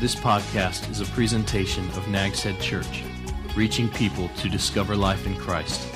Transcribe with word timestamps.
This 0.00 0.14
podcast 0.14 0.88
is 0.92 1.00
a 1.00 1.06
presentation 1.06 1.84
of 1.96 2.06
Nag's 2.06 2.40
Head 2.44 2.60
Church, 2.60 3.02
reaching 3.56 3.88
people 3.88 4.28
to 4.36 4.48
discover 4.48 4.94
life 4.94 5.26
in 5.26 5.34
Christ. 5.34 5.88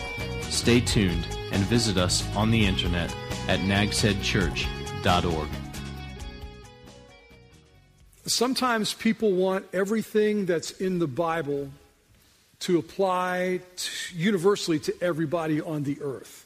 Stay 0.50 0.80
tuned 0.80 1.24
and 1.52 1.62
visit 1.66 1.96
us 1.96 2.26
on 2.34 2.50
the 2.50 2.66
internet 2.66 3.14
at 3.46 3.60
nagsheadchurch.org. 3.60 5.48
Sometimes 8.26 8.92
people 8.92 9.30
want 9.30 9.66
everything 9.72 10.46
that's 10.46 10.72
in 10.72 10.98
the 10.98 11.06
Bible 11.06 11.70
to 12.58 12.78
apply 12.78 13.60
to, 13.76 14.16
universally 14.16 14.80
to 14.80 14.92
everybody 15.00 15.60
on 15.60 15.84
the 15.84 16.02
earth. 16.02 16.44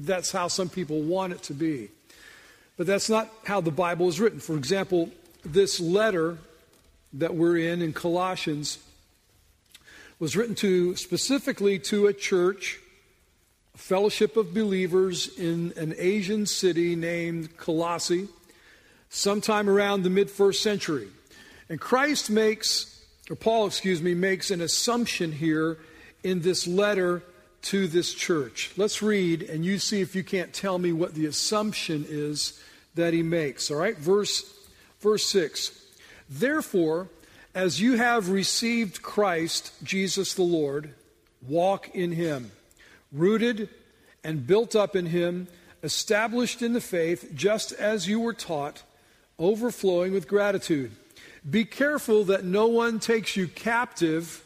That's 0.00 0.32
how 0.32 0.48
some 0.48 0.68
people 0.68 1.00
want 1.00 1.32
it 1.32 1.44
to 1.44 1.54
be. 1.54 1.90
But 2.76 2.88
that's 2.88 3.08
not 3.08 3.32
how 3.44 3.60
the 3.60 3.70
Bible 3.70 4.08
is 4.08 4.18
written. 4.18 4.40
For 4.40 4.56
example, 4.56 5.12
this 5.44 5.80
letter 5.80 6.38
that 7.14 7.34
we're 7.34 7.56
in 7.56 7.82
in 7.82 7.92
Colossians 7.92 8.78
was 10.18 10.36
written 10.36 10.54
to 10.56 10.96
specifically 10.96 11.78
to 11.78 12.06
a 12.06 12.12
church, 12.12 12.80
a 13.74 13.78
fellowship 13.78 14.36
of 14.36 14.52
believers 14.52 15.38
in 15.38 15.72
an 15.76 15.94
Asian 15.96 16.44
city 16.44 16.96
named 16.96 17.56
Colossae, 17.56 18.28
sometime 19.10 19.70
around 19.70 20.02
the 20.02 20.10
mid 20.10 20.30
first 20.30 20.62
century. 20.62 21.08
And 21.68 21.80
Christ 21.80 22.30
makes, 22.30 23.04
or 23.30 23.36
Paul, 23.36 23.66
excuse 23.66 24.02
me, 24.02 24.14
makes 24.14 24.50
an 24.50 24.60
assumption 24.60 25.32
here 25.32 25.78
in 26.22 26.40
this 26.40 26.66
letter 26.66 27.22
to 27.60 27.86
this 27.86 28.12
church. 28.12 28.72
Let's 28.76 29.02
read, 29.02 29.42
and 29.42 29.64
you 29.64 29.78
see 29.78 30.00
if 30.00 30.14
you 30.14 30.24
can't 30.24 30.52
tell 30.52 30.78
me 30.78 30.92
what 30.92 31.14
the 31.14 31.26
assumption 31.26 32.04
is 32.08 32.60
that 32.94 33.12
he 33.12 33.22
makes. 33.22 33.70
All 33.70 33.76
right, 33.76 33.96
verse 33.96 34.57
Verse 35.00 35.26
6 35.26 35.86
Therefore, 36.28 37.08
as 37.54 37.80
you 37.80 37.96
have 37.96 38.28
received 38.28 39.02
Christ, 39.02 39.72
Jesus 39.82 40.34
the 40.34 40.42
Lord, 40.42 40.94
walk 41.46 41.94
in 41.94 42.12
him, 42.12 42.50
rooted 43.12 43.68
and 44.22 44.46
built 44.46 44.76
up 44.76 44.94
in 44.94 45.06
him, 45.06 45.48
established 45.82 46.62
in 46.62 46.72
the 46.72 46.80
faith, 46.80 47.32
just 47.34 47.72
as 47.72 48.08
you 48.08 48.20
were 48.20 48.34
taught, 48.34 48.82
overflowing 49.38 50.12
with 50.12 50.28
gratitude. 50.28 50.90
Be 51.48 51.64
careful 51.64 52.24
that 52.24 52.44
no 52.44 52.66
one 52.66 52.98
takes 52.98 53.36
you 53.36 53.48
captive 53.48 54.44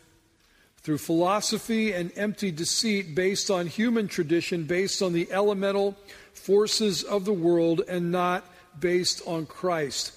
through 0.83 0.99
philosophy 0.99 1.93
and 1.93 2.13
empty 2.17 2.51
deceit 2.51 3.15
based 3.15 3.51
on 3.51 3.67
human 3.67 4.09
tradition, 4.09 4.65
based 4.65 5.01
on 5.01 5.13
the 5.13 5.31
elemental 5.33 5.97
forces 6.35 7.03
of 7.03 7.25
the 7.25 7.33
world, 7.33 7.83
and 7.89 8.13
not 8.13 8.45
based 8.79 9.23
on 9.27 9.47
Christ. 9.47 10.13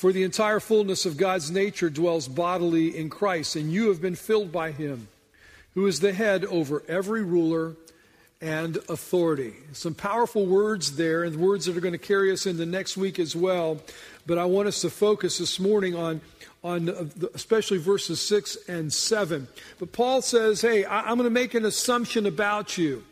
For 0.00 0.14
the 0.14 0.22
entire 0.22 0.60
fullness 0.60 1.04
of 1.04 1.18
God's 1.18 1.50
nature 1.50 1.90
dwells 1.90 2.26
bodily 2.26 2.96
in 2.96 3.10
Christ, 3.10 3.54
and 3.54 3.70
you 3.70 3.88
have 3.88 4.00
been 4.00 4.14
filled 4.14 4.50
by 4.50 4.70
him, 4.70 5.08
who 5.74 5.86
is 5.86 6.00
the 6.00 6.14
head 6.14 6.42
over 6.46 6.82
every 6.88 7.22
ruler 7.22 7.76
and 8.40 8.78
authority. 8.88 9.52
Some 9.74 9.92
powerful 9.92 10.46
words 10.46 10.96
there, 10.96 11.22
and 11.22 11.36
words 11.36 11.66
that 11.66 11.76
are 11.76 11.82
going 11.82 11.92
to 11.92 11.98
carry 11.98 12.32
us 12.32 12.46
into 12.46 12.64
next 12.64 12.96
week 12.96 13.18
as 13.18 13.36
well. 13.36 13.78
But 14.26 14.38
I 14.38 14.46
want 14.46 14.68
us 14.68 14.80
to 14.80 14.88
focus 14.88 15.36
this 15.36 15.60
morning 15.60 15.94
on, 15.94 16.22
on 16.64 16.88
uh, 16.88 17.04
especially 17.34 17.76
verses 17.76 18.22
6 18.22 18.56
and 18.68 18.90
7. 18.90 19.48
But 19.78 19.92
Paul 19.92 20.22
says, 20.22 20.62
Hey, 20.62 20.86
I'm 20.86 21.18
going 21.18 21.24
to 21.24 21.30
make 21.30 21.52
an 21.52 21.66
assumption 21.66 22.24
about 22.24 22.78
you. 22.78 23.04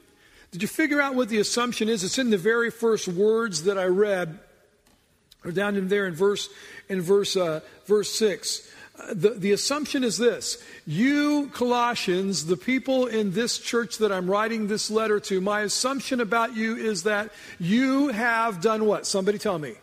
Did 0.52 0.62
you 0.62 0.69
figure 0.69 1.02
out 1.02 1.14
what 1.14 1.28
the 1.28 1.39
assumption 1.39 1.91
is? 1.91 2.02
It's 2.02 2.19
in 2.19 2.30
the 2.30 2.39
very 2.39 2.70
first 2.70 3.08
words 3.08 3.64
that 3.64 3.77
I 3.77 3.84
read, 3.84 4.39
or 5.44 5.53
down 5.53 5.77
in 5.77 5.89
there 5.89 6.06
in 6.06 6.14
verse 6.14 6.48
in 6.89 7.00
verse, 7.00 7.36
uh, 7.36 7.61
verse 7.86 8.11
6. 8.14 8.70
Uh, 8.98 9.14
the, 9.14 9.31
the 9.31 9.53
assumption 9.53 10.03
is 10.03 10.19
this 10.19 10.62
You, 10.86 11.51
Colossians, 11.52 12.46
the 12.46 12.57
people 12.57 13.07
in 13.07 13.33
this 13.33 13.58
church 13.58 13.98
that 13.98 14.11
I'm 14.11 14.30
writing 14.30 14.67
this 14.67 14.90
letter 14.90 15.20
to, 15.20 15.40
my 15.40 15.61
assumption 15.61 16.20
about 16.20 16.57
you 16.57 16.77
is 16.77 17.05
that 17.05 17.30
you 17.58 18.08
have 18.08 18.61
done 18.61 18.86
what? 18.86 19.07
Somebody 19.07 19.39
tell 19.39 19.58
me. 19.58 19.74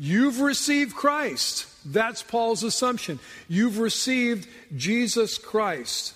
You've 0.00 0.40
received 0.40 0.94
Christ. 0.94 1.66
That's 1.84 2.22
Paul's 2.22 2.62
assumption. 2.62 3.18
You've 3.48 3.78
received 3.78 4.48
Jesus 4.76 5.38
Christ. 5.38 6.14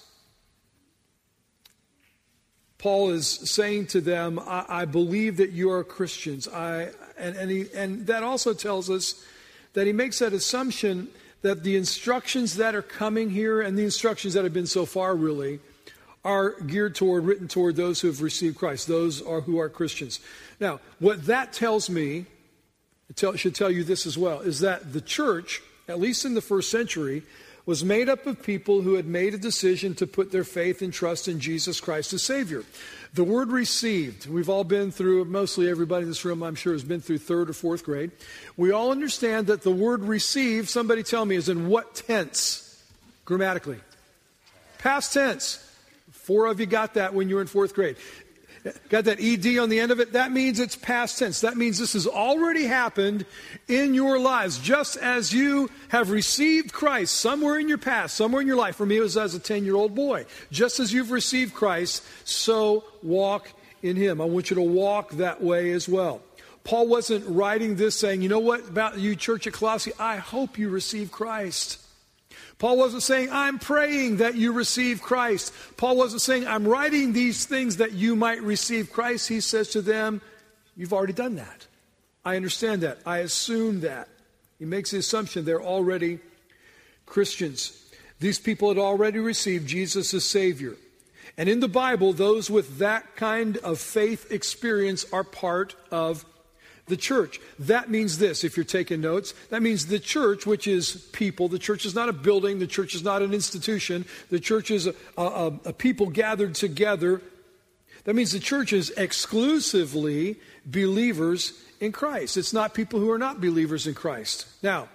Paul 2.79 3.11
is 3.11 3.29
saying 3.29 3.89
to 3.89 4.01
them, 4.01 4.41
I, 4.41 4.65
I 4.69 4.85
believe 4.85 5.37
that 5.37 5.51
you 5.51 5.71
are 5.71 5.85
Christians. 5.85 6.49
I, 6.49 6.91
and, 7.23 7.37
and, 7.37 7.51
he, 7.51 7.67
and 7.75 8.07
that 8.09 8.23
also 8.23 8.53
tells 8.53 8.91
us 8.91 9.25
that 9.75 9.87
he 9.87 9.93
makes 9.93 10.19
that 10.19 10.33
assumption 10.33 11.09
that 11.43 11.63
the 11.63 11.77
instructions 11.77 12.57
that 12.57 12.75
are 12.75 12.83
coming 12.83 13.31
here 13.31 13.61
and 13.61 13.79
the 13.79 13.85
instructions 13.85 14.35
that 14.35 14.45
have 14.45 14.53
been 14.53 14.67
so 14.67 14.85
far 14.85 15.15
really 15.15 15.61
are 16.25 16.61
geared 16.61 16.95
toward, 16.95 17.25
written 17.25 17.49
toward 17.49 17.77
those 17.77 18.01
who 18.01 18.09
have 18.09 18.23
received 18.23 18.57
Christ, 18.57 18.87
those 18.87 19.23
are 19.23 19.41
who 19.41 19.59
are 19.59 19.69
Christians. 19.69 20.21
Now, 20.61 20.81
what 21.01 21.27
that 21.27 21.53
tells 21.53 21.91
me, 21.91 22.27
it 23.09 23.17
tell, 23.17 23.35
should 23.35 23.55
tell 23.55 23.71
you 23.71 23.83
this 23.83 24.07
as 24.07 24.17
well, 24.17 24.41
is 24.41 24.61
that 24.61 24.93
the 24.93 25.01
church, 25.01 25.61
at 25.89 25.99
least 25.99 26.25
in 26.25 26.35
the 26.35 26.41
first 26.41 26.71
century, 26.71 27.23
was 27.65 27.85
made 27.85 28.09
up 28.09 28.27
of 28.27 28.43
people 28.43 28.83
who 28.83 28.95
had 28.95 29.07
made 29.07 29.35
a 29.35 29.39
decision 29.39 29.95
to 29.95 30.07
put 30.07 30.33
their 30.33 30.45
faith 30.45 30.83
and 30.83 30.93
trust 30.93 31.29
in 31.29 31.39
Jesus 31.39 31.81
Christ 31.81 32.13
as 32.13 32.23
Savior. 32.23 32.65
The 33.15 33.25
word 33.25 33.51
received, 33.51 34.27
we've 34.27 34.49
all 34.49 34.65
been 34.65 34.91
through, 34.91 35.27
mostly 35.27 35.69
everybody 35.69 36.03
in 36.03 36.09
this 36.09 36.25
room, 36.25 36.43
I'm 36.43 36.55
sure, 36.55 36.73
has 36.73 36.83
been 36.83 37.01
through 37.01 37.19
third 37.19 37.51
or 37.51 37.53
fourth 37.53 37.85
grade. 37.85 38.11
We 38.57 38.73
all 38.73 38.91
understand 38.91 39.47
that 39.49 39.63
the 39.63 39.71
word 39.71 40.03
received, 40.03 40.69
somebody 40.69 41.03
tell 41.03 41.25
me, 41.25 41.37
is 41.37 41.49
in 41.49 41.69
what 41.69 41.95
tense 41.95 42.83
grammatically? 43.25 43.79
Past 44.79 45.13
tense. 45.13 45.69
Four 46.11 46.47
of 46.47 46.59
you 46.59 46.67
got 46.67 46.95
that 46.95 47.15
when 47.15 47.29
you 47.29 47.35
were 47.37 47.41
in 47.41 47.49
fourth 47.49 47.75
grade. 47.75 47.97
Got 48.89 49.07
that 49.07 49.19
ED 49.21 49.59
on 49.59 49.71
the 49.71 49.81
end 49.81 49.91
of 49.91 49.99
it? 49.99 50.13
That 50.13 50.31
means 50.31 50.61
it's 50.61 50.77
past 50.77 51.19
tense. 51.19 51.41
That 51.41 51.57
means 51.57 51.79
this 51.79 51.95
has 51.95 52.07
already 52.07 52.65
happened 52.65 53.27
in 53.67 53.93
your 53.93 54.21
lives. 54.21 54.59
Just 54.59 54.97
as 54.97 55.33
you 55.33 55.69
have 55.89 56.11
received 56.11 56.73
Christ 56.73 57.17
somewhere 57.17 57.59
in 57.59 57.69
your 57.69 57.79
past, 57.79 58.17
somewhere 58.17 58.41
in 58.41 58.47
your 58.47 58.57
life. 58.57 58.77
For 58.77 58.87
me, 58.87 58.99
it 58.99 59.01
was 59.01 59.17
as 59.17 59.35
a 59.35 59.41
10 59.41 59.65
year 59.65 59.75
old 59.75 59.97
boy. 59.97 60.27
Just 60.53 60.79
as 60.79 60.93
you've 60.93 61.11
received 61.11 61.55
Christ, 61.55 62.05
so 62.25 62.85
walk 63.03 63.51
in 63.83 63.97
Him. 63.97 64.21
I 64.21 64.27
want 64.27 64.51
you 64.51 64.55
to 64.55 64.63
walk 64.63 65.11
that 65.13 65.43
way 65.43 65.73
as 65.73 65.89
well. 65.89 66.23
Paul 66.63 66.87
wasn't 66.87 67.27
writing 67.27 67.75
this 67.75 67.97
saying, 67.97 68.23
you 68.23 68.29
know 68.29 68.39
what 68.39 68.69
about 68.69 68.99
you, 68.99 69.17
church 69.17 69.49
at 69.49 69.55
Colossae? 69.55 69.93
I 69.99 70.17
hope 70.17 70.57
you 70.57 70.69
receive 70.69 71.11
Christ. 71.11 71.82
Paul 72.63 72.77
wasn't 72.77 73.03
saying, 73.03 73.29
I'm 73.33 73.59
praying 73.59 74.19
that 74.19 74.37
you 74.37 74.53
receive 74.53 75.03
Christ. 75.03 75.53
Paul 75.77 75.97
wasn't 75.97 76.23
saying, 76.23 76.47
I'm 76.47 76.65
writing 76.65 77.13
these 77.13 77.45
things 77.45 77.79
that 77.79 77.91
you 77.91 78.15
might 78.15 78.41
receive 78.41 78.93
Christ. 78.93 79.29
He 79.29 79.41
says 79.41 79.71
to 79.71 79.83
them, 79.83 80.21
You've 80.77 80.93
already 80.93 81.13
done 81.13 81.35
that. 81.35 81.67
I 82.25 82.37
understand 82.37 82.83
that. 82.83 83.01
I 83.05 83.19
assume 83.19 83.81
that. 83.81 84.09
He 84.61 84.65
makes 84.65 84.93
the 84.93 84.99
assumption 84.99 85.45
they're 85.45 85.61
already 85.61 86.21
Christians. 87.05 87.77
These 88.21 88.39
people 88.39 88.69
had 88.69 88.79
already 88.79 89.19
received 89.19 89.67
Jesus 89.67 90.15
as 90.15 90.25
Savior. 90.25 90.77
And 91.37 91.49
in 91.49 91.59
the 91.59 91.67
Bible, 91.67 92.13
those 92.13 92.49
with 92.49 92.79
that 92.79 93.17
kind 93.17 93.57
of 93.57 93.81
faith 93.81 94.31
experience 94.31 95.05
are 95.13 95.25
part 95.25 95.75
of 95.91 96.25
the 96.93 96.97
church. 96.99 97.41
That 97.59 97.89
means 97.89 98.19
this, 98.19 98.45
if 98.45 98.55
you're 98.55 98.65
taking 98.65 99.01
notes. 99.01 99.33
That 99.49 99.63
means 99.63 99.87
the 99.87 99.99
church, 99.99 100.45
which 100.45 100.67
is 100.67 101.09
people. 101.13 101.49
The 101.49 101.59
church 101.59 101.87
is 101.87 101.95
not 101.95 102.11
a 102.11 102.13
building. 102.13 102.59
The 102.59 102.67
church 102.67 102.95
is 102.95 103.03
not 103.03 103.23
an 103.23 103.33
institution. 103.33 104.05
The 104.29 104.39
church 104.39 104.71
is 104.71 104.87
a, 104.87 104.95
a, 105.17 105.47
a 105.65 105.73
people 105.73 106.11
gathered 106.11 106.55
together. 106.55 107.23
That 108.05 108.15
means 108.15 108.33
the 108.33 108.41
church 108.41 108.75
is 108.75 108.91
exclusively 108.91 110.37
believers 110.67 111.55
in 111.81 111.93
Christ. 111.93 112.37
It's 112.37 112.53
not 112.53 112.75
people 112.75 113.01
who 113.01 113.11
are 113.11 113.19
not 113.19 113.41
believers 113.41 113.87
in 113.87 113.95
Christ. 113.95 114.47
Now, 114.63 114.91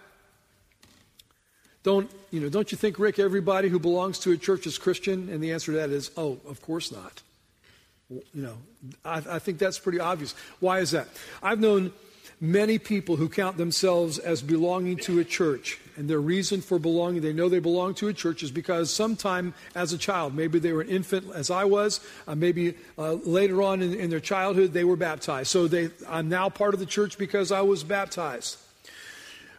don't, 1.81 2.11
you 2.29 2.41
know, 2.41 2.49
don't 2.49 2.71
you 2.71 2.77
think, 2.77 2.99
Rick, 2.99 3.17
everybody 3.17 3.69
who 3.69 3.79
belongs 3.79 4.19
to 4.19 4.31
a 4.33 4.37
church 4.37 4.67
is 4.67 4.77
Christian? 4.77 5.29
And 5.29 5.41
the 5.41 5.51
answer 5.51 5.71
to 5.71 5.79
that 5.79 5.89
is, 5.89 6.11
oh, 6.15 6.37
of 6.47 6.61
course 6.61 6.91
not. 6.91 7.23
You 8.09 8.23
know, 8.33 8.57
I, 9.03 9.17
I 9.29 9.39
think 9.39 9.57
that's 9.57 9.79
pretty 9.79 9.99
obvious. 9.99 10.33
Why 10.59 10.79
is 10.79 10.91
that? 10.91 11.07
I've 11.43 11.59
known 11.59 11.91
many 12.39 12.77
people 12.77 13.15
who 13.15 13.27
count 13.27 13.57
themselves 13.57 14.17
as 14.17 14.41
belonging 14.41 14.95
to 14.97 15.19
a 15.19 15.25
church, 15.25 15.79
and 15.97 16.09
their 16.09 16.21
reason 16.21 16.61
for 16.61 16.79
belonging, 16.79 17.21
they 17.21 17.33
know 17.33 17.49
they 17.49 17.59
belong 17.59 17.95
to 17.95 18.07
a 18.07 18.13
church, 18.13 18.43
is 18.43 18.51
because 18.51 18.93
sometime 18.93 19.53
as 19.75 19.91
a 19.91 19.97
child, 19.97 20.35
maybe 20.35 20.59
they 20.59 20.71
were 20.71 20.81
an 20.81 20.89
infant 20.89 21.25
as 21.33 21.51
I 21.51 21.65
was, 21.65 21.99
uh, 22.27 22.35
maybe 22.35 22.75
uh, 22.97 23.13
later 23.13 23.61
on 23.61 23.81
in, 23.81 23.93
in, 23.93 24.09
their 24.09 24.19
childhood, 24.21 24.71
they 24.71 24.83
were 24.85 24.95
baptized. 24.95 25.49
So 25.49 25.67
they, 25.67 25.89
I'm 26.07 26.29
now 26.29 26.47
part 26.49 26.73
of 26.73 26.79
the 26.79 26.85
church 26.85 27.17
because 27.17 27.51
I 27.51 27.61
was 27.61 27.83
baptized. 27.83 28.57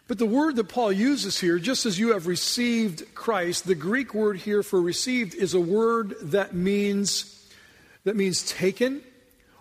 But 0.07 0.17
the 0.17 0.27
word 0.27 0.57
that 0.57 0.69
Paul 0.71 0.91
uses 0.91 1.39
here, 1.39 1.59
just 1.59 1.85
as 1.85 1.99
you 1.99 2.15
have 2.15 2.27
received 2.27 3.15
Christ, 3.15 3.67
the 3.67 3.75
Greek 3.75 4.15
word 4.15 4.39
here 4.39 4.63
for 4.63 4.81
received 4.81 5.35
is 5.35 5.53
a 5.53 5.61
word 5.61 6.15
that 6.23 6.55
means 6.55 7.38
that 8.09 8.17
means 8.17 8.43
taken 8.43 9.03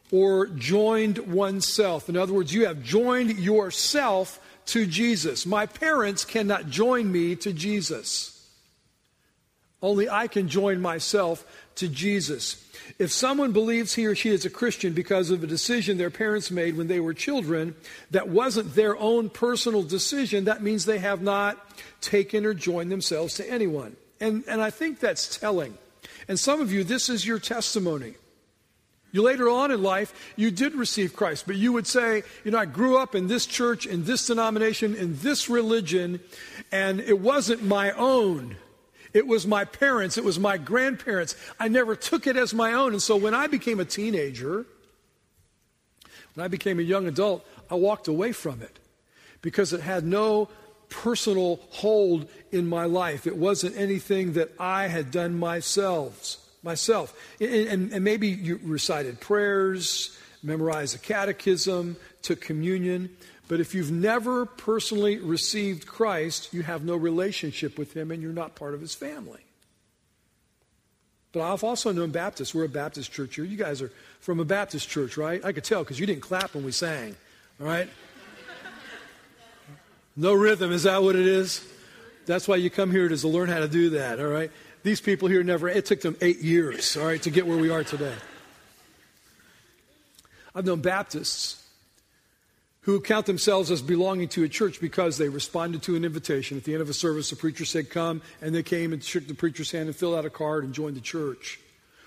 or 0.09 0.47
joined 0.47 1.17
oneself. 1.19 2.07
In 2.07 2.15
other 2.15 2.31
words, 2.31 2.53
you 2.53 2.65
have 2.65 2.81
joined 2.81 3.37
yourself 3.37 4.39
to 4.67 4.85
Jesus. 4.85 5.45
My 5.45 5.65
parents 5.65 6.23
cannot 6.23 6.69
join 6.69 7.11
me 7.11 7.35
to 7.35 7.51
Jesus. 7.51 8.33
Only 9.81 10.09
I 10.09 10.27
can 10.27 10.47
join 10.47 10.81
myself 10.81 11.45
to 11.75 11.89
Jesus. 11.89 12.63
If 12.97 13.11
someone 13.11 13.51
believes 13.51 13.95
he 13.95 14.05
or 14.05 14.15
she 14.15 14.29
is 14.29 14.45
a 14.45 14.49
Christian 14.49 14.93
because 14.93 15.29
of 15.29 15.43
a 15.43 15.47
decision 15.47 15.97
their 15.97 16.09
parents 16.09 16.49
made 16.49 16.77
when 16.77 16.87
they 16.87 17.01
were 17.01 17.13
children 17.13 17.75
that 18.11 18.29
wasn't 18.29 18.75
their 18.75 18.97
own 18.97 19.29
personal 19.29 19.83
decision, 19.83 20.45
that 20.45 20.63
means 20.63 20.85
they 20.85 20.99
have 20.99 21.21
not 21.21 21.57
taken 21.99 22.45
or 22.45 22.53
joined 22.53 22.93
themselves 22.93 23.35
to 23.35 23.49
anyone. 23.49 23.97
And, 24.21 24.45
and 24.47 24.61
I 24.61 24.69
think 24.69 25.01
that's 25.01 25.37
telling. 25.37 25.77
And 26.29 26.39
some 26.39 26.61
of 26.61 26.71
you, 26.71 26.85
this 26.85 27.09
is 27.09 27.27
your 27.27 27.39
testimony. 27.39 28.15
You 29.17 29.23
later 29.23 29.49
on 29.49 29.71
in 29.71 29.81
life, 29.81 30.13
you 30.35 30.51
did 30.51 30.75
receive 30.75 31.15
Christ, 31.15 31.45
but 31.47 31.55
you 31.55 31.73
would 31.73 31.87
say, 31.87 32.21
you 32.45 32.51
know, 32.51 32.59
I 32.59 32.65
grew 32.65 32.99
up 32.99 33.15
in 33.15 33.25
this 33.25 33.47
church, 33.47 33.87
in 33.87 34.03
this 34.03 34.27
denomination, 34.27 34.93
in 34.93 35.17
this 35.21 35.49
religion, 35.49 36.19
and 36.71 36.99
it 36.99 37.19
wasn't 37.19 37.63
my 37.63 37.93
own. 37.93 38.57
It 39.15 39.25
was 39.25 39.47
my 39.47 39.65
parents, 39.65 40.19
it 40.19 40.23
was 40.23 40.37
my 40.37 40.59
grandparents. 40.59 41.35
I 41.59 41.67
never 41.67 41.95
took 41.95 42.27
it 42.27 42.37
as 42.37 42.53
my 42.53 42.73
own. 42.73 42.91
And 42.91 43.01
so 43.01 43.15
when 43.15 43.33
I 43.33 43.47
became 43.47 43.79
a 43.79 43.85
teenager, 43.85 44.67
when 46.35 46.45
I 46.45 46.47
became 46.47 46.77
a 46.77 46.83
young 46.83 47.07
adult, 47.07 47.43
I 47.71 47.73
walked 47.73 48.07
away 48.07 48.33
from 48.33 48.61
it 48.61 48.77
because 49.41 49.73
it 49.73 49.81
had 49.81 50.05
no 50.05 50.47
personal 50.89 51.59
hold 51.71 52.29
in 52.51 52.67
my 52.67 52.85
life. 52.85 53.25
It 53.25 53.35
wasn't 53.35 53.77
anything 53.77 54.33
that 54.33 54.51
I 54.59 54.89
had 54.89 55.09
done 55.09 55.39
myself 55.39 56.37
myself. 56.63 57.13
And, 57.39 57.91
and, 57.91 58.03
maybe 58.03 58.27
you 58.27 58.59
recited 58.63 59.19
prayers, 59.19 60.17
memorized 60.43 60.95
a 60.95 60.99
catechism, 60.99 61.97
took 62.21 62.41
communion. 62.41 63.09
But 63.47 63.59
if 63.59 63.73
you've 63.73 63.91
never 63.91 64.45
personally 64.45 65.17
received 65.17 65.87
Christ, 65.87 66.53
you 66.53 66.63
have 66.63 66.83
no 66.83 66.95
relationship 66.95 67.77
with 67.77 67.93
Him 67.93 68.11
and 68.11 68.21
you're 68.21 68.33
not 68.33 68.55
part 68.55 68.73
of 68.73 68.81
His 68.81 68.93
family. 68.93 69.41
But 71.31 71.41
I've 71.41 71.63
also 71.63 71.91
known 71.91 72.11
Baptists. 72.11 72.53
We're 72.53 72.65
a 72.65 72.69
Baptist 72.69 73.11
church 73.11 73.35
here. 73.35 73.45
You 73.45 73.57
guys 73.57 73.81
are 73.81 73.91
from 74.19 74.39
a 74.39 74.45
Baptist 74.45 74.89
church, 74.89 75.17
right? 75.17 75.43
I 75.45 75.51
could 75.51 75.63
tell 75.63 75.83
because 75.83 75.99
you 75.99 76.05
didn't 76.05 76.21
clap 76.21 76.55
when 76.55 76.63
we 76.63 76.71
sang, 76.71 77.15
all 77.59 77.67
right? 77.67 77.89
No 80.15 80.33
rhythm, 80.33 80.71
is 80.71 80.83
that 80.83 81.03
what 81.03 81.15
it 81.15 81.27
is? 81.27 81.63
That's 82.25 82.47
why 82.47 82.55
you 82.55 82.71
come 82.71 82.91
here 82.91 83.07
to 83.07 83.27
learn 83.27 83.49
how 83.49 83.59
to 83.59 83.67
do 83.67 83.91
that, 83.91 84.19
all 84.19 84.25
right? 84.25 84.51
These 84.87 85.01
people 85.01 85.27
here 85.27 85.43
never, 85.43 85.67
it 85.67 85.85
took 85.85 85.99
them 85.99 86.15
eight 86.21 86.39
years, 86.39 86.95
all 86.95 87.05
right, 87.05 87.21
to 87.23 87.29
get 87.29 87.45
where 87.45 87.57
we 87.57 87.69
are 87.69 87.83
today. 87.83 88.15
I've 90.55 90.63
known 90.63 90.79
Baptists 90.79 91.61
who 92.83 93.01
count 93.01 93.25
themselves 93.25 93.69
as 93.69 93.81
belonging 93.81 94.29
to 94.29 94.45
a 94.45 94.47
church 94.47 94.79
because 94.79 95.17
they 95.17 95.27
responded 95.27 95.81
to 95.81 95.97
an 95.97 96.05
invitation. 96.05 96.57
At 96.57 96.63
the 96.63 96.71
end 96.71 96.81
of 96.81 96.89
a 96.89 96.93
service, 96.93 97.31
the 97.31 97.35
preacher 97.35 97.65
said, 97.65 97.89
Come, 97.89 98.21
and 98.41 98.55
they 98.55 98.63
came 98.63 98.93
and 98.93 99.03
shook 99.03 99.27
the 99.27 99.33
preacher's 99.33 99.71
hand 99.71 99.87
and 99.87 99.95
filled 99.95 100.15
out 100.15 100.23
a 100.23 100.29
card 100.29 100.63
and 100.63 100.73
joined 100.73 100.95
the 100.95 101.01
church. 101.01 101.59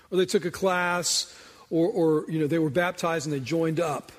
Or 0.09 0.17
they 0.17 0.25
took 0.25 0.45
a 0.45 0.49
class, 0.49 1.31
or, 1.69 1.87
or 1.87 2.31
you 2.31 2.39
know, 2.39 2.47
they 2.47 2.57
were 2.57 2.71
baptized 2.71 3.27
and 3.27 3.33
they 3.33 3.41
joined 3.41 3.79
up. 3.79 4.11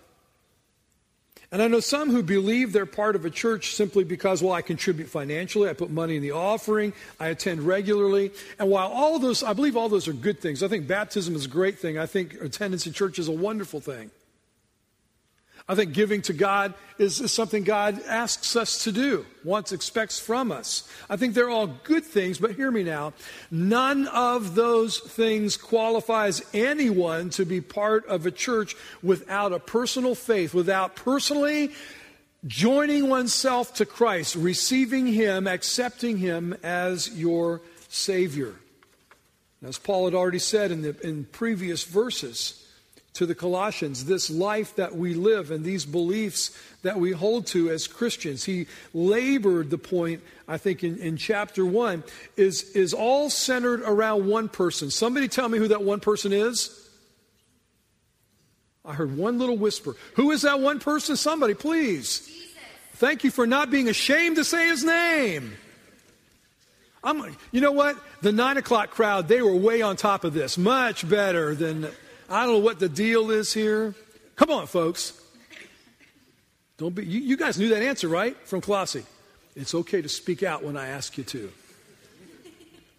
And 1.53 1.61
I 1.61 1.69
know 1.69 1.81
some 1.81 2.11
who 2.11 2.23
believe 2.23 2.73
they're 2.73 2.87
part 2.87 3.15
of 3.15 3.27
a 3.27 3.31
church 3.31 3.75
simply 3.75 4.05
because, 4.05 4.43
well, 4.43 4.55
I 4.55 4.63
contribute 4.63 5.09
financially, 5.09 5.69
I 5.69 5.75
put 5.75 5.91
money 5.91 6.17
in 6.17 6.23
the 6.23 6.31
offering, 6.31 6.95
I 7.21 7.29
attend 7.29 7.61
regularly. 7.61 8.33
And 8.59 8.71
while 8.71 8.89
all 8.89 9.19
those, 9.19 9.43
I 9.43 9.53
believe 9.53 9.77
all 9.77 9.91
those 9.91 10.09
are 10.09 10.15
good 10.15 10.41
things. 10.41 10.63
I 10.63 10.69
think 10.69 10.89
baptism 10.89 11.35
is 11.35 11.45
a 11.45 11.49
great 11.49 11.79
thing. 11.79 11.99
I 11.99 12.07
think 12.07 12.41
attendance 12.41 12.87
in 12.87 12.95
church 12.95 13.19
is 13.19 13.29
a 13.29 13.33
wonderful 13.33 13.81
thing. 13.81 14.11
I 15.73 15.75
think 15.75 15.95
giving 15.95 16.21
to 16.23 16.35
God 16.35 16.75
is, 16.99 17.23
is, 17.23 17.33
something 17.33 17.65
God 17.65 17.99
asks 18.07 18.57
us 18.57 18.85
to 18.85 18.93
do, 18.93 19.25
wants, 19.43 19.73
expects 19.73 20.21
from 20.21 20.53
us. 20.53 20.87
I 21.09 21.17
think 21.17 21.33
they're 21.33 21.49
all 21.49 21.67
good 21.67 22.05
things, 22.05 22.39
but 22.39 22.53
hear 22.53 22.71
me 22.71 22.83
now. 22.83 23.15
None 23.51 24.07
of 24.09 24.55
those 24.55 24.99
things 24.99 25.57
qualifies 25.57 26.43
anyone 26.53 27.31
to 27.31 27.47
be 27.47 27.63
part 27.63 28.05
of 28.05 28.27
a 28.27 28.31
church 28.31 28.77
without 29.03 29.55
a 29.55 29.59
personal 29.59 30.15
faith, 30.15 30.53
without 30.53 30.95
personally 30.95 31.71
joining 32.47 33.09
oneself 33.09 33.73
to 33.77 33.87
Christ, 33.87 34.37
receiving 34.37 35.07
Him, 35.07 35.47
accepting 35.47 36.19
Him 36.19 36.55
as 36.63 37.09
your 37.19 37.63
Savior. 37.89 38.57
As 39.63 39.79
Paul 39.79 40.05
had 40.05 40.15
already 40.15 40.39
said 40.39 40.71
in 40.71 40.83
the 40.83 41.01
in 41.01 41.25
previous 41.25 41.85
verses, 41.85 42.62
to 43.15 43.27
the 43.27 43.35
Colossians, 43.35 44.07
this 44.07 44.31
life 44.31 44.77
that 44.77 44.97
we 44.97 45.15
live 45.15 45.51
and 45.51 45.65
these 45.65 45.85
beliefs 45.85 46.57
that 46.83 46.99
we 46.99 47.13
hold 47.13 47.47
to 47.49 47.71
as 47.71 47.87
Christians. 47.87 48.45
He 48.45 48.67
labored 48.95 49.71
the 49.71 49.79
point, 49.79 50.23
I 50.49 50.57
think, 50.57 50.83
in, 50.83 50.99
in 50.99 51.17
chapter 51.19 51.65
one, 51.65 52.05
is, 52.37 52.63
is 52.71 52.95
all 52.95 53.29
centered 53.29 53.83
around 53.83 54.27
one 54.27 54.49
person. 54.49 54.91
Somebody 54.91 55.29
tell 55.29 55.49
me 55.49 55.59
who 55.59 55.69
that 55.69 55.83
one 55.83 56.01
person 56.01 56.33
is. 56.33 56.79
I 58.85 58.95
heard 58.95 59.17
one 59.17 59.39
little 59.39 59.59
whisper. 59.59 59.95
Who 60.15 60.31
is 60.31 60.43
that 60.43 60.61
one 60.61 60.81
person? 60.81 61.17
Somebody, 61.17 61.55
please. 61.55 62.27
Jesus. 62.27 62.53
Thank 62.95 63.25
you 63.25 63.31
for 63.31 63.47
not 63.47 63.71
being 63.71 63.89
ashamed 63.89 64.37
to 64.37 64.45
say 64.45 64.69
his 64.69 64.83
name. 64.83 65.53
I'm, 67.05 67.37
you 67.51 67.61
know 67.61 67.73
what? 67.73 67.97
The 68.23 68.33
nine 68.33 68.57
o'clock 68.57 68.91
crowd, 68.91 69.29
they 69.29 69.43
were 69.43 69.55
way 69.55 69.83
on 69.83 69.97
top 69.97 70.25
of 70.25 70.35
this. 70.35 70.57
Much 70.57 71.09
better 71.09 71.55
than 71.55 71.89
I 72.33 72.47
don't 72.47 72.55
know 72.55 72.61
what 72.61 72.81
the 72.81 72.89
deal 72.89 73.31
is 73.31 73.53
here. 73.53 73.95
Come 74.37 74.51
on, 74.51 74.67
folks. 74.67 75.21
Don't 76.79 76.95
be, 76.95 77.05
you, 77.05 77.21
you 77.21 77.37
guys 77.37 77.59
knew 77.59 77.69
that 77.69 77.83
answer, 77.83 78.09
right? 78.09 78.35
From 78.47 78.63
Colossae. 78.63 79.05
It's 79.55 79.75
okay 79.75 80.01
to 80.01 80.09
speak 80.09 80.43
out 80.43 80.65
when 80.65 80.75
I 80.75 80.89
ask 80.89 81.19
you 81.19 81.25
to. 81.25 81.53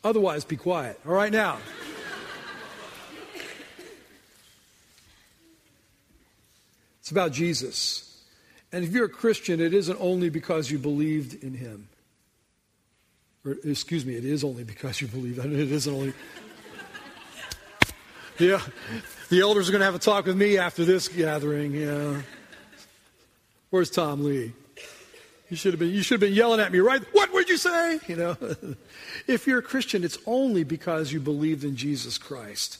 Otherwise, 0.03 0.45
be 0.45 0.55
quiet. 0.55 0.99
All 1.07 1.13
right, 1.13 1.31
now. 1.31 1.57
It's 6.99 7.09
about 7.09 7.31
Jesus. 7.31 8.23
And 8.71 8.83
if 8.83 8.91
you're 8.93 9.05
a 9.05 9.09
Christian, 9.09 9.59
it 9.59 9.73
isn't 9.73 9.97
only 9.99 10.29
because 10.29 10.69
you 10.69 10.77
believed 10.77 11.43
in 11.43 11.55
him. 11.55 11.89
Or, 13.43 13.57
excuse 13.65 14.05
me, 14.05 14.15
it 14.15 14.25
is 14.25 14.43
only 14.43 14.63
because 14.63 15.01
you 15.01 15.07
believe. 15.07 15.39
It 15.39 15.71
isn't 15.71 15.91
only. 15.91 16.13
Yeah, 18.43 18.61
the 19.29 19.39
elders 19.39 19.69
are 19.69 19.71
going 19.71 19.79
to 19.79 19.85
have 19.85 19.95
a 19.95 19.99
talk 19.99 20.25
with 20.25 20.35
me 20.35 20.57
after 20.57 20.83
this 20.83 21.07
gathering. 21.07 21.71
Yeah. 21.71 22.21
Where's 23.69 23.89
Tom 23.89 24.25
Lee? 24.25 24.51
You 25.49 25.55
should 25.55 25.71
have 25.71 25.79
been, 25.79 25.91
you 25.91 26.03
should 26.03 26.15
have 26.15 26.29
been 26.29 26.33
yelling 26.33 26.59
at 26.59 26.69
me, 26.73 26.79
right? 26.79 27.01
What 27.13 27.31
would 27.31 27.47
you 27.47 27.55
say? 27.55 28.01
You 28.09 28.17
know, 28.17 28.37
if 29.27 29.47
you're 29.47 29.59
a 29.59 29.63
Christian, 29.63 30.03
it's 30.03 30.17
only 30.25 30.65
because 30.65 31.13
you 31.13 31.21
believed 31.21 31.63
in 31.63 31.77
Jesus 31.77 32.17
Christ. 32.17 32.79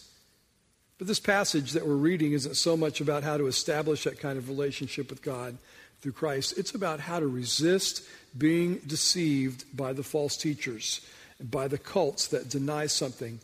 But 0.98 1.08
this 1.08 1.22
passage 1.22 1.72
that 1.72 1.88
we're 1.88 1.96
reading 1.96 2.34
isn't 2.34 2.56
so 2.58 2.76
much 2.76 3.00
about 3.00 3.24
how 3.24 3.38
to 3.38 3.48
establish 3.48 4.04
that 4.04 4.20
kind 4.20 4.38
of 4.38 4.50
relationship 4.50 5.10
with 5.10 5.22
God 5.22 5.58
through 6.02 6.12
Christ. 6.12 6.58
It's 6.58 6.76
about 6.76 7.00
how 7.00 7.22
to 7.22 7.28
resist 7.28 8.04
being 8.38 8.80
deceived 8.86 9.64
by 9.78 9.94
the 9.94 10.04
false 10.04 10.36
teachers, 10.36 11.00
by 11.40 11.70
the 11.70 11.78
cults 11.78 12.28
that 12.28 12.50
deny 12.50 12.88
something 12.88 13.40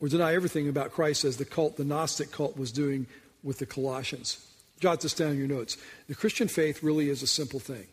or 0.00 0.08
deny 0.08 0.34
everything 0.34 0.68
about 0.68 0.92
Christ 0.92 1.24
as 1.24 1.36
the 1.36 1.44
cult, 1.44 1.76
the 1.76 1.84
Gnostic 1.84 2.30
cult, 2.30 2.56
was 2.56 2.72
doing 2.72 3.06
with 3.42 3.58
the 3.58 3.66
Colossians. 3.66 4.44
Jot 4.80 5.00
this 5.00 5.14
down 5.14 5.32
in 5.32 5.38
your 5.38 5.48
notes. 5.48 5.76
The 6.08 6.14
Christian 6.14 6.48
faith 6.48 6.82
really 6.82 7.08
is 7.08 7.22
a 7.22 7.26
simple 7.26 7.60
thing. 7.60 7.86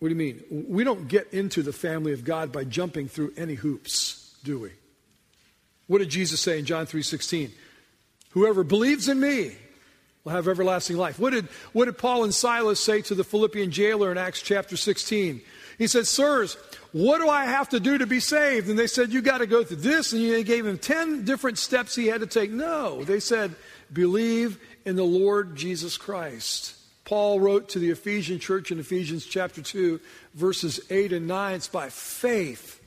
What 0.00 0.08
do 0.08 0.14
you 0.14 0.18
mean? 0.18 0.66
We 0.68 0.82
don't 0.82 1.08
get 1.08 1.32
into 1.32 1.62
the 1.62 1.72
family 1.72 2.12
of 2.12 2.24
God 2.24 2.50
by 2.50 2.64
jumping 2.64 3.08
through 3.08 3.34
any 3.36 3.54
hoops, 3.54 4.34
do 4.42 4.58
we? 4.58 4.70
What 5.86 5.98
did 5.98 6.08
Jesus 6.08 6.40
say 6.40 6.58
in 6.58 6.64
John 6.64 6.86
3:16? 6.86 7.52
Whoever 8.30 8.64
believes 8.64 9.08
in 9.08 9.20
me 9.20 9.56
will 10.24 10.32
have 10.32 10.48
everlasting 10.48 10.96
life. 10.96 11.18
What 11.18 11.32
did, 11.32 11.46
what 11.72 11.86
did 11.86 11.98
Paul 11.98 12.24
and 12.24 12.34
Silas 12.34 12.80
say 12.80 13.02
to 13.02 13.14
the 13.14 13.24
Philippian 13.24 13.70
jailer 13.70 14.10
in 14.10 14.18
Acts 14.18 14.40
chapter 14.40 14.76
16? 14.76 15.42
He 15.80 15.86
said, 15.86 16.06
Sirs, 16.06 16.58
what 16.92 17.22
do 17.22 17.30
I 17.30 17.46
have 17.46 17.70
to 17.70 17.80
do 17.80 17.96
to 17.96 18.06
be 18.06 18.20
saved? 18.20 18.68
And 18.68 18.78
they 18.78 18.86
said, 18.86 19.14
You 19.14 19.22
got 19.22 19.38
to 19.38 19.46
go 19.46 19.64
through 19.64 19.78
this. 19.78 20.12
And 20.12 20.30
they 20.30 20.44
gave 20.44 20.66
him 20.66 20.76
10 20.76 21.24
different 21.24 21.56
steps 21.56 21.94
he 21.94 22.06
had 22.06 22.20
to 22.20 22.26
take. 22.26 22.50
No, 22.50 23.02
they 23.02 23.18
said, 23.18 23.54
Believe 23.90 24.60
in 24.84 24.96
the 24.96 25.04
Lord 25.04 25.56
Jesus 25.56 25.96
Christ. 25.96 26.74
Paul 27.06 27.40
wrote 27.40 27.70
to 27.70 27.78
the 27.78 27.88
Ephesian 27.92 28.38
church 28.38 28.70
in 28.70 28.78
Ephesians 28.78 29.24
chapter 29.24 29.62
2, 29.62 29.98
verses 30.34 30.80
8 30.90 31.14
and 31.14 31.26
9. 31.26 31.54
It's 31.54 31.66
by 31.66 31.88
faith, 31.88 32.78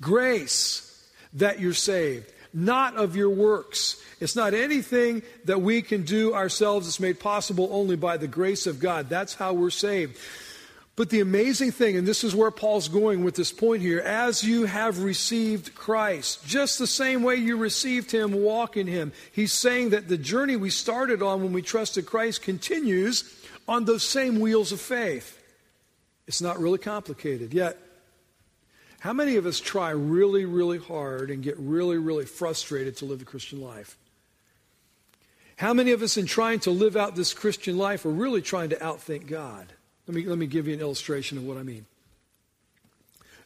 grace, 0.00 1.06
that 1.34 1.60
you're 1.60 1.74
saved, 1.74 2.32
not 2.54 2.96
of 2.96 3.14
your 3.14 3.28
works. 3.28 4.02
It's 4.20 4.34
not 4.34 4.54
anything 4.54 5.22
that 5.44 5.60
we 5.60 5.82
can 5.82 6.04
do 6.04 6.32
ourselves. 6.32 6.88
It's 6.88 6.98
made 6.98 7.20
possible 7.20 7.68
only 7.72 7.96
by 7.96 8.16
the 8.16 8.26
grace 8.26 8.66
of 8.66 8.80
God. 8.80 9.10
That's 9.10 9.34
how 9.34 9.52
we're 9.52 9.68
saved. 9.68 10.16
But 10.96 11.10
the 11.10 11.20
amazing 11.20 11.72
thing, 11.72 11.96
and 11.96 12.06
this 12.06 12.22
is 12.22 12.36
where 12.36 12.52
Paul's 12.52 12.86
going 12.86 13.24
with 13.24 13.34
this 13.34 13.50
point 13.50 13.82
here, 13.82 13.98
as 13.98 14.44
you 14.44 14.64
have 14.64 15.02
received 15.02 15.74
Christ, 15.74 16.46
just 16.46 16.78
the 16.78 16.86
same 16.86 17.24
way 17.24 17.34
you 17.34 17.56
received 17.56 18.12
him, 18.12 18.32
walk 18.32 18.76
in 18.76 18.86
him. 18.86 19.12
He's 19.32 19.52
saying 19.52 19.90
that 19.90 20.06
the 20.06 20.16
journey 20.16 20.54
we 20.54 20.70
started 20.70 21.20
on 21.20 21.42
when 21.42 21.52
we 21.52 21.62
trusted 21.62 22.06
Christ 22.06 22.42
continues 22.42 23.24
on 23.66 23.86
those 23.86 24.04
same 24.04 24.38
wheels 24.38 24.70
of 24.70 24.80
faith. 24.80 25.40
It's 26.28 26.40
not 26.40 26.60
really 26.60 26.78
complicated. 26.78 27.52
Yet, 27.52 27.76
how 29.00 29.12
many 29.12 29.34
of 29.34 29.46
us 29.46 29.58
try 29.58 29.90
really, 29.90 30.44
really 30.44 30.78
hard 30.78 31.28
and 31.28 31.42
get 31.42 31.58
really, 31.58 31.98
really 31.98 32.24
frustrated 32.24 32.96
to 32.98 33.04
live 33.04 33.18
the 33.18 33.24
Christian 33.24 33.60
life? 33.60 33.98
How 35.56 35.74
many 35.74 35.90
of 35.90 36.02
us, 36.02 36.16
in 36.16 36.26
trying 36.26 36.60
to 36.60 36.70
live 36.70 36.96
out 36.96 37.16
this 37.16 37.34
Christian 37.34 37.76
life, 37.76 38.06
are 38.06 38.10
really 38.10 38.42
trying 38.42 38.70
to 38.70 38.76
outthink 38.76 39.26
God? 39.26 39.72
Let 40.06 40.14
me, 40.14 40.24
let 40.26 40.38
me 40.38 40.46
give 40.46 40.68
you 40.68 40.74
an 40.74 40.80
illustration 40.80 41.38
of 41.38 41.44
what 41.44 41.56
I 41.56 41.62
mean. 41.62 41.86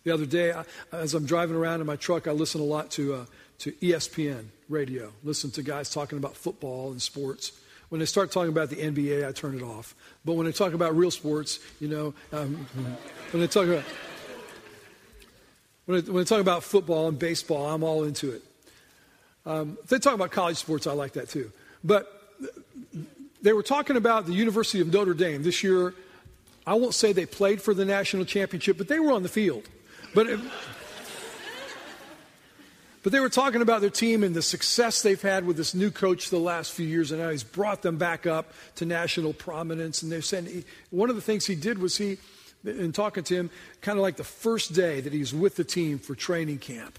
The 0.04 0.12
other 0.12 0.26
day, 0.26 0.52
I, 0.52 0.64
as 0.92 1.14
I'm 1.14 1.26
driving 1.26 1.54
around 1.54 1.80
in 1.80 1.86
my 1.86 1.96
truck, 1.96 2.26
I 2.26 2.32
listen 2.32 2.60
a 2.60 2.64
lot 2.64 2.90
to, 2.92 3.14
uh, 3.14 3.24
to 3.60 3.72
ESPN 3.72 4.46
radio. 4.68 5.12
Listen 5.22 5.50
to 5.52 5.62
guys 5.62 5.90
talking 5.90 6.18
about 6.18 6.36
football 6.36 6.90
and 6.90 7.00
sports. 7.00 7.52
When 7.90 8.00
they 8.00 8.06
start 8.06 8.32
talking 8.32 8.50
about 8.50 8.70
the 8.70 8.76
NBA, 8.76 9.26
I 9.26 9.32
turn 9.32 9.56
it 9.56 9.62
off. 9.62 9.94
But 10.24 10.34
when 10.34 10.46
they 10.46 10.52
talk 10.52 10.72
about 10.72 10.96
real 10.96 11.10
sports, 11.10 11.60
you 11.80 11.88
know, 11.88 12.14
um, 12.32 12.54
when 13.30 13.40
they 13.40 13.46
talk 13.46 13.66
about 13.66 13.84
when 15.86 16.04
they, 16.04 16.10
when 16.10 16.22
they 16.22 16.28
talk 16.28 16.40
about 16.40 16.64
football 16.64 17.08
and 17.08 17.18
baseball, 17.18 17.66
I'm 17.66 17.82
all 17.82 18.04
into 18.04 18.32
it. 18.32 18.42
Um, 19.46 19.78
they 19.88 19.98
talk 19.98 20.12
about 20.12 20.32
college 20.32 20.58
sports, 20.58 20.86
I 20.86 20.92
like 20.92 21.14
that 21.14 21.30
too. 21.30 21.50
But 21.82 22.12
they 23.40 23.54
were 23.54 23.62
talking 23.62 23.96
about 23.96 24.26
the 24.26 24.34
University 24.34 24.80
of 24.80 24.92
Notre 24.92 25.14
Dame 25.14 25.42
this 25.42 25.62
year 25.62 25.94
I 26.68 26.74
won't 26.74 26.92
say 26.92 27.14
they 27.14 27.24
played 27.24 27.62
for 27.62 27.72
the 27.72 27.86
national 27.86 28.26
championship, 28.26 28.76
but 28.76 28.88
they 28.88 29.00
were 29.00 29.12
on 29.12 29.22
the 29.22 29.28
field. 29.30 29.66
But, 30.14 30.26
it, 30.26 30.38
but 33.02 33.10
they 33.10 33.20
were 33.20 33.30
talking 33.30 33.62
about 33.62 33.80
their 33.80 33.88
team 33.88 34.22
and 34.22 34.34
the 34.34 34.42
success 34.42 35.00
they've 35.00 35.20
had 35.20 35.46
with 35.46 35.56
this 35.56 35.74
new 35.74 35.90
coach 35.90 36.28
the 36.28 36.38
last 36.38 36.72
few 36.72 36.86
years, 36.86 37.10
and 37.10 37.22
how 37.22 37.30
he's 37.30 37.42
brought 37.42 37.80
them 37.80 37.96
back 37.96 38.26
up 38.26 38.52
to 38.74 38.84
national 38.84 39.32
prominence. 39.32 40.02
And 40.02 40.12
they're 40.12 40.20
saying 40.20 40.44
he, 40.44 40.64
one 40.90 41.08
of 41.08 41.16
the 41.16 41.22
things 41.22 41.46
he 41.46 41.54
did 41.54 41.78
was 41.78 41.96
he, 41.96 42.18
in 42.66 42.92
talking 42.92 43.24
to 43.24 43.34
him, 43.34 43.50
kind 43.80 43.96
of 43.96 44.02
like 44.02 44.16
the 44.16 44.24
first 44.24 44.74
day 44.74 45.00
that 45.00 45.14
he's 45.14 45.32
with 45.32 45.56
the 45.56 45.64
team 45.64 45.98
for 45.98 46.14
training 46.14 46.58
camp, 46.58 46.98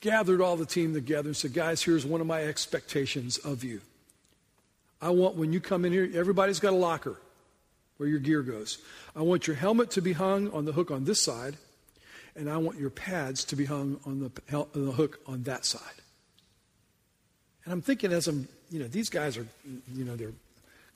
gathered 0.00 0.40
all 0.40 0.56
the 0.56 0.64
team 0.64 0.94
together 0.94 1.28
and 1.28 1.36
said, 1.36 1.52
Guys, 1.52 1.82
here's 1.82 2.06
one 2.06 2.22
of 2.22 2.26
my 2.26 2.42
expectations 2.42 3.36
of 3.36 3.64
you. 3.64 3.82
I 5.02 5.10
want 5.10 5.36
when 5.36 5.52
you 5.52 5.60
come 5.60 5.84
in 5.84 5.92
here, 5.92 6.10
everybody's 6.14 6.58
got 6.58 6.72
a 6.72 6.76
locker 6.76 7.18
where 7.98 8.08
your 8.08 8.18
gear 8.20 8.42
goes. 8.42 8.78
I 9.14 9.22
want 9.22 9.46
your 9.46 9.56
helmet 9.56 9.90
to 9.92 10.00
be 10.00 10.14
hung 10.14 10.50
on 10.52 10.64
the 10.64 10.72
hook 10.72 10.90
on 10.90 11.04
this 11.04 11.20
side, 11.20 11.56
and 12.34 12.48
I 12.48 12.56
want 12.56 12.78
your 12.78 12.90
pads 12.90 13.44
to 13.44 13.56
be 13.56 13.66
hung 13.66 14.00
on 14.06 14.20
the, 14.20 14.56
on 14.56 14.86
the 14.86 14.92
hook 14.92 15.20
on 15.26 15.42
that 15.42 15.64
side. 15.64 15.82
And 17.64 17.72
I'm 17.72 17.82
thinking 17.82 18.12
as 18.12 18.28
I'm, 18.28 18.48
you 18.70 18.78
know, 18.78 18.88
these 18.88 19.10
guys 19.10 19.36
are, 19.36 19.46
you 19.92 20.04
know, 20.04 20.16
they're 20.16 20.32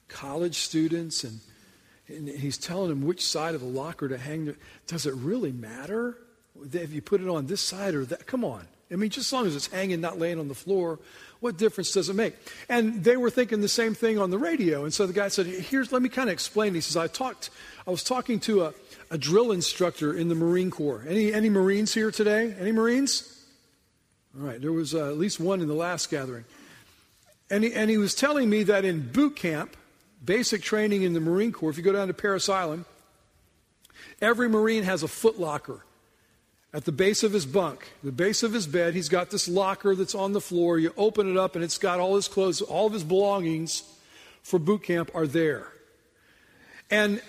college 0.08 0.56
students, 0.56 1.24
and, 1.24 1.40
and 2.08 2.28
he's 2.28 2.56
telling 2.56 2.88
them 2.88 3.02
which 3.02 3.26
side 3.26 3.54
of 3.54 3.60
the 3.60 3.66
locker 3.66 4.08
to 4.08 4.16
hang. 4.16 4.46
Their, 4.46 4.56
does 4.86 5.04
it 5.04 5.14
really 5.14 5.52
matter 5.52 6.16
if 6.72 6.92
you 6.92 7.02
put 7.02 7.20
it 7.20 7.28
on 7.28 7.46
this 7.46 7.60
side 7.60 7.94
or 7.94 8.04
that? 8.06 8.26
Come 8.26 8.44
on. 8.44 8.66
I 8.92 8.96
mean, 8.96 9.10
just 9.10 9.28
as 9.28 9.32
long 9.32 9.46
as 9.46 9.56
it's 9.56 9.68
hanging, 9.68 10.00
not 10.00 10.18
laying 10.18 10.38
on 10.38 10.48
the 10.48 10.54
floor, 10.54 10.98
what 11.40 11.56
difference 11.56 11.92
does 11.92 12.08
it 12.08 12.14
make? 12.14 12.34
And 12.68 13.02
they 13.02 13.16
were 13.16 13.30
thinking 13.30 13.60
the 13.60 13.68
same 13.68 13.94
thing 13.94 14.18
on 14.18 14.30
the 14.30 14.38
radio. 14.38 14.84
And 14.84 14.92
so 14.92 15.06
the 15.06 15.12
guy 15.12 15.28
said, 15.28 15.46
Here's, 15.46 15.90
let 15.90 16.02
me 16.02 16.08
kind 16.08 16.28
of 16.28 16.32
explain. 16.32 16.74
He 16.74 16.80
says, 16.80 16.96
I 16.96 17.06
talked, 17.06 17.50
I 17.86 17.90
was 17.90 18.04
talking 18.04 18.38
to 18.40 18.64
a, 18.64 18.74
a 19.10 19.18
drill 19.18 19.50
instructor 19.50 20.14
in 20.14 20.28
the 20.28 20.34
Marine 20.34 20.70
Corps. 20.70 21.04
Any, 21.08 21.32
any 21.32 21.48
Marines 21.48 21.94
here 21.94 22.10
today? 22.10 22.54
Any 22.60 22.70
Marines? 22.70 23.44
All 24.38 24.46
right, 24.46 24.60
there 24.60 24.72
was 24.72 24.94
uh, 24.94 25.08
at 25.08 25.18
least 25.18 25.40
one 25.40 25.60
in 25.60 25.68
the 25.68 25.74
last 25.74 26.10
gathering. 26.10 26.44
And 27.50 27.64
he, 27.64 27.72
and 27.74 27.90
he 27.90 27.98
was 27.98 28.14
telling 28.14 28.48
me 28.48 28.62
that 28.64 28.84
in 28.84 29.10
boot 29.10 29.36
camp, 29.36 29.76
basic 30.24 30.62
training 30.62 31.02
in 31.02 31.12
the 31.12 31.20
Marine 31.20 31.52
Corps, 31.52 31.70
if 31.70 31.76
you 31.76 31.82
go 31.82 31.92
down 31.92 32.08
to 32.08 32.14
Parris 32.14 32.48
Island, 32.48 32.84
every 34.20 34.48
Marine 34.48 34.84
has 34.84 35.02
a 35.02 35.08
foot 35.08 35.40
locker 35.40 35.84
at 36.74 36.84
the 36.84 36.92
base 36.92 37.22
of 37.22 37.32
his 37.32 37.44
bunk, 37.44 37.92
the 38.02 38.12
base 38.12 38.42
of 38.42 38.52
his 38.52 38.66
bed, 38.66 38.94
he's 38.94 39.10
got 39.10 39.30
this 39.30 39.46
locker 39.46 39.94
that's 39.94 40.14
on 40.14 40.32
the 40.32 40.40
floor. 40.40 40.78
You 40.78 40.92
open 40.96 41.30
it 41.30 41.36
up 41.36 41.54
and 41.54 41.62
it's 41.62 41.78
got 41.78 42.00
all 42.00 42.16
his 42.16 42.28
clothes, 42.28 42.62
all 42.62 42.86
of 42.86 42.92
his 42.92 43.04
belongings 43.04 43.82
for 44.42 44.58
boot 44.58 44.82
camp 44.82 45.10
are 45.14 45.26
there. 45.26 45.68
And 46.90 47.22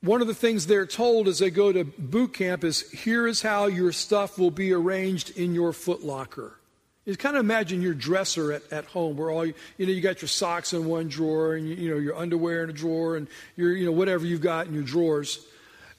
one 0.00 0.20
of 0.20 0.26
the 0.26 0.34
things 0.34 0.66
they're 0.66 0.86
told 0.86 1.28
as 1.28 1.38
they 1.38 1.50
go 1.50 1.72
to 1.72 1.84
boot 1.84 2.34
camp 2.34 2.64
is 2.64 2.90
here 2.90 3.26
is 3.26 3.42
how 3.42 3.66
your 3.66 3.92
stuff 3.92 4.38
will 4.38 4.50
be 4.50 4.72
arranged 4.72 5.36
in 5.38 5.54
your 5.54 5.72
foot 5.72 6.02
locker. 6.02 6.58
You 7.04 7.16
kind 7.16 7.36
of 7.36 7.40
imagine 7.40 7.82
your 7.82 7.94
dresser 7.94 8.52
at, 8.52 8.62
at 8.72 8.84
home 8.86 9.16
where 9.16 9.30
all 9.30 9.44
you, 9.44 9.54
you 9.76 9.86
know, 9.86 9.92
you 9.92 10.00
got 10.00 10.22
your 10.22 10.28
socks 10.28 10.72
in 10.72 10.86
one 10.86 11.08
drawer 11.08 11.54
and 11.54 11.68
you, 11.68 11.74
you 11.74 11.90
know, 11.90 11.98
your 11.98 12.16
underwear 12.16 12.64
in 12.64 12.70
a 12.70 12.72
drawer 12.72 13.16
and 13.16 13.26
your, 13.56 13.74
you 13.76 13.84
know, 13.84 13.92
whatever 13.92 14.24
you've 14.24 14.40
got 14.40 14.66
in 14.66 14.74
your 14.74 14.84
drawers 14.84 15.44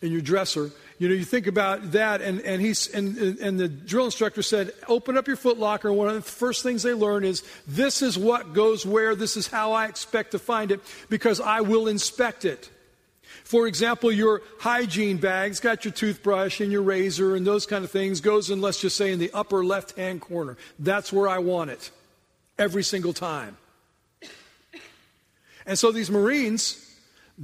in 0.02 0.12
your 0.12 0.22
dresser. 0.22 0.70
You 1.04 1.10
know, 1.10 1.16
you 1.16 1.26
think 1.26 1.48
about 1.48 1.92
that, 1.92 2.22
and, 2.22 2.40
and, 2.44 2.62
he's, 2.62 2.88
and, 2.88 3.18
and 3.18 3.60
the 3.60 3.68
drill 3.68 4.06
instructor 4.06 4.42
said, 4.42 4.72
open 4.88 5.18
up 5.18 5.28
your 5.28 5.36
footlocker, 5.36 5.90
and 5.90 5.98
one 5.98 6.08
of 6.08 6.14
the 6.14 6.22
first 6.22 6.64
things 6.64 6.82
they 6.82 6.94
learn 6.94 7.26
is 7.26 7.44
this 7.68 8.02
is 8.02 8.18
what 8.18 8.54
goes 8.54 8.86
where, 8.86 9.14
this 9.14 9.36
is 9.36 9.48
how 9.48 9.74
I 9.74 9.88
expect 9.88 10.32
to 10.32 10.40
find 10.40 10.72
it, 10.72 10.80
because 11.10 11.42
I 11.42 11.60
will 11.60 11.90
inspect 11.90 12.46
it. 12.46 12.70
For 13.44 13.68
example, 13.68 14.14
your 14.14 14.44
hygiene 14.60 15.18
bag's 15.18 15.60
got 15.60 15.84
your 15.84 15.94
toothbrush 15.94 16.62
and 16.62 16.72
your 16.72 16.84
razor 16.84 17.36
and 17.36 17.46
those 17.46 17.66
kind 17.66 17.84
of 17.84 17.92
things, 17.92 18.22
goes 18.22 18.50
in, 18.50 18.62
let's 18.62 18.80
just 18.80 18.96
say, 18.96 19.12
in 19.12 19.20
the 19.20 19.32
upper 19.34 19.66
left 19.66 19.98
hand 19.98 20.22
corner. 20.22 20.56
That's 20.80 21.12
where 21.12 21.28
I 21.28 21.40
want 21.40 21.70
it 21.70 21.92
every 22.58 22.84
single 22.84 23.12
time. 23.12 23.58
And 25.66 25.78
so 25.78 25.92
these 25.92 26.10
Marines, 26.10 26.83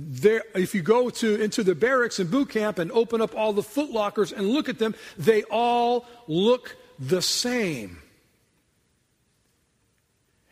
there, 0.08 0.44
if 0.56 0.74
you 0.74 0.82
go 0.82 1.10
to, 1.10 1.42
into 1.42 1.64
the 1.64 1.76
barracks 1.76 2.20
and 2.20 2.32
boot 2.32 2.50
camp 2.50 2.80
and 2.80 2.92
open 2.92 3.22
up 3.22 3.36
all 3.36 3.54
the 3.54 3.62
footlockers 3.62 4.32
and 4.32 4.48
look 4.48 4.70
at 4.70 4.80
them, 4.80 4.96
they 5.18 5.44
all 5.44 6.06
look 6.28 6.76
the 6.98 7.22
same. 7.22 8.00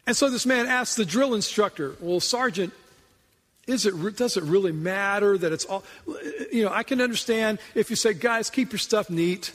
And 0.05 0.15
so 0.15 0.29
this 0.29 0.45
man 0.45 0.65
asks 0.65 0.95
the 0.95 1.05
drill 1.05 1.33
instructor, 1.33 1.95
Well, 1.99 2.19
Sergeant, 2.19 2.73
is 3.67 3.85
it, 3.85 4.15
does 4.15 4.37
it 4.37 4.43
really 4.43 4.71
matter 4.71 5.37
that 5.37 5.51
it's 5.51 5.65
all, 5.65 5.83
you 6.51 6.63
know, 6.63 6.71
I 6.71 6.83
can 6.83 7.01
understand 7.01 7.59
if 7.75 7.89
you 7.89 7.95
say, 7.95 8.13
guys, 8.13 8.49
keep 8.49 8.71
your 8.71 8.79
stuff 8.79 9.09
neat. 9.09 9.53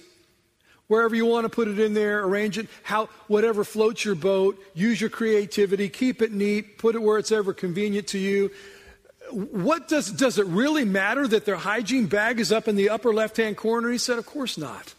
Wherever 0.88 1.14
you 1.14 1.24
want 1.24 1.44
to 1.44 1.48
put 1.48 1.68
it 1.68 1.78
in 1.78 1.94
there, 1.94 2.22
arrange 2.22 2.58
it, 2.58 2.68
how, 2.82 3.06
whatever 3.26 3.64
floats 3.64 4.04
your 4.04 4.14
boat, 4.14 4.62
use 4.74 5.00
your 5.00 5.08
creativity, 5.08 5.88
keep 5.88 6.20
it 6.20 6.32
neat, 6.32 6.76
put 6.76 6.94
it 6.94 7.00
where 7.00 7.16
it's 7.16 7.32
ever 7.32 7.54
convenient 7.54 8.08
to 8.08 8.18
you 8.18 8.50
what 9.34 9.88
does, 9.88 10.10
does 10.10 10.38
it 10.38 10.46
really 10.46 10.84
matter 10.84 11.26
that 11.26 11.44
their 11.44 11.56
hygiene 11.56 12.06
bag 12.06 12.40
is 12.40 12.52
up 12.52 12.68
in 12.68 12.76
the 12.76 12.90
upper 12.90 13.12
left 13.12 13.36
hand 13.36 13.56
corner? 13.56 13.90
He 13.90 13.98
said, 13.98 14.18
Of 14.18 14.26
course 14.26 14.58
not. 14.58 14.94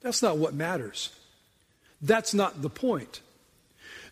That's 0.00 0.22
not 0.22 0.36
what 0.36 0.54
matters. 0.54 1.10
That's 2.02 2.34
not 2.34 2.60
the 2.60 2.68
point. 2.68 3.20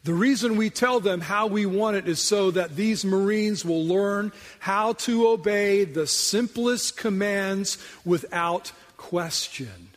The 0.05 0.15
reason 0.15 0.57
we 0.57 0.71
tell 0.71 0.99
them 0.99 1.21
how 1.21 1.47
we 1.47 1.65
want 1.65 1.97
it 1.97 2.09
is 2.09 2.21
so 2.21 2.51
that 2.51 2.75
these 2.75 3.05
Marines 3.05 3.65
will 3.65 3.85
learn 3.85 4.33
how 4.59 4.95
to 4.95 5.29
obey 5.29 5.85
the 5.85 6.07
simplest 6.07 6.97
commands 6.97 7.79
without 8.05 8.73
question. 8.97 9.91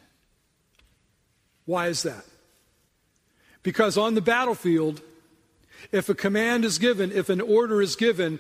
Why 1.66 1.88
is 1.88 2.04
that? 2.04 2.24
Because 3.64 3.98
on 3.98 4.14
the 4.14 4.22
battlefield, 4.22 5.02
if 5.92 6.10
a 6.10 6.16
command 6.16 6.66
is 6.66 6.78
given, 6.78 7.12
if 7.12 7.30
an 7.30 7.42
order 7.42 7.82
is 7.82 7.96
given, 7.96 8.40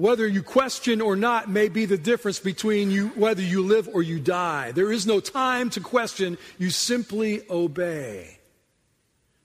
whether 0.00 0.26
you 0.26 0.42
question 0.42 1.00
or 1.00 1.14
not 1.14 1.50
may 1.50 1.68
be 1.68 1.84
the 1.84 1.98
difference 1.98 2.38
between 2.38 2.90
you, 2.90 3.08
whether 3.08 3.42
you 3.42 3.62
live 3.62 3.88
or 3.92 4.02
you 4.02 4.18
die. 4.18 4.72
There 4.72 4.90
is 4.90 5.06
no 5.06 5.20
time 5.20 5.68
to 5.70 5.80
question, 5.80 6.38
you 6.58 6.70
simply 6.70 7.42
obey. 7.50 8.38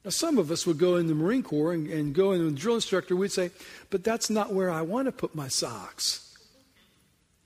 Now, 0.06 0.12
some 0.12 0.38
of 0.38 0.52
us 0.52 0.66
would 0.66 0.78
go 0.78 0.96
in 0.96 1.08
the 1.08 1.16
Marine 1.16 1.44
Corps 1.44 1.74
and, 1.74 1.88
and 1.90 2.14
go 2.14 2.32
in 2.32 2.46
the 2.46 2.52
drill 2.52 2.76
instructor, 2.76 3.16
we'd 3.16 3.32
say, 3.32 3.52
but 3.90 4.04
that's 4.04 4.30
not 4.30 4.54
where 4.54 4.70
I 4.70 4.82
want 4.82 5.08
to 5.08 5.12
put 5.12 5.36
my 5.36 5.48
socks. 5.48 6.38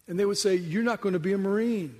And 0.08 0.20
they 0.20 0.26
would 0.26 0.38
say, 0.38 0.56
You're 0.56 0.84
not 0.84 1.02
going 1.02 1.14
to 1.14 1.20
be 1.20 1.34
a 1.34 1.38
Marine. 1.38 1.96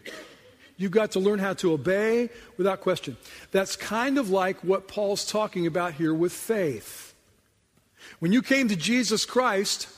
You've 0.80 0.92
got 0.92 1.12
to 1.12 1.20
learn 1.20 1.40
how 1.40 1.54
to 1.56 1.74
obey 1.74 2.30
without 2.56 2.80
question. 2.80 3.18
That's 3.52 3.76
kind 3.76 4.18
of 4.18 4.30
like 4.30 4.64
what 4.64 4.88
Paul's 4.88 5.26
talking 5.26 5.68
about 5.68 5.94
here 5.94 6.14
with 6.14 6.32
faith. 6.32 7.14
When 8.20 8.32
you 8.32 8.42
came 8.42 8.70
to 8.70 8.78
Jesus 8.78 9.26
Christ, 9.26 9.90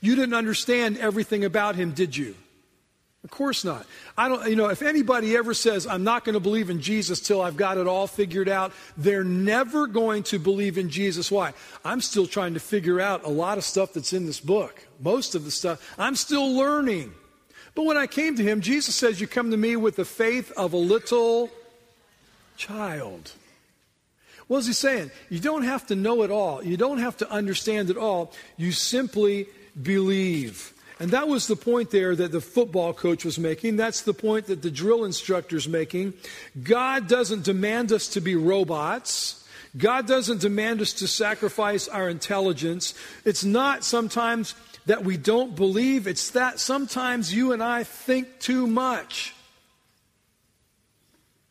you 0.00 0.14
didn't 0.14 0.34
understand 0.34 0.96
everything 0.96 1.44
about 1.44 1.74
him, 1.74 1.90
did 1.90 2.16
you? 2.16 2.36
Of 3.24 3.30
course 3.30 3.64
not. 3.64 3.84
I 4.16 4.28
don't, 4.28 4.48
you 4.48 4.54
know, 4.54 4.68
if 4.68 4.80
anybody 4.80 5.36
ever 5.36 5.54
says, 5.54 5.88
I'm 5.88 6.04
not 6.04 6.24
going 6.24 6.34
to 6.34 6.40
believe 6.40 6.70
in 6.70 6.80
Jesus 6.80 7.18
till 7.18 7.42
I've 7.42 7.56
got 7.56 7.78
it 7.78 7.88
all 7.88 8.06
figured 8.06 8.48
out, 8.48 8.72
they're 8.96 9.24
never 9.24 9.88
going 9.88 10.22
to 10.24 10.38
believe 10.38 10.78
in 10.78 10.88
Jesus. 10.88 11.32
Why? 11.32 11.52
I'm 11.84 12.00
still 12.00 12.28
trying 12.28 12.54
to 12.54 12.60
figure 12.60 13.00
out 13.00 13.24
a 13.24 13.28
lot 13.28 13.58
of 13.58 13.64
stuff 13.64 13.92
that's 13.92 14.12
in 14.12 14.24
this 14.24 14.38
book. 14.38 14.86
Most 15.00 15.34
of 15.34 15.44
the 15.44 15.50
stuff, 15.50 15.94
I'm 15.98 16.14
still 16.14 16.54
learning. 16.54 17.12
But 17.74 17.84
when 17.84 17.96
I 17.96 18.06
came 18.06 18.36
to 18.36 18.42
him, 18.42 18.60
Jesus 18.60 18.94
says, 18.94 19.20
You 19.20 19.26
come 19.26 19.50
to 19.50 19.56
me 19.56 19.76
with 19.76 19.96
the 19.96 20.04
faith 20.04 20.52
of 20.56 20.72
a 20.72 20.78
little 20.78 21.50
child. 22.56 23.32
What 24.48 24.58
is 24.58 24.66
he 24.66 24.72
saying? 24.72 25.10
You 25.28 25.38
don't 25.38 25.62
have 25.62 25.86
to 25.86 25.94
know 25.94 26.22
it 26.22 26.30
all, 26.30 26.64
you 26.64 26.76
don't 26.76 26.98
have 26.98 27.16
to 27.18 27.30
understand 27.30 27.90
it 27.90 27.96
all. 27.96 28.32
You 28.56 28.72
simply 28.72 29.46
believe. 29.80 30.72
And 30.98 31.12
that 31.12 31.28
was 31.28 31.46
the 31.46 31.56
point 31.56 31.90
there 31.90 32.14
that 32.14 32.30
the 32.30 32.42
football 32.42 32.92
coach 32.92 33.24
was 33.24 33.38
making. 33.38 33.76
That's 33.76 34.02
the 34.02 34.12
point 34.12 34.46
that 34.46 34.60
the 34.60 34.70
drill 34.70 35.04
instructor's 35.04 35.66
making. 35.66 36.12
God 36.62 37.08
doesn't 37.08 37.44
demand 37.44 37.90
us 37.90 38.08
to 38.08 38.20
be 38.20 38.36
robots. 38.36 39.48
God 39.78 40.06
doesn't 40.06 40.42
demand 40.42 40.82
us 40.82 40.92
to 40.94 41.08
sacrifice 41.08 41.88
our 41.88 42.10
intelligence. 42.10 42.92
It's 43.24 43.44
not 43.44 43.82
sometimes 43.82 44.54
that 44.86 45.04
we 45.04 45.16
don't 45.16 45.54
believe, 45.54 46.06
it's 46.06 46.30
that 46.30 46.58
sometimes 46.58 47.32
you 47.32 47.52
and 47.52 47.62
I 47.62 47.84
think 47.84 48.40
too 48.40 48.66
much. 48.66 49.34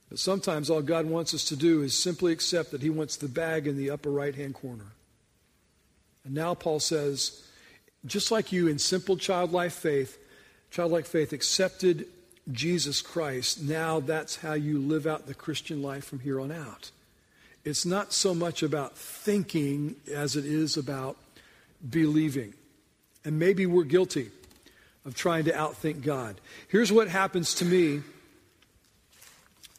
But 0.10 0.20
sometimes 0.20 0.70
all 0.70 0.82
God 0.82 1.06
wants 1.06 1.34
us 1.34 1.46
to 1.46 1.56
do 1.56 1.84
is 1.84 1.96
simply 1.96 2.34
accept 2.34 2.72
that 2.72 2.82
He 2.82 2.90
wants 2.90 3.16
the 3.16 3.28
bag 3.28 3.68
in 3.68 3.78
the 3.78 3.92
upper 3.92 4.10
right 4.10 4.34
hand 4.34 4.56
corner. 4.56 4.92
And 6.26 6.34
now 6.34 6.56
Paul 6.56 6.80
says, 6.80 7.44
just 8.06 8.32
like 8.32 8.52
you 8.52 8.68
in 8.68 8.80
simple 8.80 9.18
childlike 9.18 9.72
faith, 9.72 10.18
childlike 10.72 11.06
faith 11.06 11.32
accepted 11.34 12.08
Jesus 12.52 13.02
Christ, 13.02 13.62
now 13.62 14.00
that's 14.00 14.38
how 14.38 14.54
you 14.54 14.80
live 14.80 15.06
out 15.06 15.28
the 15.28 15.36
Christian 15.36 15.84
life 15.84 16.06
from 16.06 16.20
here 16.20 16.40
on 16.42 16.52
out. 16.52 16.90
It's 17.64 17.86
not 17.86 18.14
so 18.14 18.34
much 18.34 18.64
about 18.64 18.98
thinking 18.98 19.96
as 20.12 20.36
it 20.36 20.46
is 20.46 20.78
about 20.78 21.18
believing. 21.88 22.54
And 23.26 23.38
maybe 23.38 23.66
we're 23.66 23.84
guilty 23.84 24.30
of 25.06 25.16
trying 25.16 25.46
to 25.46 25.52
outthink 25.52 26.04
God. 26.04 26.40
Here's 26.68 26.92
what 26.92 27.08
happens 27.08 27.56
to 27.56 27.66
me. 27.66 28.02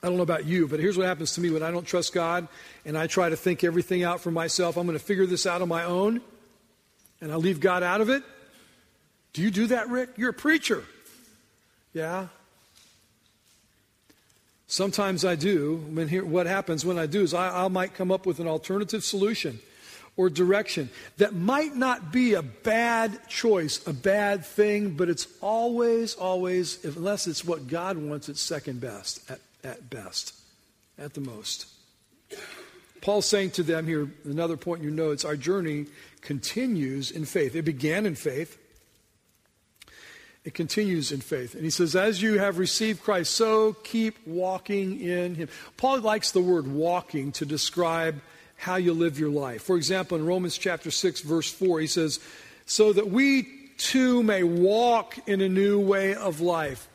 I 0.02 0.06
don't 0.06 0.16
know 0.16 0.22
about 0.22 0.46
you, 0.46 0.66
but 0.66 0.80
here's 0.80 0.96
what 0.96 1.06
happens 1.06 1.34
to 1.34 1.40
me 1.40 1.50
when 1.50 1.62
I 1.62 1.70
don't 1.70 1.86
trust 1.86 2.12
God 2.12 2.48
and 2.84 2.96
I 2.96 3.06
try 3.06 3.28
to 3.28 3.36
think 3.36 3.64
everything 3.64 4.02
out 4.02 4.20
for 4.20 4.30
myself. 4.30 4.76
I'm 4.76 4.86
going 4.86 4.98
to 4.98 5.04
figure 5.04 5.26
this 5.26 5.46
out 5.46 5.62
on 5.62 5.68
my 5.68 5.84
own 5.84 6.20
and 7.20 7.30
I 7.30 7.36
leave 7.36 7.60
God 7.60 7.82
out 7.82 8.00
of 8.00 8.08
it? 8.08 8.22
Do 9.32 9.42
you 9.42 9.50
do 9.50 9.66
that, 9.68 9.88
Rick? 9.88 10.10
You're 10.16 10.30
a 10.30 10.34
preacher. 10.34 10.84
Yeah. 11.92 12.28
Sometimes 14.66 15.24
I 15.24 15.34
do. 15.34 15.84
When 15.90 16.08
here, 16.08 16.24
what 16.24 16.46
happens 16.46 16.84
when 16.84 16.98
I 16.98 17.06
do 17.06 17.22
is 17.22 17.34
I, 17.34 17.64
I 17.64 17.68
might 17.68 17.94
come 17.94 18.10
up 18.10 18.24
with 18.24 18.40
an 18.40 18.46
alternative 18.46 19.04
solution 19.04 19.60
or 20.20 20.28
direction 20.28 20.90
that 21.16 21.34
might 21.34 21.74
not 21.74 22.12
be 22.12 22.34
a 22.34 22.42
bad 22.42 23.26
choice, 23.26 23.80
a 23.86 23.92
bad 23.94 24.44
thing, 24.44 24.90
but 24.90 25.08
it's 25.08 25.26
always, 25.40 26.14
always, 26.14 26.84
unless 26.84 27.26
it's 27.26 27.42
what 27.42 27.68
God 27.68 27.96
wants, 27.96 28.28
it's 28.28 28.42
second 28.42 28.82
best, 28.82 29.30
at, 29.30 29.40
at 29.64 29.88
best, 29.88 30.34
at 30.98 31.14
the 31.14 31.22
most. 31.22 31.68
Paul's 33.00 33.24
saying 33.24 33.52
to 33.52 33.62
them 33.62 33.86
here, 33.86 34.10
another 34.26 34.58
point 34.58 34.82
you 34.82 34.90
know, 34.90 35.10
it's 35.10 35.24
our 35.24 35.36
journey 35.36 35.86
continues 36.20 37.10
in 37.10 37.24
faith. 37.24 37.56
It 37.56 37.62
began 37.62 38.04
in 38.04 38.14
faith. 38.14 38.58
It 40.44 40.52
continues 40.52 41.12
in 41.12 41.22
faith. 41.22 41.54
And 41.54 41.64
he 41.64 41.70
says, 41.70 41.96
As 41.96 42.20
you 42.20 42.38
have 42.38 42.58
received 42.58 43.02
Christ, 43.02 43.34
so 43.34 43.72
keep 43.84 44.26
walking 44.26 45.00
in 45.00 45.34
him. 45.34 45.48
Paul 45.78 46.00
likes 46.00 46.30
the 46.30 46.42
word 46.42 46.66
walking 46.66 47.32
to 47.32 47.46
describe 47.46 48.20
how 48.60 48.76
you 48.76 48.92
live 48.92 49.18
your 49.18 49.30
life. 49.30 49.62
For 49.62 49.76
example, 49.76 50.16
in 50.16 50.24
Romans 50.24 50.56
chapter 50.56 50.90
6, 50.90 51.22
verse 51.22 51.50
4, 51.50 51.80
he 51.80 51.86
says, 51.86 52.20
So 52.66 52.92
that 52.92 53.10
we 53.10 53.48
too 53.78 54.22
may 54.22 54.42
walk 54.42 55.16
in 55.26 55.40
a 55.40 55.48
new 55.48 55.80
way 55.80 56.14
of 56.14 56.40
life 56.40 56.86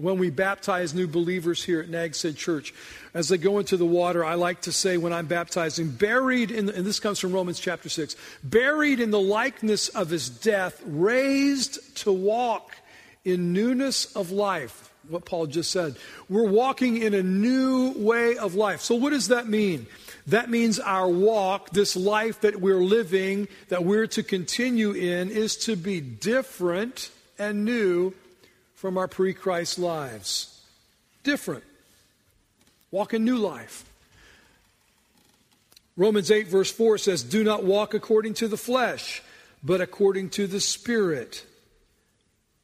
when 0.00 0.18
we 0.18 0.30
baptize 0.30 0.94
new 0.94 1.06
believers 1.06 1.62
here 1.62 1.80
at 1.80 1.88
Nags 1.88 2.22
Head 2.22 2.36
Church, 2.36 2.72
as 3.12 3.28
they 3.28 3.36
go 3.36 3.58
into 3.58 3.76
the 3.76 3.86
water, 3.86 4.24
I 4.24 4.34
like 4.34 4.62
to 4.62 4.72
say 4.72 4.96
when 4.96 5.12
I'm 5.12 5.26
baptizing, 5.26 5.90
buried 5.90 6.50
in, 6.50 6.66
the, 6.66 6.74
and 6.74 6.86
this 6.86 7.00
comes 7.00 7.18
from 7.18 7.32
Romans 7.32 7.60
chapter 7.60 7.88
6, 7.88 8.16
buried 8.42 9.00
in 9.00 9.10
the 9.10 9.20
likeness 9.20 9.88
of 9.90 10.08
his 10.08 10.30
death, 10.30 10.80
raised 10.86 11.96
to 11.98 12.12
walk 12.12 12.74
in 13.24 13.52
newness 13.52 14.16
of 14.16 14.30
life. 14.30 14.86
What 15.08 15.24
Paul 15.24 15.46
just 15.46 15.72
said. 15.72 15.96
We're 16.28 16.48
walking 16.48 16.98
in 16.98 17.14
a 17.14 17.22
new 17.22 17.92
way 17.96 18.36
of 18.36 18.54
life. 18.54 18.80
So, 18.80 18.94
what 18.94 19.10
does 19.10 19.28
that 19.28 19.48
mean? 19.48 19.86
That 20.30 20.48
means 20.48 20.78
our 20.78 21.08
walk, 21.08 21.70
this 21.70 21.96
life 21.96 22.42
that 22.42 22.60
we're 22.60 22.82
living, 22.82 23.48
that 23.68 23.84
we're 23.84 24.06
to 24.08 24.22
continue 24.22 24.92
in, 24.92 25.28
is 25.28 25.56
to 25.64 25.74
be 25.74 26.00
different 26.00 27.10
and 27.36 27.64
new 27.64 28.14
from 28.76 28.96
our 28.96 29.08
pre 29.08 29.34
Christ 29.34 29.76
lives. 29.76 30.62
Different. 31.24 31.64
Walk 32.92 33.12
a 33.12 33.18
new 33.18 33.38
life. 33.38 33.84
Romans 35.96 36.30
8, 36.30 36.46
verse 36.46 36.70
4 36.70 36.98
says, 36.98 37.24
Do 37.24 37.42
not 37.42 37.64
walk 37.64 37.92
according 37.92 38.34
to 38.34 38.46
the 38.46 38.56
flesh, 38.56 39.22
but 39.64 39.80
according 39.80 40.30
to 40.30 40.46
the 40.46 40.60
Spirit. 40.60 41.44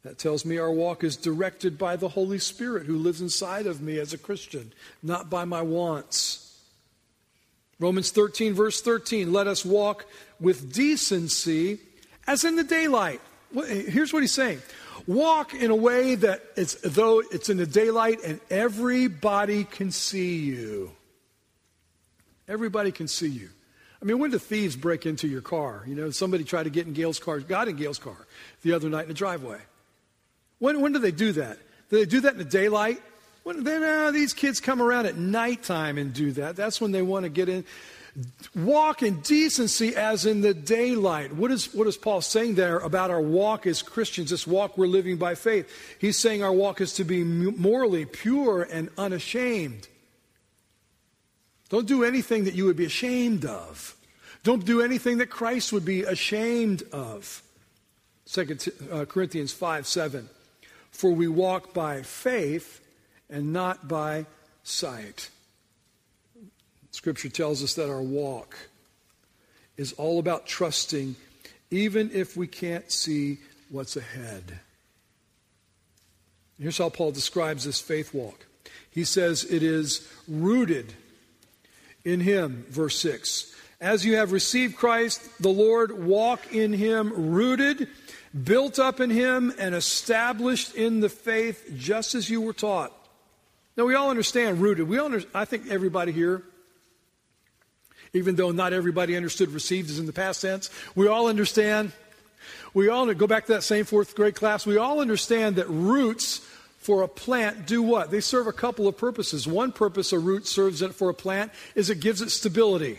That 0.04 0.18
tells 0.18 0.44
me 0.44 0.58
our 0.58 0.70
walk 0.70 1.02
is 1.02 1.16
directed 1.16 1.78
by 1.78 1.96
the 1.96 2.10
Holy 2.10 2.38
Spirit 2.38 2.86
who 2.86 2.96
lives 2.96 3.20
inside 3.20 3.66
of 3.66 3.80
me 3.80 3.98
as 3.98 4.12
a 4.12 4.18
Christian, 4.18 4.72
not 5.02 5.28
by 5.28 5.44
my 5.44 5.62
wants. 5.62 6.45
Romans 7.78 8.10
13, 8.10 8.54
verse 8.54 8.80
13, 8.80 9.32
let 9.32 9.46
us 9.46 9.64
walk 9.64 10.06
with 10.40 10.72
decency 10.72 11.78
as 12.26 12.44
in 12.44 12.56
the 12.56 12.64
daylight. 12.64 13.20
Here's 13.52 14.12
what 14.12 14.22
he's 14.22 14.32
saying 14.32 14.60
Walk 15.06 15.54
in 15.54 15.70
a 15.70 15.76
way 15.76 16.16
that 16.16 16.42
it's 16.56 16.74
though 16.82 17.20
it's 17.30 17.48
in 17.48 17.58
the 17.58 17.66
daylight 17.66 18.18
and 18.24 18.40
everybody 18.50 19.64
can 19.64 19.90
see 19.90 20.36
you. 20.36 20.90
Everybody 22.48 22.92
can 22.92 23.08
see 23.08 23.28
you. 23.28 23.50
I 24.00 24.04
mean, 24.04 24.18
when 24.18 24.30
do 24.30 24.38
thieves 24.38 24.76
break 24.76 25.06
into 25.06 25.26
your 25.26 25.40
car? 25.40 25.84
You 25.86 25.94
know, 25.94 26.10
somebody 26.10 26.44
tried 26.44 26.64
to 26.64 26.70
get 26.70 26.86
in 26.86 26.92
Gail's 26.92 27.18
car, 27.18 27.40
got 27.40 27.68
in 27.68 27.76
Gail's 27.76 27.98
car 27.98 28.16
the 28.62 28.72
other 28.72 28.88
night 28.88 29.02
in 29.02 29.08
the 29.08 29.14
driveway. 29.14 29.58
When, 30.58 30.80
when 30.80 30.92
do 30.92 30.98
they 30.98 31.12
do 31.12 31.32
that? 31.32 31.58
Do 31.90 31.98
they 31.98 32.06
do 32.06 32.20
that 32.20 32.32
in 32.32 32.38
the 32.38 32.44
daylight? 32.44 33.00
When, 33.46 33.62
then 33.62 33.84
uh, 33.84 34.10
these 34.10 34.32
kids 34.32 34.58
come 34.58 34.82
around 34.82 35.06
at 35.06 35.16
nighttime 35.16 35.98
and 35.98 36.12
do 36.12 36.32
that. 36.32 36.56
That's 36.56 36.80
when 36.80 36.90
they 36.90 37.02
want 37.02 37.26
to 37.26 37.28
get 37.28 37.48
in. 37.48 37.64
Walk 38.56 39.04
in 39.04 39.20
decency 39.20 39.94
as 39.94 40.26
in 40.26 40.40
the 40.40 40.52
daylight. 40.52 41.32
What 41.32 41.52
is, 41.52 41.72
what 41.72 41.86
is 41.86 41.96
Paul 41.96 42.22
saying 42.22 42.56
there 42.56 42.78
about 42.78 43.12
our 43.12 43.20
walk 43.20 43.68
as 43.68 43.82
Christians, 43.82 44.30
this 44.30 44.48
walk 44.48 44.76
we're 44.76 44.88
living 44.88 45.16
by 45.16 45.36
faith? 45.36 45.70
He's 46.00 46.18
saying 46.18 46.42
our 46.42 46.52
walk 46.52 46.80
is 46.80 46.94
to 46.94 47.04
be 47.04 47.22
morally 47.22 48.04
pure 48.04 48.64
and 48.64 48.88
unashamed. 48.98 49.86
Don't 51.68 51.86
do 51.86 52.02
anything 52.02 52.46
that 52.46 52.54
you 52.54 52.64
would 52.64 52.76
be 52.76 52.86
ashamed 52.86 53.44
of. 53.44 53.94
Don't 54.42 54.64
do 54.64 54.82
anything 54.82 55.18
that 55.18 55.30
Christ 55.30 55.72
would 55.72 55.84
be 55.84 56.02
ashamed 56.02 56.82
of. 56.90 57.44
2 58.28 58.58
uh, 58.90 59.04
Corinthians 59.04 59.52
5 59.52 59.86
7. 59.86 60.28
For 60.90 61.12
we 61.12 61.28
walk 61.28 61.72
by 61.72 62.02
faith 62.02 62.82
and 63.30 63.52
not 63.52 63.88
by 63.88 64.26
sight. 64.62 65.30
Scripture 66.90 67.28
tells 67.28 67.62
us 67.62 67.74
that 67.74 67.90
our 67.90 68.02
walk 68.02 68.56
is 69.76 69.92
all 69.94 70.18
about 70.18 70.46
trusting, 70.46 71.14
even 71.70 72.10
if 72.12 72.36
we 72.36 72.46
can't 72.46 72.90
see 72.90 73.38
what's 73.70 73.96
ahead. 73.96 74.60
Here's 76.58 76.78
how 76.78 76.88
Paul 76.88 77.12
describes 77.12 77.64
this 77.64 77.80
faith 77.80 78.14
walk. 78.14 78.46
He 78.90 79.04
says 79.04 79.44
it 79.44 79.62
is 79.62 80.10
rooted 80.26 80.94
in 82.04 82.20
Him, 82.20 82.64
verse 82.70 82.98
6. 83.00 83.54
As 83.78 84.06
you 84.06 84.16
have 84.16 84.32
received 84.32 84.76
Christ, 84.76 85.20
the 85.38 85.50
Lord, 85.50 86.06
walk 86.06 86.54
in 86.54 86.72
Him, 86.72 87.12
rooted, 87.30 87.88
built 88.44 88.78
up 88.78 89.00
in 89.00 89.10
Him, 89.10 89.52
and 89.58 89.74
established 89.74 90.74
in 90.74 91.00
the 91.00 91.10
faith, 91.10 91.70
just 91.76 92.14
as 92.14 92.30
you 92.30 92.40
were 92.40 92.54
taught. 92.54 92.95
Now, 93.76 93.84
we 93.84 93.94
all 93.94 94.10
understand 94.10 94.60
rooted. 94.60 94.88
We 94.88 94.98
all 94.98 95.06
under, 95.06 95.22
I 95.34 95.44
think 95.44 95.68
everybody 95.68 96.12
here 96.12 96.42
even 98.16 98.36
though 98.36 98.50
not 98.50 98.72
everybody 98.72 99.16
understood 99.16 99.50
received 99.50 99.90
as 99.90 99.98
in 99.98 100.06
the 100.06 100.12
past 100.12 100.42
tense. 100.42 100.70
We 100.94 101.06
all 101.06 101.28
understand. 101.28 101.92
We 102.74 102.88
all 102.88 103.12
go 103.14 103.26
back 103.26 103.46
to 103.46 103.54
that 103.54 103.62
same 103.62 103.84
fourth 103.84 104.14
grade 104.14 104.34
class. 104.34 104.66
We 104.66 104.78
all 104.78 105.00
understand 105.00 105.56
that 105.56 105.68
roots 105.68 106.38
for 106.78 107.02
a 107.02 107.08
plant 107.08 107.66
do 107.66 107.82
what? 107.82 108.10
They 108.10 108.20
serve 108.20 108.46
a 108.46 108.52
couple 108.52 108.86
of 108.86 108.96
purposes. 108.96 109.46
One 109.46 109.72
purpose 109.72 110.12
a 110.12 110.18
root 110.18 110.46
serves 110.46 110.82
for 110.94 111.10
a 111.10 111.14
plant 111.14 111.52
is 111.74 111.90
it 111.90 112.00
gives 112.00 112.22
it 112.22 112.30
stability. 112.30 112.98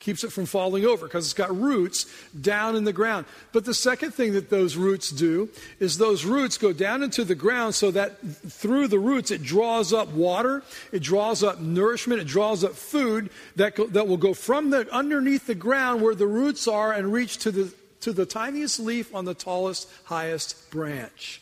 Keeps 0.00 0.24
it 0.24 0.32
from 0.32 0.46
falling 0.46 0.84
over 0.84 1.06
because 1.06 1.24
it's 1.24 1.34
got 1.34 1.54
roots 1.56 2.06
down 2.40 2.76
in 2.76 2.84
the 2.84 2.92
ground. 2.92 3.26
But 3.52 3.64
the 3.64 3.74
second 3.74 4.12
thing 4.12 4.32
that 4.34 4.50
those 4.50 4.76
roots 4.76 5.10
do 5.10 5.48
is 5.80 5.98
those 5.98 6.24
roots 6.24 6.56
go 6.56 6.72
down 6.72 7.02
into 7.02 7.24
the 7.24 7.34
ground 7.34 7.74
so 7.74 7.90
that 7.90 8.18
through 8.48 8.88
the 8.88 8.98
roots 8.98 9.30
it 9.30 9.42
draws 9.42 9.92
up 9.92 10.08
water, 10.10 10.62
it 10.92 11.02
draws 11.02 11.42
up 11.42 11.60
nourishment, 11.60 12.20
it 12.20 12.26
draws 12.26 12.64
up 12.64 12.74
food 12.74 13.30
that, 13.56 13.74
go, 13.74 13.86
that 13.88 14.06
will 14.06 14.16
go 14.16 14.34
from 14.34 14.70
the 14.70 14.88
underneath 14.92 15.46
the 15.46 15.54
ground 15.54 16.00
where 16.02 16.14
the 16.14 16.26
roots 16.26 16.68
are 16.68 16.92
and 16.92 17.12
reach 17.12 17.38
to 17.38 17.50
the 17.50 17.74
to 18.00 18.12
the 18.12 18.26
tiniest 18.26 18.78
leaf 18.78 19.14
on 19.14 19.24
the 19.24 19.34
tallest, 19.34 19.88
highest 20.04 20.70
branch. 20.70 21.40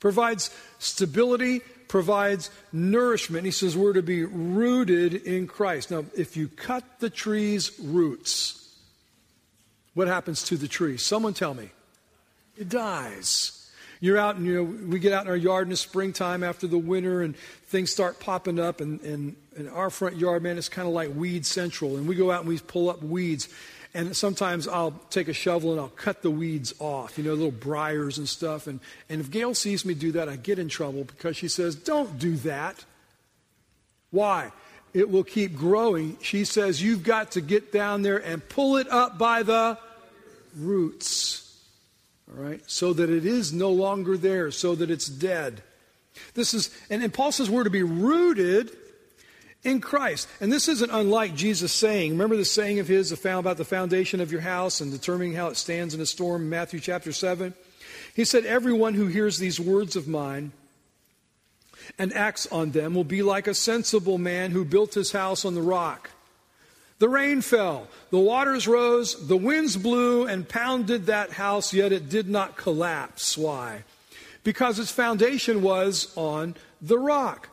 Provides 0.00 0.50
stability, 0.78 1.62
provides 1.88 2.50
nourishment. 2.72 3.44
He 3.44 3.50
says 3.50 3.76
we're 3.76 3.94
to 3.94 4.02
be 4.02 4.24
rooted 4.24 5.14
in 5.14 5.46
Christ. 5.46 5.90
Now, 5.90 6.04
if 6.16 6.36
you 6.36 6.48
cut 6.48 6.84
the 7.00 7.10
tree's 7.10 7.78
roots, 7.80 8.76
what 9.94 10.06
happens 10.06 10.44
to 10.44 10.56
the 10.56 10.68
tree? 10.68 10.96
Someone 10.96 11.34
tell 11.34 11.54
me. 11.54 11.70
It 12.56 12.68
dies. 12.68 13.54
You're 14.00 14.18
out 14.18 14.36
and 14.36 14.46
you 14.46 14.54
know, 14.54 14.62
we 14.62 14.98
get 15.00 15.12
out 15.12 15.24
in 15.24 15.30
our 15.30 15.36
yard 15.36 15.66
in 15.66 15.70
the 15.70 15.76
springtime 15.76 16.44
after 16.44 16.66
the 16.66 16.78
winter 16.78 17.22
and 17.22 17.36
things 17.66 17.90
start 17.90 18.20
popping 18.20 18.60
up 18.60 18.80
and, 18.80 19.00
and, 19.00 19.36
our 19.72 19.90
front 19.90 20.16
yard, 20.16 20.44
man, 20.44 20.56
it's 20.56 20.68
kind 20.68 20.86
of 20.86 20.94
like 20.94 21.12
weed 21.16 21.44
central. 21.44 21.96
And 21.96 22.06
we 22.06 22.14
go 22.14 22.30
out 22.30 22.40
and 22.40 22.48
we 22.48 22.58
pull 22.60 22.88
up 22.88 23.02
weeds. 23.02 23.48
And 23.94 24.14
sometimes 24.14 24.68
I'll 24.68 24.92
take 25.10 25.28
a 25.28 25.32
shovel 25.32 25.72
and 25.72 25.80
I'll 25.80 25.88
cut 25.88 26.22
the 26.22 26.30
weeds 26.30 26.74
off, 26.78 27.16
you 27.16 27.24
know, 27.24 27.32
little 27.32 27.50
briars 27.50 28.18
and 28.18 28.28
stuff. 28.28 28.66
And, 28.66 28.80
and 29.08 29.20
if 29.20 29.30
Gail 29.30 29.54
sees 29.54 29.84
me 29.84 29.94
do 29.94 30.12
that, 30.12 30.28
I 30.28 30.36
get 30.36 30.58
in 30.58 30.68
trouble 30.68 31.04
because 31.04 31.36
she 31.36 31.48
says, 31.48 31.74
Don't 31.74 32.18
do 32.18 32.36
that. 32.36 32.84
Why? 34.10 34.52
It 34.94 35.10
will 35.10 35.24
keep 35.24 35.56
growing. 35.56 36.18
She 36.20 36.44
says, 36.44 36.82
You've 36.82 37.02
got 37.02 37.32
to 37.32 37.40
get 37.40 37.72
down 37.72 38.02
there 38.02 38.18
and 38.18 38.46
pull 38.46 38.76
it 38.76 38.88
up 38.88 39.18
by 39.18 39.42
the 39.42 39.78
roots. 40.56 41.44
All 42.30 42.42
right? 42.42 42.60
So 42.66 42.92
that 42.92 43.08
it 43.08 43.24
is 43.24 43.52
no 43.52 43.70
longer 43.70 44.16
there, 44.16 44.50
so 44.50 44.74
that 44.74 44.90
it's 44.90 45.06
dead. 45.06 45.62
This 46.34 46.52
is, 46.52 46.70
and, 46.90 47.02
and 47.02 47.12
Paul 47.12 47.32
says 47.32 47.48
we're 47.48 47.64
to 47.64 47.70
be 47.70 47.82
rooted 47.82 48.70
in 49.64 49.80
Christ. 49.80 50.28
And 50.40 50.52
this 50.52 50.68
isn't 50.68 50.90
unlike 50.90 51.34
Jesus 51.34 51.72
saying, 51.72 52.12
remember 52.12 52.36
the 52.36 52.44
saying 52.44 52.78
of 52.78 52.88
his 52.88 53.12
about 53.24 53.56
the 53.56 53.64
foundation 53.64 54.20
of 54.20 54.32
your 54.32 54.40
house 54.40 54.80
and 54.80 54.92
determining 54.92 55.34
how 55.34 55.48
it 55.48 55.56
stands 55.56 55.94
in 55.94 56.00
a 56.00 56.06
storm, 56.06 56.48
Matthew 56.48 56.80
chapter 56.80 57.12
7? 57.12 57.54
He 58.14 58.24
said, 58.24 58.44
Everyone 58.46 58.94
who 58.94 59.06
hears 59.06 59.38
these 59.38 59.60
words 59.60 59.96
of 59.96 60.08
mine 60.08 60.52
and 61.98 62.12
acts 62.12 62.46
on 62.48 62.72
them 62.72 62.94
will 62.94 63.04
be 63.04 63.22
like 63.22 63.46
a 63.46 63.54
sensible 63.54 64.18
man 64.18 64.50
who 64.50 64.64
built 64.64 64.94
his 64.94 65.12
house 65.12 65.44
on 65.44 65.54
the 65.54 65.62
rock. 65.62 66.10
The 66.98 67.08
rain 67.08 67.42
fell, 67.42 67.86
the 68.10 68.18
waters 68.18 68.66
rose, 68.66 69.28
the 69.28 69.36
winds 69.36 69.76
blew 69.76 70.26
and 70.26 70.48
pounded 70.48 71.06
that 71.06 71.30
house, 71.30 71.72
yet 71.72 71.92
it 71.92 72.08
did 72.08 72.28
not 72.28 72.56
collapse. 72.56 73.38
Why? 73.38 73.84
Because 74.42 74.80
its 74.80 74.90
foundation 74.90 75.62
was 75.62 76.12
on 76.16 76.56
the 76.82 76.98
rock. 76.98 77.48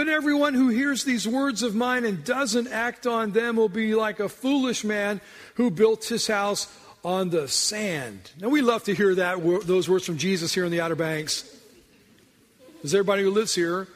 But 0.00 0.08
everyone 0.08 0.54
who 0.54 0.68
hears 0.68 1.04
these 1.04 1.28
words 1.28 1.62
of 1.62 1.74
mine 1.74 2.06
and 2.06 2.24
doesn't 2.24 2.68
act 2.68 3.06
on 3.06 3.32
them 3.32 3.56
will 3.56 3.68
be 3.68 3.94
like 3.94 4.18
a 4.18 4.30
foolish 4.30 4.82
man 4.82 5.20
who 5.56 5.70
built 5.70 6.06
his 6.06 6.26
house 6.26 6.74
on 7.04 7.28
the 7.28 7.48
sand. 7.48 8.30
Now, 8.40 8.48
we 8.48 8.62
love 8.62 8.82
to 8.84 8.94
hear 8.94 9.14
that, 9.16 9.44
those 9.66 9.90
words 9.90 10.06
from 10.06 10.16
Jesus 10.16 10.54
here 10.54 10.64
in 10.64 10.72
the 10.72 10.80
Outer 10.80 10.94
Banks. 10.94 11.54
Because 12.76 12.94
everybody 12.94 13.24
who 13.24 13.30
lives 13.30 13.54
here, 13.54 13.88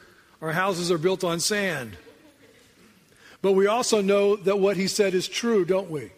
our 0.43 0.51
houses 0.51 0.91
are 0.91 0.99
built 0.99 1.23
on 1.23 1.39
sand. 1.39 1.97
But 3.41 3.53
we 3.53 3.65
also 3.65 3.99
know 3.99 4.35
that 4.35 4.59
what 4.59 4.77
he 4.77 4.87
said 4.87 5.15
is 5.15 5.27
true, 5.27 5.65
don't 5.65 5.89
we? 5.89 6.11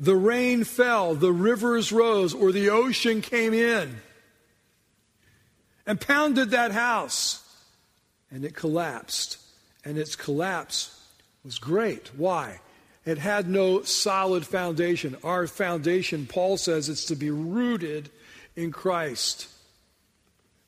The 0.00 0.16
rain 0.16 0.64
fell, 0.64 1.14
the 1.14 1.32
rivers 1.32 1.92
rose, 1.92 2.34
or 2.34 2.50
the 2.50 2.70
ocean 2.70 3.20
came 3.22 3.54
in 3.54 3.98
and 5.86 6.00
pounded 6.00 6.50
that 6.50 6.72
house 6.72 7.44
and 8.30 8.44
it 8.44 8.54
collapsed. 8.54 9.38
And 9.84 9.98
its 9.98 10.16
collapse 10.16 11.00
was 11.44 11.58
great. 11.58 12.10
Why? 12.16 12.60
It 13.04 13.18
had 13.18 13.48
no 13.48 13.82
solid 13.82 14.44
foundation. 14.44 15.16
Our 15.22 15.46
foundation, 15.46 16.26
Paul 16.26 16.56
says, 16.56 16.88
it's 16.88 17.04
to 17.06 17.16
be 17.16 17.30
rooted 17.30 18.10
in 18.56 18.72
Christ. 18.72 19.48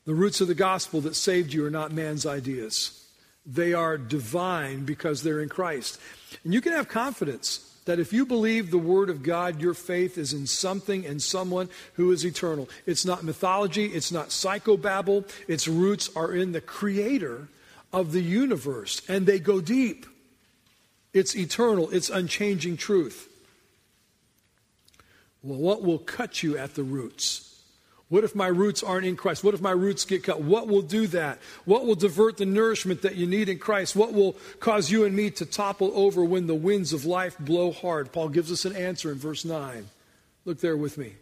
The 0.04 0.14
roots 0.14 0.40
of 0.40 0.46
the 0.46 0.54
gospel 0.54 1.00
that 1.02 1.16
saved 1.16 1.52
you 1.52 1.66
are 1.66 1.70
not 1.70 1.92
man's 1.92 2.26
ideas. 2.26 3.04
They 3.44 3.72
are 3.72 3.98
divine 3.98 4.84
because 4.84 5.22
they're 5.22 5.40
in 5.40 5.48
Christ. 5.48 6.00
And 6.44 6.54
you 6.54 6.60
can 6.60 6.72
have 6.72 6.88
confidence 6.88 7.76
that 7.88 7.98
if 7.98 8.12
you 8.12 8.26
believe 8.26 8.70
the 8.70 8.76
Word 8.76 9.08
of 9.08 9.22
God, 9.22 9.62
your 9.62 9.72
faith 9.72 10.18
is 10.18 10.34
in 10.34 10.46
something 10.46 11.06
and 11.06 11.22
someone 11.22 11.70
who 11.94 12.12
is 12.12 12.22
eternal. 12.22 12.68
It's 12.84 13.06
not 13.06 13.24
mythology, 13.24 13.86
it's 13.86 14.12
not 14.12 14.28
psychobabble, 14.28 15.26
its 15.48 15.66
roots 15.66 16.10
are 16.14 16.34
in 16.34 16.52
the 16.52 16.60
Creator 16.60 17.48
of 17.90 18.12
the 18.12 18.20
universe, 18.20 19.00
and 19.08 19.24
they 19.24 19.38
go 19.38 19.62
deep. 19.62 20.04
It's 21.14 21.34
eternal, 21.34 21.88
it's 21.88 22.10
unchanging 22.10 22.76
truth. 22.76 23.26
Well, 25.42 25.58
what 25.58 25.82
will 25.82 25.98
cut 25.98 26.42
you 26.42 26.58
at 26.58 26.74
the 26.74 26.82
roots? 26.82 27.47
What 28.08 28.24
if 28.24 28.34
my 28.34 28.46
roots 28.46 28.82
aren't 28.82 29.04
in 29.04 29.16
Christ? 29.16 29.44
What 29.44 29.52
if 29.52 29.60
my 29.60 29.70
roots 29.70 30.06
get 30.06 30.24
cut? 30.24 30.40
What 30.40 30.66
will 30.66 30.80
do 30.80 31.06
that? 31.08 31.38
What 31.66 31.84
will 31.84 31.94
divert 31.94 32.38
the 32.38 32.46
nourishment 32.46 33.02
that 33.02 33.16
you 33.16 33.26
need 33.26 33.50
in 33.50 33.58
Christ? 33.58 33.94
What 33.94 34.14
will 34.14 34.34
cause 34.60 34.90
you 34.90 35.04
and 35.04 35.14
me 35.14 35.30
to 35.32 35.44
topple 35.44 35.92
over 35.94 36.24
when 36.24 36.46
the 36.46 36.54
winds 36.54 36.94
of 36.94 37.04
life 37.04 37.36
blow 37.38 37.70
hard? 37.70 38.10
Paul 38.10 38.30
gives 38.30 38.50
us 38.50 38.64
an 38.64 38.74
answer 38.74 39.12
in 39.12 39.18
verse 39.18 39.44
9. 39.44 39.86
Look 40.46 40.60
there 40.60 40.76
with 40.76 40.96
me. 40.96 41.12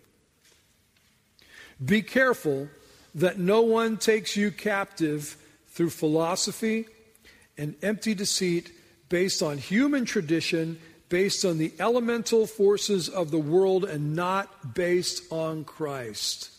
Be 1.85 2.03
careful 2.03 2.69
that 3.17 3.39
no 3.39 3.63
one 3.63 3.97
takes 3.97 4.37
you 4.37 4.53
captive 4.53 5.37
through 5.69 5.91
philosophy 5.91 6.87
and 7.59 7.75
empty 7.83 8.15
deceit 8.15 8.71
based 9.09 9.43
on 9.43 9.59
human 9.59 10.05
tradition, 10.05 10.79
based 11.09 11.45
on 11.45 11.59
the 11.59 11.73
elemental 11.81 12.47
forces 12.47 13.09
of 13.09 13.31
the 13.31 13.39
world, 13.39 13.85
and 13.85 14.15
not 14.15 14.75
based 14.75 15.33
on 15.33 15.65
Christ. 15.65 16.51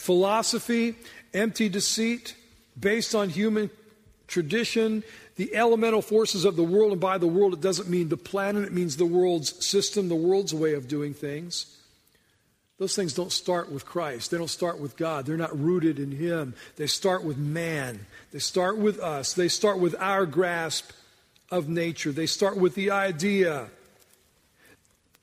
Philosophy, 0.00 0.94
empty 1.34 1.68
deceit, 1.68 2.34
based 2.78 3.14
on 3.14 3.28
human 3.28 3.68
tradition, 4.28 5.04
the 5.36 5.54
elemental 5.54 6.00
forces 6.00 6.46
of 6.46 6.56
the 6.56 6.62
world, 6.62 6.92
and 6.92 7.00
by 7.02 7.18
the 7.18 7.26
world 7.26 7.52
it 7.52 7.60
doesn't 7.60 7.86
mean 7.86 8.08
the 8.08 8.16
planet, 8.16 8.64
it 8.64 8.72
means 8.72 8.96
the 8.96 9.04
world's 9.04 9.62
system, 9.64 10.08
the 10.08 10.14
world's 10.14 10.54
way 10.54 10.72
of 10.72 10.88
doing 10.88 11.12
things. 11.12 11.76
Those 12.78 12.96
things 12.96 13.12
don't 13.12 13.30
start 13.30 13.70
with 13.70 13.84
Christ. 13.84 14.30
They 14.30 14.38
don't 14.38 14.48
start 14.48 14.80
with 14.80 14.96
God. 14.96 15.26
They're 15.26 15.36
not 15.36 15.60
rooted 15.60 15.98
in 15.98 16.12
Him. 16.12 16.54
They 16.76 16.86
start 16.86 17.22
with 17.22 17.36
man. 17.36 18.06
They 18.32 18.38
start 18.38 18.78
with 18.78 18.98
us. 19.00 19.34
They 19.34 19.48
start 19.48 19.80
with 19.80 19.94
our 20.00 20.24
grasp 20.24 20.92
of 21.50 21.68
nature. 21.68 22.10
They 22.10 22.24
start 22.24 22.56
with 22.56 22.74
the 22.74 22.90
idea. 22.90 23.68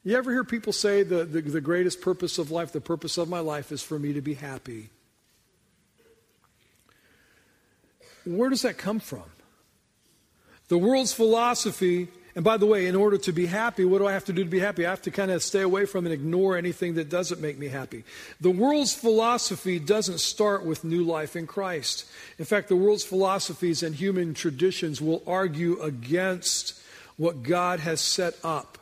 You 0.08 0.16
ever 0.16 0.32
hear 0.32 0.46
people 0.46 0.72
say 0.72 1.04
the, 1.04 1.26
the, 1.26 1.42
the 1.42 1.60
greatest 1.60 2.00
purpose 2.00 2.38
of 2.38 2.50
life, 2.50 2.72
the 2.72 2.80
purpose 2.80 3.18
of 3.18 3.28
my 3.28 3.42
life 3.42 3.74
is 3.74 3.84
for 3.84 4.00
me 4.00 4.14
to 4.14 4.22
be 4.22 4.36
happy? 4.36 4.90
Where 8.26 8.50
does 8.50 8.62
that 8.62 8.78
come 8.78 9.02
from? 9.02 9.26
The 10.70 10.78
world's 10.78 11.12
philosophy 11.12 12.08
and 12.36 12.44
by 12.44 12.56
the 12.56 12.68
way, 12.68 12.86
in 12.86 12.96
order 12.96 13.18
to 13.18 13.34
be 13.34 13.48
happy, 13.48 13.84
what 13.84 13.98
do 13.98 14.08
I 14.08 14.14
have 14.14 14.26
to 14.26 14.34
do 14.34 14.46
to 14.46 14.50
be 14.50 14.60
happy? 14.60 14.86
I 14.86 14.92
have 14.92 15.02
to 15.02 15.12
kind 15.12 15.32
of 15.32 15.44
stay 15.44 15.62
away 15.62 15.86
from 15.86 16.06
and 16.06 16.14
ignore 16.14 16.56
anything 16.56 16.94
that 16.94 17.10
doesn't 17.10 17.42
make 17.42 17.58
me 17.58 17.68
happy. 17.68 18.06
The 18.40 18.52
world's 18.52 18.94
philosophy 18.94 19.78
doesn't 19.78 20.20
start 20.20 20.64
with 20.64 20.86
new 20.86 21.04
life 21.04 21.36
in 21.36 21.48
Christ. 21.48 22.06
In 22.38 22.46
fact, 22.46 22.70
the 22.70 22.76
world's 22.78 23.04
philosophies 23.04 23.84
and 23.84 23.96
human 23.96 24.36
traditions 24.36 25.02
will 25.02 25.24
argue 25.28 25.82
against 25.82 26.80
what 27.18 27.44
God 27.44 27.82
has 27.82 28.00
set 28.00 28.36
up. 28.44 28.77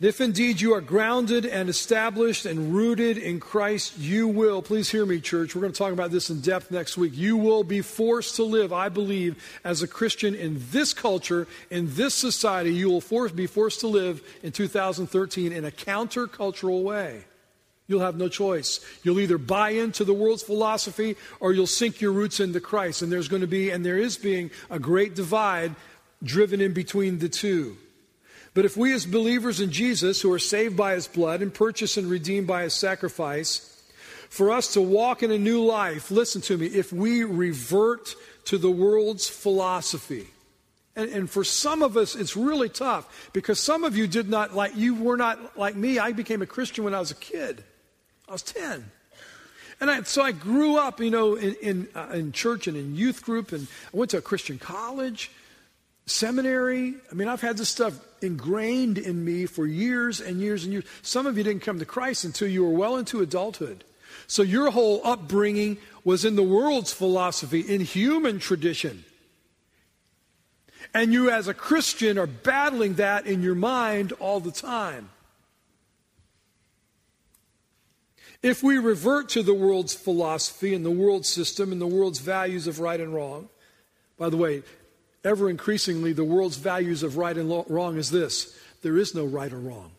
If 0.00 0.20
indeed 0.20 0.60
you 0.60 0.74
are 0.74 0.80
grounded 0.80 1.46
and 1.46 1.68
established 1.68 2.46
and 2.46 2.74
rooted 2.74 3.16
in 3.16 3.38
Christ, 3.38 3.96
you 3.96 4.26
will, 4.26 4.60
please 4.60 4.90
hear 4.90 5.06
me, 5.06 5.20
church. 5.20 5.54
We're 5.54 5.60
going 5.60 5.72
to 5.72 5.78
talk 5.78 5.92
about 5.92 6.10
this 6.10 6.30
in 6.30 6.40
depth 6.40 6.72
next 6.72 6.96
week. 6.96 7.12
You 7.14 7.36
will 7.36 7.62
be 7.62 7.80
forced 7.80 8.34
to 8.36 8.42
live, 8.42 8.72
I 8.72 8.88
believe, 8.88 9.40
as 9.62 9.82
a 9.82 9.88
Christian 9.88 10.34
in 10.34 10.60
this 10.72 10.92
culture, 10.92 11.46
in 11.70 11.94
this 11.94 12.12
society. 12.12 12.74
You 12.74 12.90
will 12.90 13.00
force, 13.00 13.30
be 13.30 13.46
forced 13.46 13.80
to 13.80 13.86
live 13.86 14.20
in 14.42 14.50
2013 14.50 15.52
in 15.52 15.64
a 15.64 15.70
countercultural 15.70 16.82
way. 16.82 17.22
You'll 17.86 18.00
have 18.00 18.16
no 18.16 18.28
choice. 18.28 18.84
You'll 19.04 19.20
either 19.20 19.38
buy 19.38 19.70
into 19.70 20.04
the 20.04 20.14
world's 20.14 20.42
philosophy 20.42 21.14
or 21.38 21.52
you'll 21.52 21.68
sink 21.68 22.00
your 22.00 22.12
roots 22.12 22.40
into 22.40 22.58
Christ. 22.58 23.02
And 23.02 23.12
there's 23.12 23.28
going 23.28 23.42
to 23.42 23.46
be, 23.46 23.70
and 23.70 23.86
there 23.86 23.98
is 23.98 24.16
being, 24.16 24.50
a 24.70 24.80
great 24.80 25.14
divide 25.14 25.76
driven 26.24 26.60
in 26.60 26.72
between 26.72 27.20
the 27.20 27.28
two. 27.28 27.76
But 28.54 28.64
if 28.64 28.76
we, 28.76 28.92
as 28.92 29.04
believers 29.04 29.60
in 29.60 29.72
Jesus, 29.72 30.22
who 30.22 30.32
are 30.32 30.38
saved 30.38 30.76
by 30.76 30.94
his 30.94 31.08
blood 31.08 31.42
and 31.42 31.52
purchased 31.52 31.96
and 31.96 32.08
redeemed 32.08 32.46
by 32.46 32.62
his 32.62 32.74
sacrifice, 32.74 33.70
for 34.28 34.52
us 34.52 34.72
to 34.74 34.80
walk 34.80 35.22
in 35.22 35.30
a 35.32 35.38
new 35.38 35.64
life, 35.64 36.10
listen 36.10 36.40
to 36.42 36.56
me, 36.56 36.66
if 36.66 36.92
we 36.92 37.24
revert 37.24 38.14
to 38.46 38.58
the 38.58 38.70
world's 38.70 39.28
philosophy, 39.28 40.28
And, 40.96 41.10
and, 41.10 41.28
for 41.28 41.42
some 41.42 41.82
of 41.82 41.96
us, 41.96 42.14
it's 42.14 42.36
really 42.36 42.68
tough 42.68 43.30
because 43.32 43.58
some 43.58 43.82
of 43.82 43.96
you 43.96 44.06
did 44.06 44.28
not 44.28 44.54
like, 44.54 44.76
you 44.76 44.94
were 44.94 45.16
not 45.16 45.58
like 45.58 45.74
me. 45.74 45.98
I 45.98 46.12
became 46.12 46.40
a 46.40 46.46
Christian 46.46 46.84
when 46.84 46.94
I 46.94 47.00
was 47.00 47.10
a 47.10 47.16
kid. 47.16 47.64
I 48.28 48.32
was 48.32 48.42
10. 48.42 48.90
And 49.80 49.90
I, 49.90 50.02
so 50.02 50.22
I 50.22 50.30
grew 50.30 50.76
up, 50.76 51.00
you 51.00 51.10
know, 51.10 51.34
in, 51.34 51.54
in, 51.60 51.88
uh, 51.96 52.10
in 52.12 52.30
church 52.30 52.68
and 52.68 52.76
in 52.76 52.94
youth 52.94 53.24
group, 53.24 53.50
and 53.50 53.66
I 53.92 53.96
went 53.96 54.12
to 54.12 54.18
a 54.18 54.22
Christian 54.22 54.58
college, 54.58 55.32
seminary. 56.06 56.94
I 57.10 57.14
mean, 57.14 57.28
I've 57.28 57.40
had 57.40 57.56
this 57.56 57.68
stuff 57.68 57.98
ingrained 58.20 58.98
in 58.98 59.24
me 59.24 59.46
for 59.46 59.66
years 59.66 60.20
and 60.20 60.40
years 60.40 60.64
and 60.64 60.72
years. 60.72 60.84
Some 61.02 61.26
of 61.26 61.36
you 61.38 61.44
didn't 61.44 61.62
come 61.62 61.78
to 61.78 61.86
Christ 61.86 62.24
until 62.24 62.48
you 62.48 62.64
were 62.64 62.70
well 62.70 62.96
into 62.96 63.20
adulthood. 63.20 63.84
So 64.26 64.42
your 64.42 64.70
whole 64.70 65.00
upbringing 65.04 65.78
was 66.04 66.24
in 66.24 66.36
the 66.36 66.42
world's 66.42 66.92
philosophy, 66.92 67.60
in 67.60 67.80
human 67.80 68.38
tradition. 68.38 69.04
And 70.92 71.12
you, 71.12 71.30
as 71.30 71.48
a 71.48 71.54
Christian, 71.54 72.18
are 72.18 72.26
battling 72.26 72.94
that 72.94 73.26
in 73.26 73.42
your 73.42 73.54
mind 73.54 74.12
all 74.12 74.40
the 74.40 74.52
time. 74.52 75.10
If 78.42 78.62
we 78.62 78.76
revert 78.76 79.30
to 79.30 79.42
the 79.42 79.54
world's 79.54 79.94
philosophy 79.94 80.74
and 80.74 80.84
the 80.84 80.90
world's 80.90 81.30
system 81.30 81.72
and 81.72 81.80
the 81.80 81.86
world's 81.86 82.18
values 82.18 82.66
of 82.66 82.78
right 82.78 83.00
and 83.00 83.14
wrong, 83.14 83.48
by 84.18 84.28
the 84.28 84.36
way, 84.36 84.62
ever 85.24 85.50
increasingly, 85.50 86.12
the 86.12 86.24
world's 86.24 86.56
values 86.56 87.02
of 87.02 87.16
right 87.16 87.36
and 87.36 87.64
wrong 87.68 87.96
is 87.96 88.10
this 88.10 88.56
there 88.82 88.98
is 88.98 89.14
no 89.14 89.24
right 89.24 89.52
or 89.52 89.58
wrong. 89.58 89.90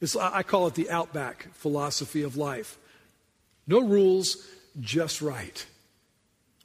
It's, 0.00 0.14
I 0.14 0.44
call 0.44 0.68
it 0.68 0.74
the 0.74 0.90
outback 0.90 1.52
philosophy 1.54 2.22
of 2.22 2.36
life. 2.36 2.78
No 3.66 3.80
rules, 3.80 4.46
just 4.80 5.20
right. 5.20 5.66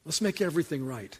Let's 0.05 0.21
make 0.21 0.39
everything 0.39 0.85
right. 0.85 1.17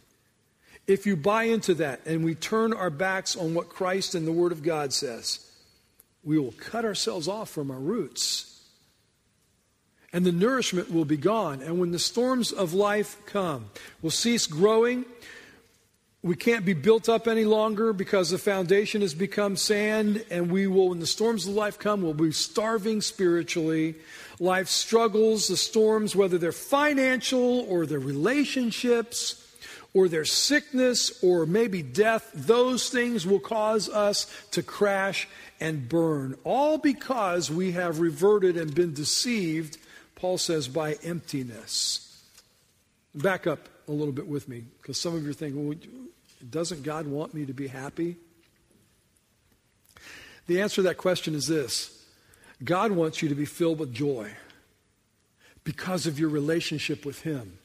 If 0.86 1.06
you 1.06 1.16
buy 1.16 1.44
into 1.44 1.74
that 1.74 2.00
and 2.06 2.24
we 2.24 2.34
turn 2.34 2.72
our 2.72 2.90
backs 2.90 3.36
on 3.36 3.54
what 3.54 3.68
Christ 3.68 4.14
and 4.14 4.26
the 4.26 4.32
Word 4.32 4.52
of 4.52 4.62
God 4.62 4.92
says, 4.92 5.50
we 6.22 6.38
will 6.38 6.52
cut 6.52 6.84
ourselves 6.84 7.26
off 7.26 7.50
from 7.50 7.70
our 7.70 7.78
roots. 7.78 8.50
And 10.12 10.24
the 10.24 10.32
nourishment 10.32 10.92
will 10.92 11.04
be 11.04 11.16
gone. 11.16 11.62
And 11.62 11.80
when 11.80 11.90
the 11.90 11.98
storms 11.98 12.52
of 12.52 12.72
life 12.72 13.16
come, 13.26 13.70
we'll 14.00 14.10
cease 14.10 14.46
growing. 14.46 15.04
We 16.24 16.36
can't 16.36 16.64
be 16.64 16.72
built 16.72 17.10
up 17.10 17.28
any 17.28 17.44
longer 17.44 17.92
because 17.92 18.30
the 18.30 18.38
foundation 18.38 19.02
has 19.02 19.12
become 19.12 19.56
sand, 19.56 20.24
and 20.30 20.50
we 20.50 20.66
will, 20.66 20.88
when 20.88 20.98
the 20.98 21.06
storms 21.06 21.46
of 21.46 21.52
life 21.52 21.78
come, 21.78 22.00
we'll 22.00 22.14
be 22.14 22.32
starving 22.32 23.02
spiritually. 23.02 23.96
Life 24.40 24.68
struggles, 24.68 25.48
the 25.48 25.56
storms, 25.58 26.16
whether 26.16 26.38
they're 26.38 26.50
financial 26.50 27.60
or 27.68 27.84
their 27.84 27.98
relationships 27.98 29.54
or 29.92 30.08
their 30.08 30.24
sickness 30.24 31.22
or 31.22 31.44
maybe 31.44 31.82
death, 31.82 32.30
those 32.32 32.88
things 32.88 33.26
will 33.26 33.38
cause 33.38 33.90
us 33.90 34.26
to 34.52 34.62
crash 34.62 35.28
and 35.60 35.90
burn. 35.90 36.38
All 36.42 36.78
because 36.78 37.50
we 37.50 37.72
have 37.72 38.00
reverted 38.00 38.56
and 38.56 38.74
been 38.74 38.94
deceived, 38.94 39.76
Paul 40.14 40.38
says, 40.38 40.68
by 40.68 40.94
emptiness. 41.02 42.24
Back 43.14 43.46
up 43.46 43.68
a 43.88 43.92
little 43.92 44.12
bit 44.12 44.26
with 44.26 44.48
me 44.48 44.64
because 44.80 45.00
some 45.00 45.14
of 45.14 45.24
you 45.24 45.30
are 45.30 45.34
thinking, 45.34 45.68
well, 45.68 45.78
doesn't 46.50 46.82
God 46.82 47.06
want 47.06 47.34
me 47.34 47.46
to 47.46 47.52
be 47.52 47.66
happy? 47.66 48.16
The 50.46 50.60
answer 50.60 50.76
to 50.76 50.82
that 50.82 50.98
question 50.98 51.34
is 51.34 51.46
this 51.46 52.04
God 52.62 52.92
wants 52.92 53.22
you 53.22 53.28
to 53.28 53.34
be 53.34 53.44
filled 53.44 53.78
with 53.78 53.92
joy 53.92 54.30
because 55.64 56.06
of 56.06 56.18
your 56.18 56.28
relationship 56.28 57.04
with 57.04 57.22
Him. 57.22 57.58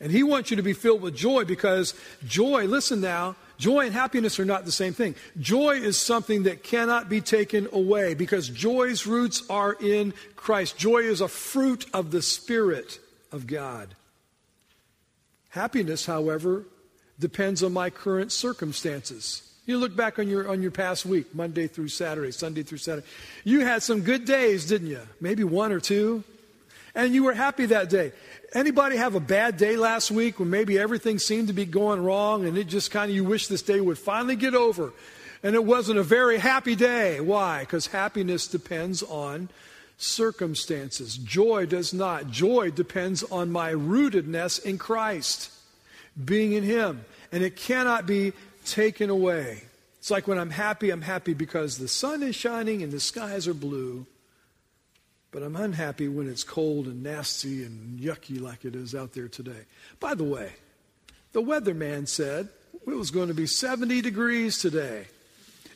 And 0.00 0.10
He 0.10 0.22
wants 0.22 0.50
you 0.50 0.56
to 0.56 0.62
be 0.62 0.72
filled 0.72 1.02
with 1.02 1.14
joy 1.16 1.44
because 1.44 1.94
joy, 2.26 2.64
listen 2.64 3.00
now, 3.00 3.36
joy 3.58 3.86
and 3.86 3.94
happiness 3.94 4.38
are 4.38 4.44
not 4.44 4.64
the 4.64 4.72
same 4.72 4.92
thing. 4.92 5.14
Joy 5.38 5.76
is 5.76 5.98
something 5.98 6.44
that 6.44 6.62
cannot 6.62 7.08
be 7.08 7.20
taken 7.20 7.68
away 7.72 8.14
because 8.14 8.48
joy's 8.48 9.06
roots 9.06 9.42
are 9.48 9.74
in 9.74 10.12
Christ. 10.36 10.76
Joy 10.76 10.98
is 10.98 11.20
a 11.20 11.28
fruit 11.28 11.86
of 11.92 12.10
the 12.10 12.22
Spirit 12.22 12.98
of 13.32 13.46
God. 13.46 13.94
Happiness, 15.54 16.04
however, 16.04 16.64
depends 17.20 17.62
on 17.62 17.72
my 17.72 17.88
current 17.88 18.32
circumstances. 18.32 19.48
You 19.66 19.78
look 19.78 19.94
back 19.94 20.18
on 20.18 20.26
your 20.26 20.48
on 20.48 20.60
your 20.60 20.72
past 20.72 21.06
week, 21.06 21.32
Monday 21.32 21.68
through 21.68 21.88
Saturday, 21.88 22.32
Sunday 22.32 22.64
through 22.64 22.78
Saturday. 22.78 23.06
You 23.44 23.60
had 23.60 23.80
some 23.80 24.00
good 24.00 24.24
days, 24.24 24.66
didn't 24.66 24.88
you? 24.88 24.98
Maybe 25.20 25.44
one 25.44 25.70
or 25.70 25.78
two. 25.78 26.24
And 26.96 27.14
you 27.14 27.22
were 27.22 27.34
happy 27.34 27.66
that 27.66 27.88
day. 27.88 28.10
Anybody 28.52 28.96
have 28.96 29.14
a 29.14 29.20
bad 29.20 29.56
day 29.56 29.76
last 29.76 30.10
week 30.10 30.40
when 30.40 30.50
maybe 30.50 30.76
everything 30.76 31.20
seemed 31.20 31.46
to 31.46 31.54
be 31.54 31.66
going 31.66 32.02
wrong 32.02 32.46
and 32.46 32.58
it 32.58 32.64
just 32.64 32.90
kind 32.90 33.08
of 33.08 33.14
you 33.14 33.22
wish 33.22 33.46
this 33.46 33.62
day 33.62 33.80
would 33.80 33.98
finally 33.98 34.34
get 34.34 34.56
over? 34.56 34.92
And 35.44 35.54
it 35.54 35.64
wasn't 35.64 36.00
a 36.00 36.02
very 36.02 36.38
happy 36.38 36.74
day. 36.74 37.20
Why? 37.20 37.60
Because 37.60 37.86
happiness 37.86 38.48
depends 38.48 39.04
on 39.04 39.48
circumstances. 39.96 41.16
Joy 41.16 41.66
does 41.66 41.94
not. 41.94 42.30
Joy 42.30 42.70
depends 42.70 43.22
on 43.24 43.50
my 43.50 43.72
rootedness 43.72 44.64
in 44.64 44.78
Christ, 44.78 45.50
being 46.22 46.52
in 46.52 46.64
Him. 46.64 47.04
And 47.32 47.42
it 47.42 47.56
cannot 47.56 48.06
be 48.06 48.32
taken 48.64 49.10
away. 49.10 49.62
It's 49.98 50.10
like 50.10 50.28
when 50.28 50.38
I'm 50.38 50.50
happy, 50.50 50.90
I'm 50.90 51.02
happy 51.02 51.34
because 51.34 51.78
the 51.78 51.88
sun 51.88 52.22
is 52.22 52.36
shining 52.36 52.82
and 52.82 52.92
the 52.92 53.00
skies 53.00 53.48
are 53.48 53.54
blue. 53.54 54.06
But 55.30 55.42
I'm 55.42 55.56
unhappy 55.56 56.06
when 56.08 56.28
it's 56.28 56.44
cold 56.44 56.86
and 56.86 57.02
nasty 57.02 57.64
and 57.64 57.98
yucky 57.98 58.40
like 58.40 58.64
it 58.64 58.76
is 58.76 58.94
out 58.94 59.14
there 59.14 59.28
today. 59.28 59.64
By 59.98 60.14
the 60.14 60.24
way, 60.24 60.52
the 61.32 61.42
weatherman 61.42 62.06
said 62.06 62.50
it 62.86 62.94
was 62.94 63.10
going 63.10 63.28
to 63.28 63.34
be 63.34 63.46
70 63.46 64.00
degrees 64.02 64.58
today. 64.58 65.06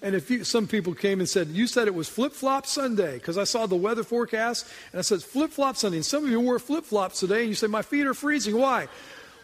And 0.03 0.15
if 0.15 0.31
you, 0.31 0.45
some 0.45 0.67
people 0.67 0.95
came 0.95 1.19
and 1.21 1.29
said, 1.29 1.49
You 1.49 1.67
said 1.67 1.89
it 1.89 1.95
was 1.95 2.09
flip 2.09 2.33
flop 2.33 2.67
Sunday, 2.67 3.15
because 3.15 3.37
I 3.37 3.45
saw 3.45 3.67
the 3.67 3.77
weather 3.77 4.05
forecast 4.05 4.67
and 4.93 4.99
I 4.99 5.03
said 5.03 5.23
flip 5.23 5.51
flop 5.51 5.77
Sunday. 5.77 5.99
And 5.99 6.07
some 6.07 6.25
of 6.25 6.31
you 6.31 6.41
wore 6.41 6.59
flip 6.59 6.85
flops 6.85 7.21
today 7.21 7.41
and 7.41 7.49
you 7.49 7.55
say, 7.55 7.67
My 7.67 7.83
feet 7.83 8.07
are 8.07 8.15
freezing. 8.15 8.57
Why? 8.57 8.89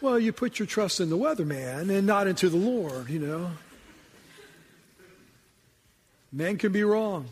Well, 0.01 0.19
you 0.19 0.33
put 0.33 0.59
your 0.59 0.67
trust 0.67 1.01
in 1.01 1.11
the 1.11 1.17
weatherman 1.17 1.91
and 1.91 2.07
not 2.07 2.27
into 2.27 2.49
the 2.49 2.57
Lord, 2.57 3.09
you 3.09 3.19
know. 3.19 3.51
Men 6.33 6.59
can 6.59 6.73
be 6.73 6.85
wrong. 6.85 7.29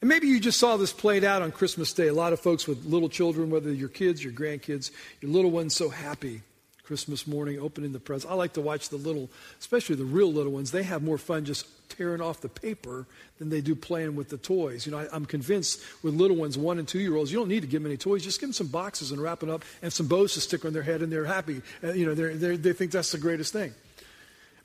And 0.00 0.08
maybe 0.08 0.26
you 0.26 0.40
just 0.40 0.58
saw 0.58 0.76
this 0.76 0.92
played 0.92 1.24
out 1.24 1.42
on 1.42 1.52
Christmas 1.52 1.92
Day. 1.92 2.08
A 2.08 2.14
lot 2.14 2.32
of 2.32 2.40
folks 2.40 2.66
with 2.66 2.84
little 2.84 3.08
children, 3.08 3.50
whether 3.50 3.72
your 3.72 3.88
kids, 3.88 4.22
your 4.22 4.32
grandkids, 4.32 4.90
your 5.20 5.30
little 5.30 5.50
ones, 5.50 5.74
so 5.74 5.88
happy 5.88 6.42
Christmas 6.84 7.26
morning 7.26 7.58
opening 7.58 7.92
the 7.92 8.00
presents. 8.00 8.30
I 8.30 8.34
like 8.34 8.52
to 8.54 8.60
watch 8.60 8.90
the 8.90 8.96
little, 8.96 9.30
especially 9.58 9.96
the 9.96 10.04
real 10.04 10.32
little 10.32 10.52
ones. 10.52 10.70
They 10.70 10.82
have 10.82 11.02
more 11.02 11.18
fun 11.18 11.44
just 11.44 11.66
tearing 11.88 12.20
off 12.20 12.40
the 12.40 12.48
paper 12.48 13.06
than 13.38 13.50
they 13.50 13.60
do 13.60 13.74
playing 13.74 14.16
with 14.16 14.28
the 14.28 14.36
toys. 14.36 14.86
You 14.86 14.92
know, 14.92 14.98
I, 14.98 15.16
am 15.16 15.26
convinced 15.26 15.80
with 16.02 16.14
little 16.14 16.36
ones, 16.36 16.58
one 16.58 16.78
and 16.78 16.86
two 16.86 16.98
year 16.98 17.16
olds, 17.16 17.32
you 17.32 17.38
don't 17.38 17.48
need 17.48 17.60
to 17.60 17.66
give 17.66 17.82
them 17.82 17.90
any 17.90 17.96
toys. 17.96 18.22
Just 18.22 18.40
give 18.40 18.48
them 18.48 18.54
some 18.54 18.66
boxes 18.66 19.12
and 19.12 19.20
wrap 19.20 19.42
it 19.42 19.48
up 19.48 19.64
and 19.82 19.92
some 19.92 20.06
bows 20.06 20.34
to 20.34 20.40
stick 20.40 20.64
on 20.64 20.72
their 20.72 20.82
head, 20.82 21.02
and 21.02 21.10
they're 21.10 21.24
happy. 21.24 21.62
Uh, 21.82 21.92
you 21.92 22.04
know, 22.04 22.14
they're, 22.14 22.34
they're, 22.34 22.56
they 22.56 22.72
think 22.72 22.92
that's 22.92 23.12
the 23.12 23.18
greatest 23.18 23.52
thing. 23.52 23.72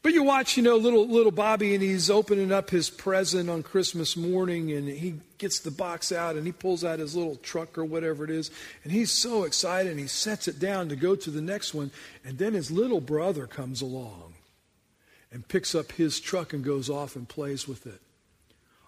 But 0.02 0.14
you 0.14 0.24
watch, 0.24 0.56
you 0.56 0.64
know, 0.64 0.78
little 0.78 1.08
little 1.08 1.32
Bobby, 1.32 1.74
and 1.74 1.84
he's 1.84 2.10
opening 2.10 2.52
up 2.52 2.70
his 2.70 2.90
present 2.90 3.50
on 3.50 3.64
Christmas 3.64 4.16
morning, 4.16 4.72
and 4.72 4.88
he 4.88 5.16
gets 5.38 5.60
the 5.60 5.72
box 5.72 6.12
out, 6.12 6.36
and 6.36 6.46
he 6.46 6.54
pulls 6.54 6.86
out 6.86 7.00
his 7.00 7.16
little 7.16 7.36
truck 7.36 7.78
or 7.78 7.84
whatever 7.84 8.24
it 8.24 8.30
is, 8.30 8.50
and 8.84 8.94
he's 8.94 9.12
so 9.12 9.44
excited, 9.44 9.92
and 9.92 10.00
he 10.00 10.08
sets 10.08 10.48
it 10.48 10.58
down 10.58 10.88
to 10.90 10.96
go 10.96 11.16
to 11.16 11.30
the 11.30 11.42
next 11.42 11.74
one, 11.74 11.92
and 12.24 12.38
then 12.38 12.54
his 12.54 12.72
little 12.72 13.02
brother 13.02 13.46
comes 13.46 13.82
along 13.82 14.34
and 15.32 15.48
picks 15.48 15.76
up 15.76 15.92
his 15.94 16.20
truck 16.20 16.54
and 16.54 16.64
goes 16.64 16.90
off 16.90 17.16
and 17.16 17.28
plays 17.28 17.68
with 17.68 17.86
it. 17.86 18.02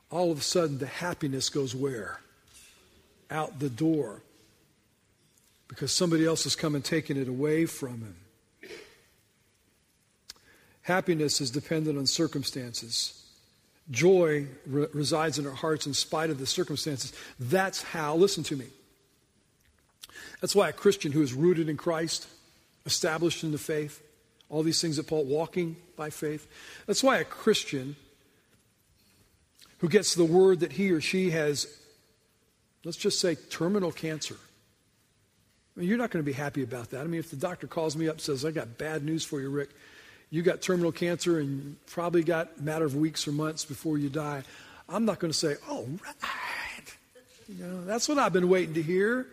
All 0.09 0.31
of 0.31 0.39
a 0.39 0.41
sudden, 0.41 0.77
the 0.77 0.87
happiness 0.87 1.49
goes 1.49 1.75
where? 1.75 2.19
Out 3.29 3.59
the 3.59 3.69
door. 3.69 4.21
Because 5.67 5.91
somebody 5.91 6.25
else 6.25 6.43
has 6.43 6.55
come 6.55 6.75
and 6.75 6.83
taken 6.83 7.15
it 7.15 7.29
away 7.29 7.65
from 7.65 7.99
him. 8.01 8.15
Happiness 10.83 11.41
is 11.41 11.51
dependent 11.51 11.97
on 11.97 12.05
circumstances. 12.05 13.17
Joy 13.89 14.47
re- 14.65 14.87
resides 14.93 15.37
in 15.37 15.45
our 15.45 15.53
hearts 15.53 15.85
in 15.85 15.93
spite 15.93 16.29
of 16.29 16.39
the 16.39 16.47
circumstances. 16.47 17.13
That's 17.39 17.83
how, 17.83 18.15
listen 18.15 18.43
to 18.45 18.55
me. 18.55 18.67
That's 20.39 20.55
why 20.55 20.69
a 20.69 20.73
Christian 20.73 21.11
who 21.11 21.21
is 21.21 21.33
rooted 21.33 21.69
in 21.69 21.77
Christ, 21.77 22.27
established 22.85 23.43
in 23.43 23.51
the 23.51 23.57
faith, 23.57 24.01
all 24.49 24.63
these 24.63 24.81
things 24.81 24.97
that 24.97 25.07
Paul, 25.07 25.23
walking 25.25 25.77
by 25.95 26.09
faith. 26.09 26.47
That's 26.87 27.03
why 27.03 27.17
a 27.17 27.23
Christian 27.23 27.95
who 29.79 29.89
gets 29.89 30.15
the 30.15 30.25
word 30.25 30.59
that 30.59 30.73
he 30.73 30.91
or 30.91 31.01
she 31.01 31.31
has, 31.31 31.67
let's 32.83 32.97
just 32.97 33.19
say, 33.19 33.35
terminal 33.35 33.91
cancer. 33.91 34.35
I 35.75 35.79
mean, 35.79 35.89
you're 35.89 35.97
not 35.97 36.11
going 36.11 36.23
to 36.23 36.29
be 36.29 36.33
happy 36.33 36.63
about 36.63 36.91
that. 36.91 37.01
I 37.01 37.05
mean, 37.05 37.19
if 37.19 37.29
the 37.29 37.35
doctor 37.35 37.65
calls 37.65 37.95
me 37.95 38.07
up 38.07 38.15
and 38.15 38.21
says, 38.21 38.45
I 38.45 38.51
got 38.51 38.77
bad 38.77 39.03
news 39.03 39.23
for 39.23 39.39
you, 39.39 39.49
Rick, 39.49 39.69
you 40.31 40.41
got 40.41 40.61
terminal 40.61 40.91
cancer 40.91 41.39
and 41.39 41.75
probably 41.85 42.23
got 42.23 42.49
a 42.59 42.63
matter 42.63 42.85
of 42.85 42.95
weeks 42.95 43.27
or 43.27 43.31
months 43.31 43.63
before 43.63 43.99
you 43.99 44.09
die, 44.09 44.41
I'm 44.89 45.05
not 45.05 45.19
going 45.19 45.31
to 45.31 45.37
say, 45.37 45.57
all 45.69 45.85
right. 46.23 46.95
You 47.47 47.63
know, 47.63 47.85
that's 47.85 48.09
what 48.09 48.17
I've 48.17 48.33
been 48.33 48.49
waiting 48.49 48.73
to 48.73 48.81
hear. 48.81 49.27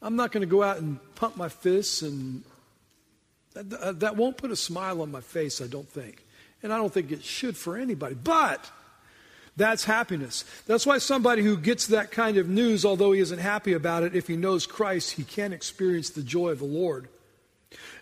I'm 0.00 0.14
not 0.14 0.30
going 0.30 0.42
to 0.42 0.46
go 0.46 0.62
out 0.62 0.78
and 0.78 1.00
pump 1.16 1.36
my 1.36 1.48
fists 1.48 2.02
and 2.02 2.44
That, 3.54 3.72
uh, 3.72 3.92
that 3.98 4.16
won't 4.16 4.36
put 4.36 4.50
a 4.52 4.56
smile 4.56 5.02
on 5.02 5.10
my 5.10 5.20
face, 5.20 5.60
I 5.60 5.66
don't 5.66 5.88
think. 5.88 6.24
And 6.62 6.72
I 6.72 6.76
don't 6.76 6.92
think 6.92 7.10
it 7.10 7.24
should 7.24 7.56
for 7.56 7.76
anybody. 7.76 8.14
But 8.14 8.70
that's 9.56 9.84
happiness. 9.84 10.44
That's 10.66 10.86
why 10.86 10.98
somebody 10.98 11.42
who 11.42 11.56
gets 11.56 11.88
that 11.88 12.12
kind 12.12 12.36
of 12.36 12.48
news, 12.48 12.84
although 12.84 13.12
he 13.12 13.20
isn't 13.20 13.40
happy 13.40 13.72
about 13.72 14.04
it, 14.04 14.14
if 14.14 14.28
he 14.28 14.36
knows 14.36 14.66
Christ, 14.66 15.12
he 15.12 15.24
can 15.24 15.52
experience 15.52 16.10
the 16.10 16.22
joy 16.22 16.50
of 16.50 16.60
the 16.60 16.66
Lord. 16.66 17.08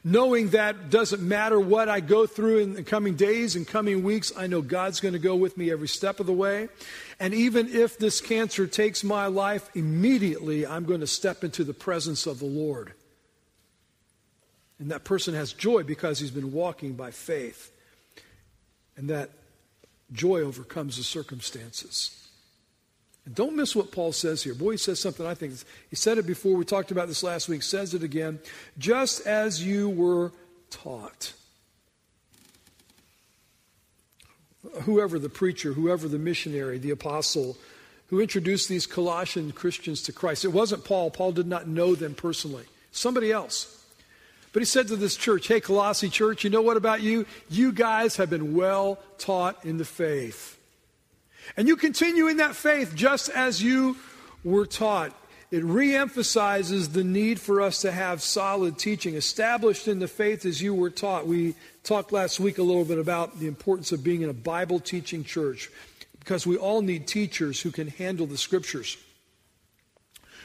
Knowing 0.05 0.51
that 0.51 0.91
doesn't 0.91 1.23
matter 1.23 1.59
what 1.59 1.89
I 1.89 2.01
go 2.01 2.27
through 2.27 2.59
in 2.59 2.75
the 2.75 2.83
coming 2.85 3.15
days 3.15 3.57
and 3.57 3.67
coming 3.67 4.03
weeks, 4.03 4.33
I 4.37 4.47
know 4.47 4.63
God's 4.63 5.01
going 5.01 5.15
to 5.15 5.19
go 5.19 5.35
with 5.35 5.57
me 5.57 5.71
every 5.71 5.89
step 5.89 6.21
of 6.21 6.27
the 6.27 6.33
way. 6.33 6.69
And 7.19 7.35
even 7.35 7.69
if 7.69 7.99
this 7.99 8.21
cancer 8.21 8.67
takes 8.67 9.03
my 9.03 9.27
life, 9.27 9.69
immediately 9.75 10.67
I'm 10.67 10.85
going 10.85 11.01
to 11.01 11.07
step 11.07 11.43
into 11.43 11.65
the 11.65 11.75
presence 11.75 12.27
of 12.27 12.39
the 12.39 12.47
Lord. 12.47 12.93
And 14.79 14.93
that 14.93 15.03
person 15.03 15.35
has 15.35 15.53
joy 15.53 15.83
because 15.83 16.21
he's 16.21 16.31
been 16.31 16.53
walking 16.53 16.93
by 16.93 17.11
faith. 17.11 17.73
And 18.97 19.11
that 19.11 19.31
joy 20.13 20.43
overcomes 20.43 20.97
the 20.97 21.03
circumstances. 21.03 22.28
Don't 23.35 23.57
miss 23.57 23.75
what 23.75 23.93
Paul 23.93 24.13
says 24.13 24.43
here. 24.43 24.55
Boy, 24.55 24.73
he 24.73 24.77
says 24.77 25.01
something 25.01 25.27
I 25.27 25.35
think. 25.35 25.55
He 25.91 25.97
said 25.97 26.19
it 26.19 26.27
before. 26.27 26.57
We 26.57 26.65
talked 26.65 26.91
about 26.91 27.09
this 27.09 27.23
last 27.23 27.49
week. 27.49 27.63
Says 27.63 27.95
it 27.95 28.03
again. 28.03 28.39
Just 28.79 29.27
as 29.27 29.65
you 29.65 29.91
were 29.91 30.33
taught. 30.71 31.33
Whoever 34.83 35.19
the 35.19 35.29
preacher, 35.29 35.73
whoever 35.73 36.09
the 36.09 36.19
missionary, 36.19 36.79
the 36.79 36.91
apostle 36.91 37.57
who 38.09 38.21
introduced 38.21 38.69
these 38.69 38.87
Colossian 38.87 39.53
Christians 39.53 40.03
to 40.03 40.13
Christ, 40.13 40.45
it 40.45 40.49
wasn't 40.49 40.85
Paul. 40.85 41.11
Paul 41.11 41.33
did 41.33 41.47
not 41.47 41.69
know 41.69 41.95
them 41.95 42.15
personally. 42.15 42.65
Somebody 42.91 43.31
else. 43.31 43.75
But 44.53 44.63
he 44.63 44.67
said 44.67 44.89
to 44.89 44.97
this 44.97 45.17
church, 45.17 45.47
Hey, 45.47 45.61
Colossae 45.61 46.09
church, 46.09 46.43
you 46.43 46.51
know 46.51 46.63
what 46.63 46.77
about 46.77 47.03
you? 47.03 47.27
You 47.49 47.73
guys 47.73 48.17
have 48.17 48.31
been 48.31 48.55
well 48.55 48.99
taught 49.19 49.65
in 49.65 49.79
the 49.79 49.85
faith. 49.85 50.58
And 51.57 51.69
you 51.69 51.77
continue 51.77 52.29
in 52.29 52.39
that 52.39 52.55
faith 52.55 52.95
just 52.95 53.31
as 53.31 53.63
you 53.63 53.97
were 54.45 54.67
taught. 54.67 55.13
It 55.51 55.65
reemphasizes 55.65 56.93
the 56.93 57.05
need 57.05 57.41
for 57.41 57.63
us 57.63 57.81
to 57.81 57.91
have 57.91 58.21
solid 58.21 58.79
teaching, 58.79 59.15
established 59.15 59.89
in 59.89 59.99
the 59.99 60.09
faith 60.09 60.45
as 60.45 60.61
you 60.61 60.75
were 60.75 60.91
taught. 60.91 61.27
We 61.27 61.55
talked 61.85 62.13
last 62.13 62.39
week 62.39 62.59
a 62.59 62.63
little 62.63 62.85
bit 62.85 62.99
about 62.99 63.41
the 63.41 63.47
importance 63.47 63.91
of 63.91 64.05
being 64.05 64.21
in 64.21 64.29
a 64.29 64.35
Bible 64.35 64.79
teaching 64.79 65.25
church 65.25 65.71
because 66.19 66.47
we 66.47 66.59
all 66.59 66.83
need 66.83 67.07
teachers 67.07 67.63
who 67.63 67.71
can 67.71 67.89
handle 67.89 68.27
the 68.27 68.37
scriptures. 68.37 68.99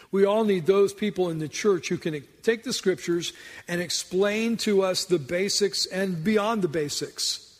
We 0.10 0.26
all 0.26 0.46
need 0.46 0.68
those 0.68 0.94
people 0.94 1.30
in 1.30 1.40
the 1.40 1.50
church 1.50 1.90
who 1.90 1.98
can 1.98 2.24
take 2.44 2.64
the 2.64 2.72
scriptures 2.72 3.34
and 3.68 3.82
explain 3.82 4.56
to 4.58 4.84
us 4.84 5.04
the 5.04 5.20
basics 5.20 5.86
and 5.86 6.24
beyond 6.24 6.62
the 6.62 6.68
basics 6.70 7.53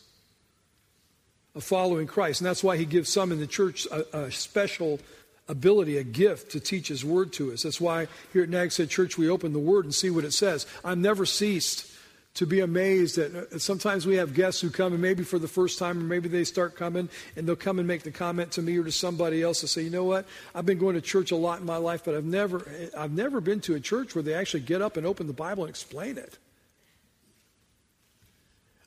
of 1.56 1.64
following 1.64 2.08
Christ. 2.08 2.42
And 2.42 2.48
that's 2.48 2.64
why 2.64 2.78
he 2.78 2.86
gives 2.86 3.10
some 3.10 3.32
in 3.32 3.40
the 3.40 3.48
church 3.48 3.86
a, 3.88 4.26
a 4.26 4.32
special 4.32 5.00
ability, 5.48 5.98
a 5.98 6.04
gift 6.04 6.52
to 6.52 6.60
teach 6.60 6.88
his 6.88 7.04
word 7.04 7.34
to 7.34 7.52
us. 7.52 7.64
That's 7.64 7.82
why 7.82 8.08
here 8.32 8.44
at 8.44 8.74
Head 8.74 8.90
Church 8.90 9.18
we 9.18 9.30
open 9.30 9.54
the 9.54 9.60
word 9.60 9.86
and 9.86 9.94
see 9.94 10.10
what 10.10 10.24
it 10.24 10.34
says. 10.34 10.66
I've 10.84 10.98
never 10.98 11.26
ceased 11.26 11.94
to 12.36 12.48
be 12.48 12.62
amazed 12.62 13.18
that 13.18 13.62
sometimes 13.62 14.08
we 14.08 14.16
have 14.16 14.34
guests 14.34 14.60
who 14.60 14.70
come 14.70 14.94
and 14.94 15.02
maybe 15.02 15.24
for 15.24 15.38
the 15.38 15.48
first 15.48 15.78
time 15.78 16.00
or 16.00 16.04
maybe 16.04 16.28
they 16.28 16.44
start 16.44 16.76
coming 16.76 17.08
and 17.36 17.48
they'll 17.48 17.56
come 17.56 17.78
and 17.78 17.88
make 17.88 18.02
the 18.02 18.12
comment 18.12 18.52
to 18.52 18.62
me 18.62 18.78
or 18.78 18.84
to 18.84 18.92
somebody 18.92 19.44
else 19.44 19.62
and 19.62 19.70
say 19.70 19.84
you 19.84 19.92
know 19.92 20.04
what 20.04 20.26
i've 20.56 20.66
been 20.66 20.80
going 20.80 20.96
to 20.96 21.02
church 21.02 21.32
a 21.32 21.36
lot 21.36 21.60
in 21.60 21.66
my 21.66 21.78
life 21.78 22.04
but 22.04 22.16
i've 22.16 22.26
never 22.26 22.68
i've 22.98 23.12
never 23.12 23.40
been 23.40 23.60
to 23.60 23.76
a 23.76 23.80
church 23.80 24.16
where 24.16 24.24
they 24.24 24.34
actually 24.34 24.62
get 24.62 24.82
up 24.82 24.98
and 24.98 25.06
open 25.06 25.28
the 25.28 25.34
bible 25.34 25.64
and 25.64 25.70
explain 25.70 26.18
it 26.18 26.40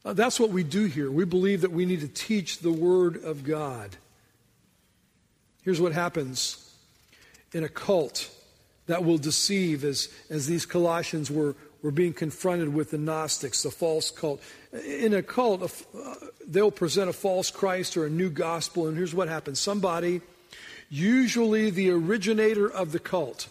uh, 0.06 0.12
that's 0.12 0.38
what 0.38 0.50
we 0.50 0.62
do 0.62 0.84
here. 0.84 1.10
We 1.10 1.24
believe 1.24 1.62
that 1.62 1.72
we 1.72 1.84
need 1.84 2.00
to 2.00 2.08
teach 2.08 2.60
the 2.60 2.72
word 2.72 3.22
of 3.24 3.42
god. 3.42 3.96
Here's 5.62 5.80
what 5.80 5.92
happens 5.92 6.72
in 7.52 7.64
a 7.64 7.68
cult 7.68 8.30
that 8.86 9.04
will 9.04 9.18
deceive 9.18 9.82
as, 9.84 10.08
as 10.30 10.46
these 10.46 10.64
colossians 10.64 11.30
were 11.30 11.56
we're 11.82 11.90
being 11.92 12.14
confronted 12.14 12.72
with 12.72 12.90
the 12.90 12.98
Gnostics, 12.98 13.62
the 13.62 13.70
false 13.70 14.10
cult. 14.10 14.42
In 14.72 15.14
a 15.14 15.22
cult, 15.22 15.62
uh, 15.62 16.14
they'll 16.44 16.72
present 16.72 17.08
a 17.08 17.12
false 17.12 17.50
Christ 17.50 17.96
or 17.96 18.06
a 18.06 18.10
new 18.10 18.28
gospel, 18.28 18.88
and 18.88 18.96
here's 18.96 19.14
what 19.14 19.28
happens. 19.28 19.60
Somebody, 19.60 20.20
usually 20.88 21.70
the 21.70 21.90
originator 21.90 22.68
of 22.68 22.90
the 22.90 22.98
cult, 22.98 23.46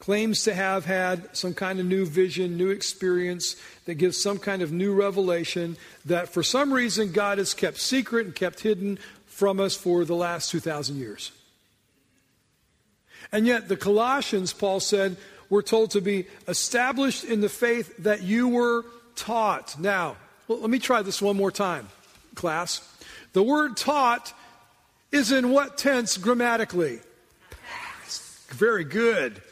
claims 0.00 0.42
to 0.44 0.54
have 0.54 0.86
had 0.86 1.36
some 1.36 1.54
kind 1.54 1.78
of 1.78 1.86
new 1.86 2.04
vision, 2.04 2.56
new 2.56 2.70
experience 2.70 3.54
that 3.84 3.94
gives 3.94 4.20
some 4.20 4.38
kind 4.38 4.62
of 4.62 4.72
new 4.72 4.92
revelation 4.94 5.76
that 6.06 6.28
for 6.28 6.42
some 6.42 6.72
reason 6.72 7.12
God 7.12 7.38
has 7.38 7.54
kept 7.54 7.76
secret 7.76 8.26
and 8.26 8.34
kept 8.34 8.60
hidden 8.60 8.98
from 9.26 9.60
us 9.60 9.76
for 9.76 10.04
the 10.04 10.14
last 10.14 10.50
2,000 10.50 10.96
years. 10.96 11.30
And 13.30 13.46
yet, 13.46 13.68
the 13.68 13.76
Colossians, 13.76 14.52
Paul 14.52 14.80
said, 14.80 15.16
we're 15.50 15.62
told 15.62 15.90
to 15.92 16.00
be 16.00 16.26
established 16.48 17.24
in 17.24 17.40
the 17.40 17.48
faith 17.48 17.94
that 17.98 18.22
you 18.22 18.48
were 18.48 18.84
taught. 19.16 19.78
Now, 19.78 20.16
well, 20.48 20.60
let 20.60 20.70
me 20.70 20.78
try 20.78 21.02
this 21.02 21.20
one 21.20 21.36
more 21.36 21.50
time, 21.50 21.88
class. 22.34 22.80
The 23.34 23.42
word 23.42 23.76
taught 23.76 24.32
is 25.12 25.30
in 25.30 25.50
what 25.50 25.76
tense 25.76 26.16
grammatically? 26.16 27.00
Past. 27.50 28.50
Very 28.52 28.84
good. 28.84 29.42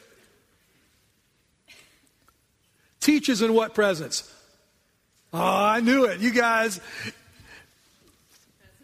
Teaches 3.00 3.42
in 3.42 3.54
what 3.54 3.74
presence? 3.74 4.32
Oh, 5.32 5.40
I 5.40 5.80
knew 5.80 6.04
it. 6.04 6.20
You 6.20 6.30
guys. 6.30 6.80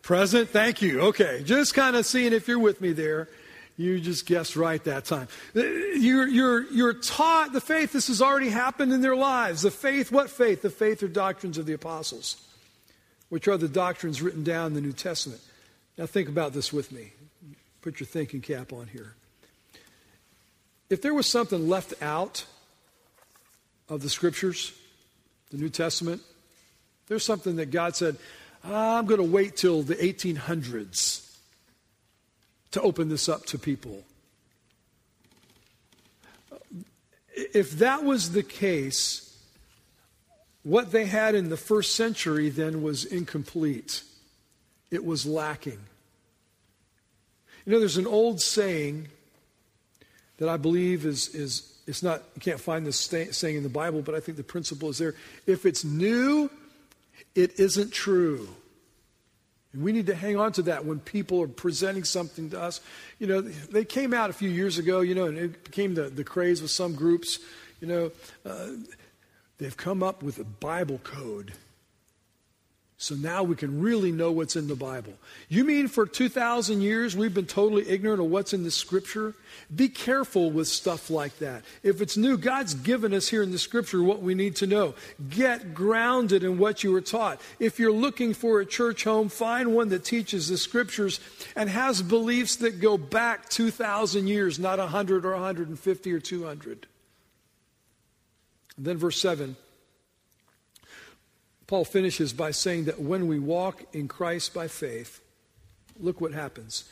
Present, 0.03 0.51
thank 0.51 0.83
you. 0.83 1.01
Okay, 1.01 1.43
just 1.45 1.73
kind 1.73 1.97
of 1.97 2.05
seeing 2.05 2.35
if 2.35 2.47
you're 2.47 2.59
with 2.59 2.81
me 2.81 2.93
there. 2.93 3.29
You 3.77 3.99
just 3.99 4.27
guessed 4.27 4.55
right 4.55 4.83
that 4.85 5.05
time. 5.05 5.27
You're, 5.55 6.29
you're, 6.29 6.71
you're 6.71 6.93
taught 6.93 7.53
the 7.53 7.61
faith. 7.61 7.93
This 7.93 8.07
has 8.07 8.23
already 8.23 8.51
happened 8.51 8.93
in 8.93 9.01
their 9.01 9.17
lives. 9.17 9.63
The 9.63 9.71
faith, 9.71 10.13
what 10.13 10.31
faith? 10.31 10.63
The 10.63 10.71
faith 10.71 11.03
or 11.03 11.09
doctrines 11.09 11.59
of 11.59 11.67
the 11.67 11.73
apostles, 11.73 12.37
which 13.31 13.49
are 13.49 13.57
the 13.57 13.67
doctrines 13.67 14.23
written 14.23 14.45
down 14.45 14.69
in 14.69 14.75
the 14.75 14.81
New 14.81 14.93
Testament. 14.93 15.41
Now 15.99 16.07
think 16.07 16.29
about 16.29 16.53
this 16.53 16.73
with 16.73 16.93
me. 16.93 17.13
Put 17.83 17.99
your 17.99 18.07
thinking 18.07 18.43
cap 18.43 18.73
on 18.73 18.87
here. 18.87 19.15
If 20.89 21.03
there 21.03 21.15
was 21.15 21.27
something 21.27 21.69
left 21.69 22.01
out 22.03 22.45
of 23.89 24.03
the 24.03 24.09
scriptures, 24.09 24.73
the 25.51 25.59
New 25.59 25.69
Testament, 25.69 26.23
there's 27.07 27.25
something 27.25 27.57
that 27.57 27.71
God 27.71 27.97
said, 27.97 28.17
I'm 28.65 29.07
going 29.07 29.21
to 29.21 29.31
wait 29.31 29.57
till 29.57 29.83
the 29.83 29.97
1800s 29.97 31.37
to 32.71 32.81
open 32.81 33.09
this 33.09 33.29
up 33.29 33.45
to 33.47 33.59
people. 33.59 34.03
If 37.37 37.73
that 37.79 38.05
was 38.05 38.33
the 38.33 38.43
case, 38.43 39.39
what 40.63 40.93
they 40.93 41.05
had 41.05 41.35
in 41.35 41.51
the 41.51 41.57
first 41.57 41.95
century 41.95 42.49
then 42.49 42.83
was 42.83 43.05
incomplete. 43.05 44.03
It 44.91 45.05
was 45.05 45.27
lacking. 45.27 45.81
You 47.67 47.73
know, 47.73 47.79
there's 47.79 47.99
an 47.99 48.07
old 48.07 48.41
saying 48.41 49.09
that 50.39 50.49
I 50.49 50.57
believe 50.57 51.05
is, 51.05 51.35
is 51.35 51.74
it's 51.87 52.03
not, 52.03 52.23
you 52.35 52.41
can't 52.41 52.61
find 52.61 52.87
this 52.87 52.99
saying 52.99 53.57
in 53.57 53.63
the 53.63 53.69
Bible, 53.69 54.03
but 54.03 54.15
I 54.15 54.21
think 54.21 54.37
the 54.37 54.45
principle 54.45 54.89
is 54.89 54.99
there. 54.99 55.15
If 55.47 55.67
it's 55.67 55.85
new, 55.85 56.51
it 57.35 57.59
isn't 57.59 57.93
true. 57.93 58.49
And 59.73 59.83
we 59.83 59.93
need 59.93 60.07
to 60.07 60.15
hang 60.15 60.37
on 60.37 60.53
to 60.53 60.63
that 60.63 60.85
when 60.85 61.01
people 61.01 61.43
are 61.43 61.49
presenting 61.49 62.05
something 62.05 62.51
to 62.51 62.61
us. 62.61 62.81
You 63.19 63.27
know, 63.27 63.41
they 63.41 63.85
came 63.85 64.15
out 64.15 64.31
a 64.31 64.33
few 64.33 64.49
years 64.49 64.79
ago, 64.79 65.01
you 65.01 65.15
know, 65.15 65.27
and 65.27 65.37
it 65.37 65.65
became 65.65 65.95
the, 65.95 66.05
the 66.05 66.25
craze 66.25 66.63
with 66.63 66.71
some 66.71 66.95
groups. 66.95 67.41
You 67.81 67.89
know, 67.89 68.13
uh, 68.47 68.69
they've 69.59 69.77
come 69.77 70.03
up 70.03 70.23
with 70.23 70.39
a 70.39 70.45
Bible 70.45 71.01
code 71.03 71.53
so 73.05 73.15
now 73.15 73.43
we 73.43 73.55
can 73.55 73.83
really 73.83 74.11
know 74.11 74.33
what's 74.33 74.57
in 74.57 74.67
the 74.67 74.75
Bible. 74.75 75.13
You 75.51 75.65
mean 75.65 75.89
for 75.89 76.07
2,000 76.07 76.81
years 76.81 77.15
we've 77.15 77.35
been 77.35 77.45
totally 77.45 77.87
ignorant 77.87 78.19
of 78.19 78.31
what's 78.31 78.55
in 78.55 78.65
the 78.65 78.71
Scripture? 78.71 79.35
Be 79.77 79.91
careful 79.91 80.51
with 80.51 80.69
stuff 80.69 81.11
like 81.11 81.37
that. 81.41 81.65
If 81.83 82.01
it's 82.01 82.17
new, 82.17 82.39
God's 82.39 82.73
given 82.73 83.13
us 83.13 83.29
here 83.29 83.43
in 83.43 83.51
the 83.51 83.59
Scripture 83.59 84.03
what 84.03 84.23
we 84.23 84.35
need 84.35 84.57
to 84.57 84.67
know. 84.67 84.95
Get 85.29 85.75
grounded 85.75 86.45
in 86.45 86.57
what 86.57 86.83
you 86.83 86.93
were 86.93 87.03
taught. 87.03 87.43
If 87.61 87.79
you're 87.79 87.93
looking 87.93 88.33
for 88.33 88.61
a 88.61 88.67
church 88.67 89.05
home, 89.05 89.29
find 89.29 89.75
one 89.75 89.91
that 89.91 90.07
teaches 90.07 90.49
the 90.49 90.57
Scriptures 90.57 91.21
and 91.55 91.69
has 91.69 92.01
beliefs 92.01 92.57
that 92.57 92.81
go 92.81 92.97
back 92.97 93.51
2,000 93.51 94.27
years, 94.29 94.59
not 94.59 94.79
100 94.79 95.27
or 95.27 95.33
150 95.33 96.11
or 96.11 96.21
200. 96.21 96.87
And 98.79 98.87
then 98.87 98.97
verse 98.97 99.21
7 99.21 99.57
Paul 101.67 101.85
finishes 101.85 102.33
by 102.33 102.51
saying 102.51 102.85
that 102.85 103.01
when 103.01 103.27
we 103.27 103.39
walk 103.39 103.83
in 103.95 104.09
Christ 104.09 104.53
by 104.53 104.69
faith, 104.69 105.21
look 105.99 106.21
what 106.21 106.33
happens. 106.33 106.85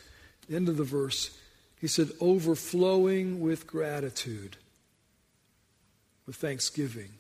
End 0.51 0.69
of 0.69 0.77
the 0.77 0.85
verse. 0.85 1.37
He 1.81 1.89
said, 1.89 2.11
overflowing 2.21 3.41
with 3.41 3.67
gratitude, 3.67 4.57
with 6.27 6.37
thanksgiving. 6.37 7.11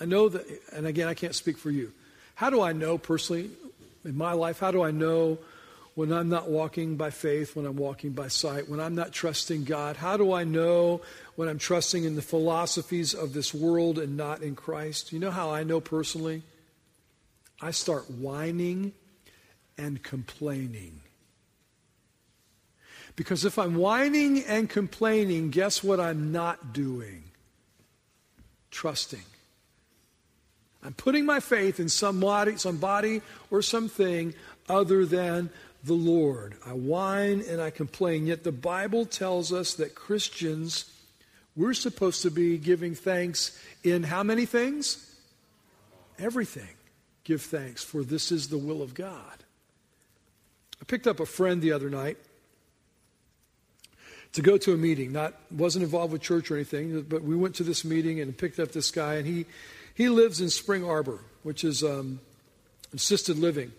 I 0.00 0.04
know 0.04 0.28
that, 0.28 0.46
and 0.72 0.86
again, 0.86 1.08
I 1.08 1.14
can't 1.14 1.34
speak 1.34 1.58
for 1.58 1.70
you. 1.70 1.92
How 2.34 2.50
do 2.50 2.60
I 2.60 2.72
know 2.72 2.98
personally 2.98 3.50
in 4.04 4.16
my 4.16 4.32
life? 4.32 4.58
How 4.58 4.70
do 4.70 4.82
I 4.82 4.90
know 4.90 5.38
when 5.96 6.12
I'm 6.12 6.28
not 6.28 6.50
walking 6.50 6.96
by 6.96 7.08
faith, 7.08 7.56
when 7.56 7.64
I'm 7.64 7.76
walking 7.76 8.10
by 8.10 8.28
sight, 8.28 8.68
when 8.68 8.80
I'm 8.80 8.94
not 8.94 9.12
trusting 9.12 9.64
God? 9.64 9.96
How 9.96 10.18
do 10.18 10.34
I 10.34 10.44
know 10.44 11.00
when 11.36 11.48
I'm 11.48 11.58
trusting 11.58 12.04
in 12.04 12.16
the 12.16 12.22
philosophies 12.22 13.14
of 13.14 13.32
this 13.32 13.54
world 13.54 13.98
and 13.98 14.14
not 14.14 14.42
in 14.42 14.54
Christ? 14.54 15.10
You 15.10 15.18
know 15.18 15.30
how 15.30 15.50
I 15.50 15.64
know 15.64 15.80
personally? 15.80 16.42
I 17.62 17.70
start 17.70 18.10
whining 18.10 18.92
and 19.78 20.02
complaining. 20.02 21.00
Because 23.16 23.46
if 23.46 23.58
I'm 23.58 23.76
whining 23.76 24.44
and 24.44 24.68
complaining, 24.68 25.48
guess 25.48 25.82
what 25.82 25.98
I'm 25.98 26.30
not 26.30 26.74
doing? 26.74 27.24
Trusting. 28.70 29.24
I'm 30.82 30.92
putting 30.92 31.24
my 31.24 31.40
faith 31.40 31.80
in 31.80 31.88
somebody, 31.88 32.58
somebody 32.58 33.22
or 33.50 33.62
something 33.62 34.34
other 34.68 35.06
than 35.06 35.48
the 35.86 35.94
Lord. 35.94 36.56
I 36.66 36.70
whine 36.70 37.44
and 37.48 37.60
I 37.60 37.70
complain. 37.70 38.26
Yet 38.26 38.42
the 38.42 38.52
Bible 38.52 39.06
tells 39.06 39.52
us 39.52 39.74
that 39.74 39.94
Christians, 39.94 40.90
we're 41.54 41.74
supposed 41.74 42.22
to 42.22 42.30
be 42.30 42.58
giving 42.58 42.94
thanks 42.94 43.58
in 43.84 44.02
how 44.02 44.22
many 44.22 44.46
things? 44.46 45.14
Everything. 46.18 46.68
Give 47.22 47.40
thanks, 47.40 47.82
for 47.82 48.02
this 48.02 48.30
is 48.30 48.48
the 48.48 48.58
will 48.58 48.82
of 48.82 48.94
God. 48.94 49.44
I 50.80 50.84
picked 50.84 51.06
up 51.06 51.20
a 51.20 51.26
friend 51.26 51.62
the 51.62 51.72
other 51.72 51.88
night 51.88 52.18
to 54.32 54.42
go 54.42 54.58
to 54.58 54.72
a 54.72 54.76
meeting. 54.76 55.12
Not 55.12 55.34
wasn't 55.50 55.84
involved 55.84 56.12
with 56.12 56.22
church 56.22 56.50
or 56.50 56.56
anything, 56.56 57.02
but 57.02 57.22
we 57.22 57.34
went 57.34 57.54
to 57.56 57.64
this 57.64 57.84
meeting 57.84 58.20
and 58.20 58.36
picked 58.36 58.58
up 58.58 58.72
this 58.72 58.90
guy, 58.90 59.14
and 59.14 59.26
he 59.26 59.46
he 59.94 60.08
lives 60.08 60.40
in 60.40 60.50
Spring 60.50 60.84
Arbor, 60.84 61.20
which 61.42 61.64
is 61.64 61.82
um, 61.82 62.20
assisted 62.92 63.38
living 63.38 63.72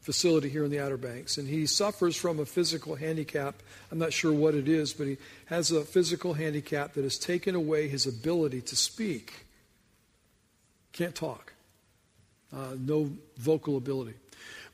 facility 0.00 0.48
here 0.48 0.64
in 0.64 0.70
the 0.70 0.80
Outer 0.80 0.96
Banks, 0.96 1.36
and 1.36 1.48
he 1.48 1.66
suffers 1.66 2.16
from 2.16 2.40
a 2.40 2.46
physical 2.46 2.94
handicap. 2.94 3.62
I'm 3.92 3.98
not 3.98 4.12
sure 4.12 4.32
what 4.32 4.54
it 4.54 4.68
is, 4.68 4.92
but 4.92 5.06
he 5.06 5.18
has 5.46 5.70
a 5.70 5.82
physical 5.82 6.34
handicap 6.34 6.94
that 6.94 7.04
has 7.04 7.18
taken 7.18 7.54
away 7.54 7.88
his 7.88 8.06
ability 8.06 8.62
to 8.62 8.76
speak. 8.76 9.44
Can't 10.92 11.14
talk, 11.14 11.52
uh, 12.52 12.74
no 12.78 13.10
vocal 13.36 13.76
ability. 13.76 14.14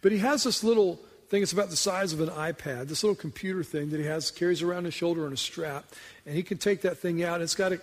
But 0.00 0.12
he 0.12 0.18
has 0.18 0.44
this 0.44 0.62
little 0.62 1.00
thing 1.28 1.42
it's 1.42 1.52
about 1.52 1.70
the 1.70 1.76
size 1.76 2.12
of 2.12 2.20
an 2.20 2.28
iPad, 2.28 2.86
this 2.86 3.02
little 3.02 3.16
computer 3.16 3.64
thing 3.64 3.90
that 3.90 3.98
he 3.98 4.06
has, 4.06 4.30
carries 4.30 4.62
around 4.62 4.84
his 4.84 4.94
shoulder 4.94 5.26
on 5.26 5.32
a 5.32 5.36
strap. 5.36 5.84
And 6.24 6.36
he 6.36 6.42
can 6.42 6.58
take 6.58 6.82
that 6.82 6.98
thing 6.98 7.24
out. 7.24 7.36
and 7.36 7.42
It's 7.42 7.56
got 7.56 7.72
a, 7.72 7.80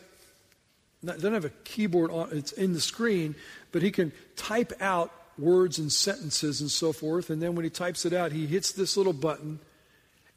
not, 1.02 1.16
doesn't 1.16 1.34
have 1.34 1.46
a 1.46 1.50
keyboard 1.66 2.10
on, 2.10 2.30
it's 2.32 2.54
in 2.54 2.74
the 2.74 2.80
screen, 2.80 3.36
but 3.74 3.82
he 3.82 3.92
can 3.92 4.14
type 4.38 4.72
out 4.80 5.12
words 5.38 5.80
and 5.80 5.92
sentences 5.92 6.62
and 6.62 6.70
so 6.70 6.94
forth. 6.94 7.30
And 7.30 7.42
then 7.42 7.56
when 7.56 7.64
he 7.64 7.70
types 7.70 8.06
it 8.06 8.14
out, 8.14 8.32
he 8.32 8.46
hits 8.46 8.72
this 8.72 8.98
little 8.98 9.14
button, 9.14 9.60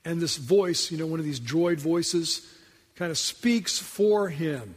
and 0.05 0.21
this 0.21 0.37
voice, 0.37 0.91
you 0.91 0.99
know, 0.99 1.07
one 1.07 1.19
of 1.19 1.25
these 1.25 1.41
droid 1.41 1.79
voices, 1.79 2.47
kind 2.95 3.11
of 3.11 3.19
speaks 3.19 3.79
for 3.79 4.29
him. 4.29 4.75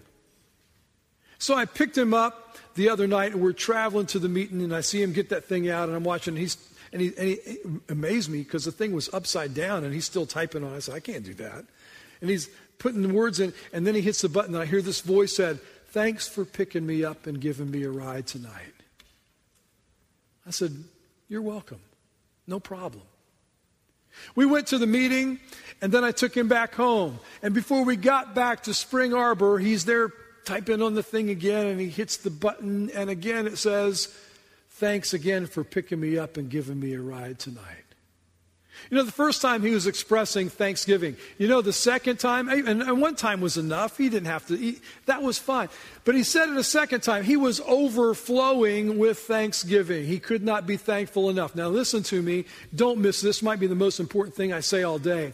So 1.38 1.56
I 1.56 1.66
picked 1.66 1.98
him 1.98 2.14
up 2.14 2.58
the 2.76 2.90
other 2.90 3.08
night, 3.08 3.34
and 3.34 3.42
we're 3.42 3.54
traveling 3.54 4.08
to 4.08 4.20
the 4.20 4.30
meeting, 4.30 4.62
and 4.62 4.76
I 4.76 4.82
see 4.82 5.02
him 5.02 5.14
get 5.14 5.30
that 5.30 5.46
thing 5.46 5.70
out, 5.70 5.88
and 5.88 5.96
I'm 5.96 6.04
watching. 6.04 6.34
And 6.34 6.40
he's 6.40 6.58
and 6.92 7.02
he, 7.02 7.14
and 7.18 7.28
he 7.28 7.58
amazed 7.90 8.30
me 8.30 8.40
because 8.40 8.66
the 8.66 8.72
thing 8.72 8.94
was 8.94 9.14
upside 9.14 9.54
down 9.54 9.84
and 9.84 9.94
he's 9.94 10.06
still 10.06 10.26
typing 10.26 10.64
on 10.64 10.74
it. 10.74 10.78
I 10.78 10.80
said, 10.80 10.96
I 10.96 11.00
can't 11.00 11.24
do 11.24 11.34
that. 11.36 11.66
And 12.22 12.30
he's 12.30 12.50
putting 12.80 13.02
the 13.02 13.14
words 13.14 13.40
in, 13.40 13.54
and 13.74 13.86
then 13.86 13.96
he 13.96 14.02
hits 14.02 14.22
the 14.22 14.30
button, 14.30 14.56
and 14.56 14.64
I 14.64 14.66
hear 14.66 14.82
this 14.82 15.02
voice 15.02 15.36
said, 15.36 15.60
Thanks 15.92 16.28
for 16.28 16.46
picking 16.46 16.86
me 16.86 17.04
up 17.04 17.26
and 17.26 17.42
giving 17.42 17.72
me 17.72 17.84
a 17.84 17.90
ride 17.90 18.28
tonight. 18.28 18.74
I 20.50 20.52
said, 20.52 20.74
You're 21.28 21.44
welcome. 21.44 21.80
No 22.48 22.60
problem. 22.60 23.04
We 24.36 24.48
went 24.48 24.66
to 24.68 24.80
the 24.80 24.88
meeting, 24.88 25.40
and 25.80 25.92
then 25.92 26.04
I 26.04 26.12
took 26.12 26.36
him 26.36 26.48
back 26.48 26.74
home. 26.74 27.20
And 27.44 27.54
before 27.54 27.86
we 27.86 27.96
got 27.96 28.34
back 28.34 28.64
to 28.64 28.74
Spring 28.74 29.14
Arbor, 29.14 29.60
he's 29.60 29.86
there 29.86 30.12
typing 30.46 30.82
on 30.82 30.96
the 30.96 31.04
thing 31.04 31.30
again, 31.30 31.68
and 31.68 31.80
he 31.80 31.88
hits 31.88 32.18
the 32.18 32.32
button, 32.32 32.90
and 32.96 33.12
again 33.12 33.46
it 33.46 33.60
says, 33.60 34.08
Thanks 34.72 35.14
again 35.14 35.46
for 35.46 35.64
picking 35.64 36.00
me 36.00 36.18
up 36.18 36.38
and 36.38 36.50
giving 36.50 36.80
me 36.80 36.96
a 36.96 37.02
ride 37.02 37.38
tonight. 37.38 37.89
You 38.90 38.98
know, 38.98 39.04
the 39.04 39.12
first 39.12 39.42
time 39.42 39.62
he 39.62 39.72
was 39.72 39.88
expressing 39.88 40.50
thanksgiving. 40.50 41.18
You 41.38 41.48
know, 41.48 41.62
the 41.62 41.74
second 41.74 42.20
time, 42.20 42.50
eh, 42.50 42.64
and 42.66 43.02
one 43.02 43.16
time 43.16 43.42
was 43.42 43.58
enough. 43.58 43.98
He 43.98 44.10
didn't 44.10 44.28
have 44.28 44.46
to, 44.48 44.58
he, 44.58 44.80
that 45.06 45.22
was 45.22 45.38
fine. 45.38 45.70
But 46.06 46.16
he 46.16 46.24
said 46.24 46.50
it 46.50 46.58
a 46.58 46.64
second 46.64 47.02
time. 47.02 47.24
He 47.24 47.38
was 47.38 47.62
overflowing 47.62 48.98
with 48.98 49.20
thanksgiving. 49.20 50.06
He 50.06 50.20
could 50.20 50.44
not 50.44 50.66
be 50.66 50.78
thankful 50.78 51.30
enough. 51.30 51.56
Now, 51.56 51.70
listen 51.70 52.04
to 52.04 52.22
me. 52.22 52.46
Don't 52.76 53.00
miss 53.00 53.22
this. 53.22 53.44
Might 53.44 53.60
be 53.60 53.68
the 53.68 53.76
most 53.76 54.00
important 54.00 54.36
thing 54.36 54.54
I 54.54 54.60
say 54.60 54.84
all 54.84 55.00
day. 55.00 55.34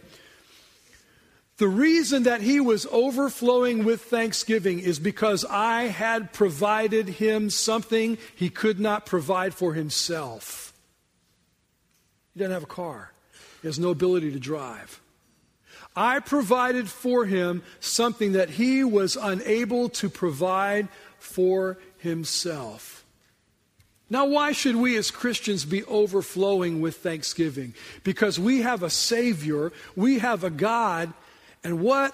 The 1.57 1.67
reason 1.69 2.23
that 2.23 2.41
he 2.41 2.59
was 2.59 2.85
overflowing 2.91 3.85
with 3.85 4.01
thanksgiving 4.01 4.79
is 4.79 4.99
because 4.99 5.45
I 5.45 5.83
had 5.83 6.33
provided 6.33 7.07
him 7.07 7.49
something 7.49 8.17
he 8.35 8.49
could 8.49 8.77
not 8.77 9.05
provide 9.05 9.53
for 9.53 9.73
himself. 9.73 10.73
He 12.33 12.41
doesn't 12.41 12.51
have 12.51 12.63
a 12.63 12.67
car, 12.67 13.13
he 13.65 13.67
has 13.67 13.79
no 13.79 13.89
ability 13.89 14.31
to 14.31 14.37
drive. 14.39 15.01
I 15.95 16.19
provided 16.19 16.87
for 16.87 17.25
him 17.25 17.63
something 17.79 18.33
that 18.33 18.51
he 18.51 18.83
was 18.83 19.17
unable 19.19 19.89
to 19.89 20.07
provide 20.07 20.87
for 21.17 21.79
himself. 21.97 23.03
Now, 24.07 24.25
why 24.27 24.51
should 24.51 24.75
we 24.75 24.95
as 24.97 25.09
Christians 25.09 25.65
be 25.65 25.83
overflowing 25.85 26.79
with 26.79 26.97
thanksgiving? 26.97 27.73
Because 28.03 28.39
we 28.39 28.61
have 28.61 28.83
a 28.83 28.89
Savior, 28.91 29.71
we 29.95 30.19
have 30.19 30.43
a 30.43 30.51
God 30.51 31.11
and 31.63 31.79
what, 31.79 32.13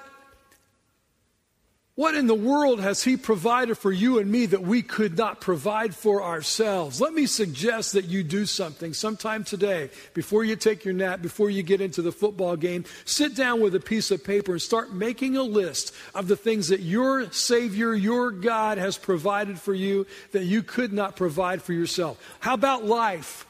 what 1.96 2.16
in 2.16 2.26
the 2.26 2.34
world 2.34 2.80
has 2.80 3.04
He 3.04 3.18
provided 3.18 3.78
for 3.78 3.92
you 3.92 4.18
and 4.20 4.32
me 4.32 4.46
that 4.46 4.62
we 4.62 4.82
could 4.82 5.18
not 5.18 5.42
provide 5.42 5.94
for 5.94 6.24
ourselves? 6.24 7.02
Let 7.02 7.14
me 7.14 7.26
suggest 7.26 7.94
that 7.94 8.06
you 8.06 8.24
do 8.24 8.46
something 8.46 8.94
sometime 8.94 9.44
today, 9.44 9.90
before 10.14 10.46
you 10.46 10.56
take 10.56 10.86
your 10.86 10.94
nap, 10.94 11.22
before 11.22 11.50
you 11.50 11.64
get 11.64 11.82
into 11.82 12.02
the 12.02 12.14
football 12.14 12.56
game. 12.56 12.86
Sit 13.04 13.36
down 13.36 13.60
with 13.60 13.76
a 13.76 13.80
piece 13.80 14.10
of 14.10 14.24
paper 14.24 14.54
and 14.54 14.62
start 14.62 14.94
making 14.94 15.36
a 15.36 15.44
list 15.44 15.94
of 16.16 16.30
the 16.30 16.38
things 16.38 16.70
that 16.70 16.80
your 16.80 17.30
Savior, 17.32 17.94
your 17.94 18.32
God, 18.32 18.78
has 18.78 18.98
provided 18.98 19.60
for 19.60 19.74
you 19.74 20.08
that 20.32 20.46
you 20.46 20.64
could 20.64 20.94
not 20.94 21.18
provide 21.18 21.62
for 21.62 21.74
yourself. 21.74 22.18
How 22.40 22.54
about 22.54 22.86
life? 22.86 23.46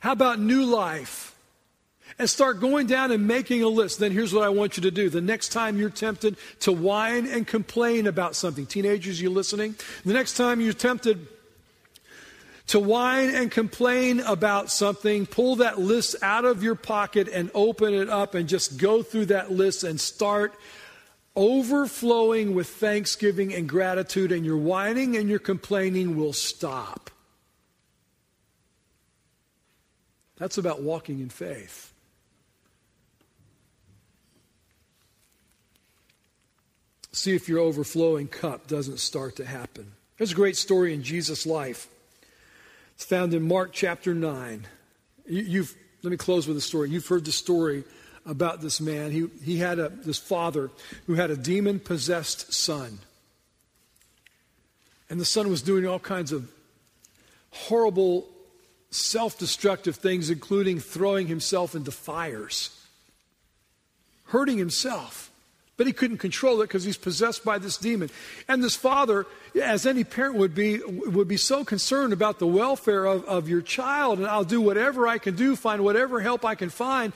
How 0.00 0.12
about 0.12 0.40
new 0.40 0.64
life? 0.64 1.35
And 2.18 2.28
start 2.30 2.60
going 2.60 2.86
down 2.86 3.12
and 3.12 3.26
making 3.26 3.62
a 3.62 3.68
list. 3.68 3.98
Then 3.98 4.12
here's 4.12 4.32
what 4.32 4.44
I 4.44 4.48
want 4.48 4.76
you 4.76 4.82
to 4.84 4.90
do. 4.90 5.10
The 5.10 5.20
next 5.20 5.50
time 5.50 5.76
you're 5.76 5.90
tempted 5.90 6.36
to 6.60 6.72
whine 6.72 7.26
and 7.26 7.46
complain 7.46 8.06
about 8.06 8.34
something, 8.34 8.66
teenagers, 8.66 9.20
you 9.20 9.30
listening? 9.30 9.74
The 10.04 10.14
next 10.14 10.36
time 10.36 10.60
you're 10.60 10.72
tempted 10.72 11.26
to 12.68 12.80
whine 12.80 13.34
and 13.34 13.50
complain 13.50 14.20
about 14.20 14.70
something, 14.70 15.26
pull 15.26 15.56
that 15.56 15.78
list 15.78 16.16
out 16.22 16.44
of 16.44 16.62
your 16.62 16.74
pocket 16.74 17.28
and 17.28 17.50
open 17.54 17.94
it 17.94 18.08
up 18.08 18.34
and 18.34 18.48
just 18.48 18.76
go 18.78 19.02
through 19.02 19.26
that 19.26 19.52
list 19.52 19.84
and 19.84 20.00
start 20.00 20.54
overflowing 21.36 22.54
with 22.54 22.66
thanksgiving 22.66 23.52
and 23.52 23.68
gratitude, 23.68 24.32
and 24.32 24.44
your 24.44 24.56
whining 24.56 25.16
and 25.16 25.28
your 25.28 25.38
complaining 25.38 26.16
will 26.16 26.32
stop. 26.32 27.10
That's 30.38 30.56
about 30.56 30.82
walking 30.82 31.20
in 31.20 31.28
faith. 31.28 31.92
See 37.16 37.34
if 37.34 37.48
your 37.48 37.60
overflowing 37.60 38.28
cup 38.28 38.66
doesn't 38.66 39.00
start 39.00 39.36
to 39.36 39.46
happen. 39.46 39.90
There's 40.18 40.32
a 40.32 40.34
great 40.34 40.54
story 40.54 40.92
in 40.92 41.02
Jesus' 41.02 41.46
life. 41.46 41.88
It's 42.94 43.06
found 43.06 43.32
in 43.32 43.48
Mark 43.48 43.72
chapter 43.72 44.14
9. 44.14 44.66
You, 45.24 45.62
have 45.62 45.74
let 46.02 46.10
me 46.10 46.18
close 46.18 46.46
with 46.46 46.58
a 46.58 46.60
story. 46.60 46.90
You've 46.90 47.06
heard 47.06 47.24
the 47.24 47.32
story 47.32 47.84
about 48.26 48.60
this 48.60 48.82
man. 48.82 49.12
He, 49.12 49.28
he 49.42 49.56
had 49.56 49.78
a, 49.78 49.88
this 49.88 50.18
father 50.18 50.70
who 51.06 51.14
had 51.14 51.30
a 51.30 51.38
demon 51.38 51.80
possessed 51.80 52.52
son. 52.52 52.98
And 55.08 55.18
the 55.18 55.24
son 55.24 55.48
was 55.48 55.62
doing 55.62 55.86
all 55.86 55.98
kinds 55.98 56.32
of 56.32 56.52
horrible, 57.50 58.28
self 58.90 59.38
destructive 59.38 59.96
things, 59.96 60.28
including 60.28 60.80
throwing 60.80 61.28
himself 61.28 61.74
into 61.74 61.92
fires, 61.92 62.78
hurting 64.24 64.58
himself. 64.58 65.25
But 65.76 65.86
he 65.86 65.92
couldn't 65.92 66.18
control 66.18 66.62
it 66.62 66.68
because 66.68 66.84
he's 66.84 66.96
possessed 66.96 67.44
by 67.44 67.58
this 67.58 67.76
demon. 67.76 68.08
And 68.48 68.64
this 68.64 68.74
father, 68.74 69.26
as 69.60 69.84
any 69.84 70.04
parent 70.04 70.36
would 70.36 70.54
be, 70.54 70.80
would 70.82 71.28
be 71.28 71.36
so 71.36 71.64
concerned 71.64 72.12
about 72.12 72.38
the 72.38 72.46
welfare 72.46 73.04
of, 73.04 73.24
of 73.26 73.48
your 73.48 73.60
child, 73.60 74.18
and 74.18 74.26
I'll 74.26 74.44
do 74.44 74.60
whatever 74.60 75.06
I 75.06 75.18
can 75.18 75.36
do, 75.36 75.54
find 75.54 75.84
whatever 75.84 76.20
help 76.20 76.44
I 76.44 76.54
can 76.54 76.70
find 76.70 77.12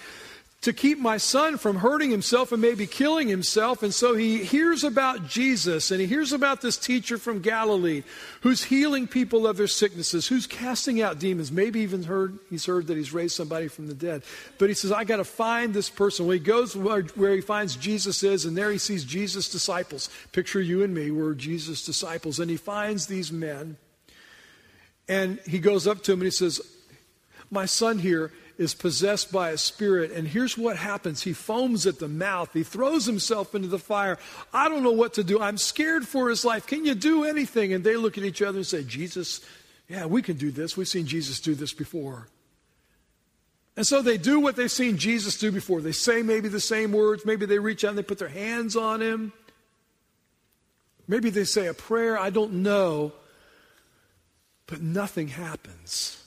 to 0.62 0.74
keep 0.74 0.98
my 0.98 1.16
son 1.16 1.56
from 1.56 1.76
hurting 1.76 2.10
himself 2.10 2.52
and 2.52 2.60
maybe 2.60 2.86
killing 2.86 3.28
himself. 3.28 3.82
And 3.82 3.94
so 3.94 4.14
he 4.14 4.44
hears 4.44 4.84
about 4.84 5.26
Jesus 5.26 5.90
and 5.90 6.00
he 6.02 6.06
hears 6.06 6.32
about 6.34 6.60
this 6.60 6.76
teacher 6.76 7.16
from 7.16 7.40
Galilee 7.40 8.02
who's 8.42 8.64
healing 8.64 9.06
people 9.06 9.46
of 9.46 9.56
their 9.56 9.66
sicknesses, 9.66 10.28
who's 10.28 10.46
casting 10.46 11.00
out 11.00 11.18
demons. 11.18 11.50
Maybe 11.50 11.80
even 11.80 12.02
heard 12.02 12.38
he's 12.50 12.66
heard 12.66 12.88
that 12.88 12.98
he's 12.98 13.14
raised 13.14 13.36
somebody 13.36 13.68
from 13.68 13.86
the 13.86 13.94
dead. 13.94 14.22
But 14.58 14.68
he 14.68 14.74
says, 14.74 14.92
I 14.92 15.04
got 15.04 15.16
to 15.16 15.24
find 15.24 15.72
this 15.72 15.88
person. 15.88 16.26
Well, 16.26 16.34
he 16.34 16.40
goes 16.40 16.76
where, 16.76 17.02
where 17.02 17.34
he 17.34 17.40
finds 17.40 17.74
Jesus 17.76 18.22
is, 18.22 18.44
and 18.44 18.54
there 18.54 18.70
he 18.70 18.78
sees 18.78 19.04
Jesus' 19.04 19.48
disciples. 19.48 20.10
Picture 20.32 20.60
you 20.60 20.82
and 20.82 20.94
me, 20.94 21.10
we're 21.10 21.34
Jesus' 21.34 21.86
disciples. 21.86 22.38
And 22.38 22.50
he 22.50 22.58
finds 22.58 23.06
these 23.06 23.32
men. 23.32 23.78
And 25.08 25.40
he 25.46 25.58
goes 25.58 25.86
up 25.86 26.02
to 26.04 26.12
him 26.12 26.20
and 26.20 26.26
he 26.26 26.30
says, 26.30 26.60
My 27.50 27.64
son 27.64 27.98
here 27.98 28.30
is 28.60 28.74
possessed 28.74 29.32
by 29.32 29.48
a 29.50 29.56
spirit. 29.56 30.12
And 30.12 30.28
here's 30.28 30.58
what 30.58 30.76
happens 30.76 31.22
he 31.22 31.32
foams 31.32 31.86
at 31.86 31.98
the 31.98 32.08
mouth, 32.08 32.52
he 32.52 32.62
throws 32.62 33.06
himself 33.06 33.54
into 33.54 33.68
the 33.68 33.78
fire. 33.78 34.18
I 34.52 34.68
don't 34.68 34.82
know 34.82 34.92
what 34.92 35.14
to 35.14 35.24
do. 35.24 35.40
I'm 35.40 35.56
scared 35.56 36.06
for 36.06 36.28
his 36.28 36.44
life. 36.44 36.66
Can 36.66 36.84
you 36.84 36.94
do 36.94 37.24
anything? 37.24 37.72
And 37.72 37.82
they 37.82 37.96
look 37.96 38.18
at 38.18 38.24
each 38.24 38.42
other 38.42 38.58
and 38.58 38.66
say, 38.66 38.84
Jesus, 38.84 39.40
yeah, 39.88 40.04
we 40.04 40.20
can 40.20 40.36
do 40.36 40.50
this. 40.50 40.76
We've 40.76 40.86
seen 40.86 41.06
Jesus 41.06 41.40
do 41.40 41.54
this 41.54 41.72
before. 41.72 42.28
And 43.78 43.86
so 43.86 44.02
they 44.02 44.18
do 44.18 44.38
what 44.38 44.56
they've 44.56 44.70
seen 44.70 44.98
Jesus 44.98 45.38
do 45.38 45.50
before. 45.50 45.80
They 45.80 45.92
say 45.92 46.20
maybe 46.20 46.48
the 46.50 46.60
same 46.60 46.92
words. 46.92 47.24
Maybe 47.24 47.46
they 47.46 47.58
reach 47.58 47.82
out 47.82 47.90
and 47.90 47.98
they 47.98 48.02
put 48.02 48.18
their 48.18 48.28
hands 48.28 48.76
on 48.76 49.00
him. 49.00 49.32
Maybe 51.08 51.30
they 51.30 51.44
say 51.44 51.66
a 51.66 51.72
prayer. 51.72 52.18
I 52.18 52.28
don't 52.28 52.62
know. 52.62 53.12
But 54.66 54.82
nothing 54.82 55.28
happens. 55.28 56.19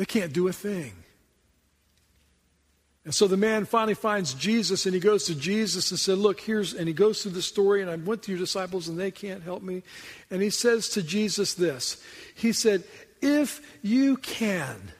They 0.00 0.06
can't 0.06 0.32
do 0.32 0.48
a 0.48 0.52
thing. 0.54 0.94
And 3.04 3.14
so 3.14 3.28
the 3.28 3.36
man 3.36 3.66
finally 3.66 3.92
finds 3.92 4.32
Jesus 4.32 4.86
and 4.86 4.94
he 4.94 5.00
goes 5.00 5.24
to 5.24 5.34
Jesus 5.34 5.90
and 5.90 6.00
said, 6.00 6.16
Look, 6.16 6.40
here's, 6.40 6.72
and 6.72 6.88
he 6.88 6.94
goes 6.94 7.22
through 7.22 7.32
the 7.32 7.42
story, 7.42 7.82
and 7.82 7.90
I 7.90 7.96
went 7.96 8.22
to 8.22 8.32
your 8.32 8.38
disciples 8.38 8.88
and 8.88 8.98
they 8.98 9.10
can't 9.10 9.42
help 9.42 9.62
me. 9.62 9.82
And 10.30 10.40
he 10.40 10.48
says 10.48 10.88
to 10.90 11.02
Jesus 11.02 11.52
this 11.52 12.02
He 12.34 12.54
said, 12.54 12.84
If 13.20 13.60
you 13.82 14.16
can, 14.16 14.90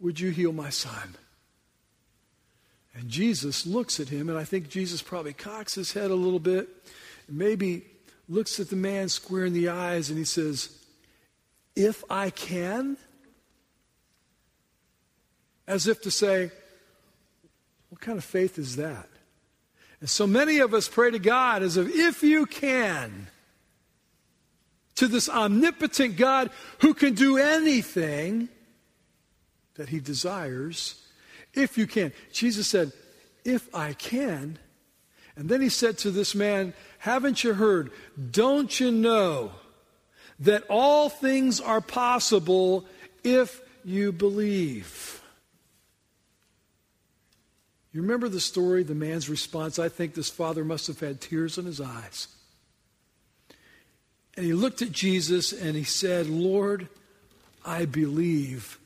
would 0.00 0.18
you 0.18 0.30
heal 0.30 0.52
my 0.52 0.70
son? 0.70 1.14
And 2.96 3.08
Jesus 3.08 3.64
looks 3.64 4.00
at 4.00 4.08
him, 4.08 4.28
and 4.28 4.36
I 4.36 4.42
think 4.42 4.70
Jesus 4.70 5.02
probably 5.02 5.34
cocks 5.34 5.76
his 5.76 5.92
head 5.92 6.10
a 6.10 6.16
little 6.16 6.40
bit, 6.40 6.68
and 7.28 7.38
maybe 7.38 7.84
looks 8.28 8.58
at 8.58 8.70
the 8.70 8.76
man 8.76 9.08
square 9.08 9.44
in 9.44 9.52
the 9.52 9.68
eyes, 9.68 10.08
and 10.08 10.18
he 10.18 10.24
says, 10.24 10.76
If 11.76 12.02
I 12.10 12.30
can, 12.30 12.96
as 15.66 15.86
if 15.86 16.02
to 16.02 16.10
say, 16.10 16.50
What 17.90 18.00
kind 18.00 18.18
of 18.18 18.24
faith 18.24 18.58
is 18.58 18.76
that? 18.76 19.08
And 20.00 20.10
so 20.10 20.26
many 20.26 20.58
of 20.58 20.74
us 20.74 20.88
pray 20.88 21.10
to 21.10 21.18
God 21.18 21.62
as 21.62 21.76
if, 21.76 21.88
if 21.88 22.22
you 22.22 22.46
can, 22.46 23.28
to 24.96 25.08
this 25.08 25.28
omnipotent 25.28 26.16
God 26.16 26.50
who 26.80 26.94
can 26.94 27.14
do 27.14 27.38
anything 27.38 28.48
that 29.74 29.88
he 29.88 30.00
desires, 30.00 31.02
if 31.54 31.78
you 31.78 31.86
can. 31.86 32.12
Jesus 32.32 32.68
said, 32.68 32.92
If 33.44 33.74
I 33.74 33.92
can. 33.92 34.58
And 35.36 35.50
then 35.50 35.60
he 35.60 35.68
said 35.68 35.98
to 35.98 36.10
this 36.10 36.34
man, 36.34 36.72
Haven't 36.98 37.44
you 37.44 37.54
heard? 37.54 37.92
Don't 38.30 38.78
you 38.80 38.90
know 38.90 39.52
that 40.40 40.64
all 40.68 41.08
things 41.08 41.60
are 41.60 41.80
possible 41.80 42.84
if 43.22 43.60
you 43.84 44.12
believe? 44.12 45.22
You 47.96 48.02
remember 48.02 48.28
the 48.28 48.40
story, 48.40 48.82
the 48.82 48.94
man's 48.94 49.30
response? 49.30 49.78
I 49.78 49.88
think 49.88 50.12
this 50.12 50.28
father 50.28 50.66
must 50.66 50.86
have 50.86 51.00
had 51.00 51.18
tears 51.18 51.56
in 51.56 51.64
his 51.64 51.80
eyes. 51.80 52.28
And 54.36 54.44
he 54.44 54.52
looked 54.52 54.82
at 54.82 54.92
Jesus 54.92 55.50
and 55.50 55.74
he 55.74 55.82
said, 55.82 56.28
Lord, 56.28 56.88
I 57.64 57.86
believe. 57.86 58.78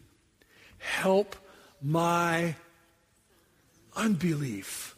Help 0.79 1.35
my 1.83 2.55
unbelief. 3.97 4.95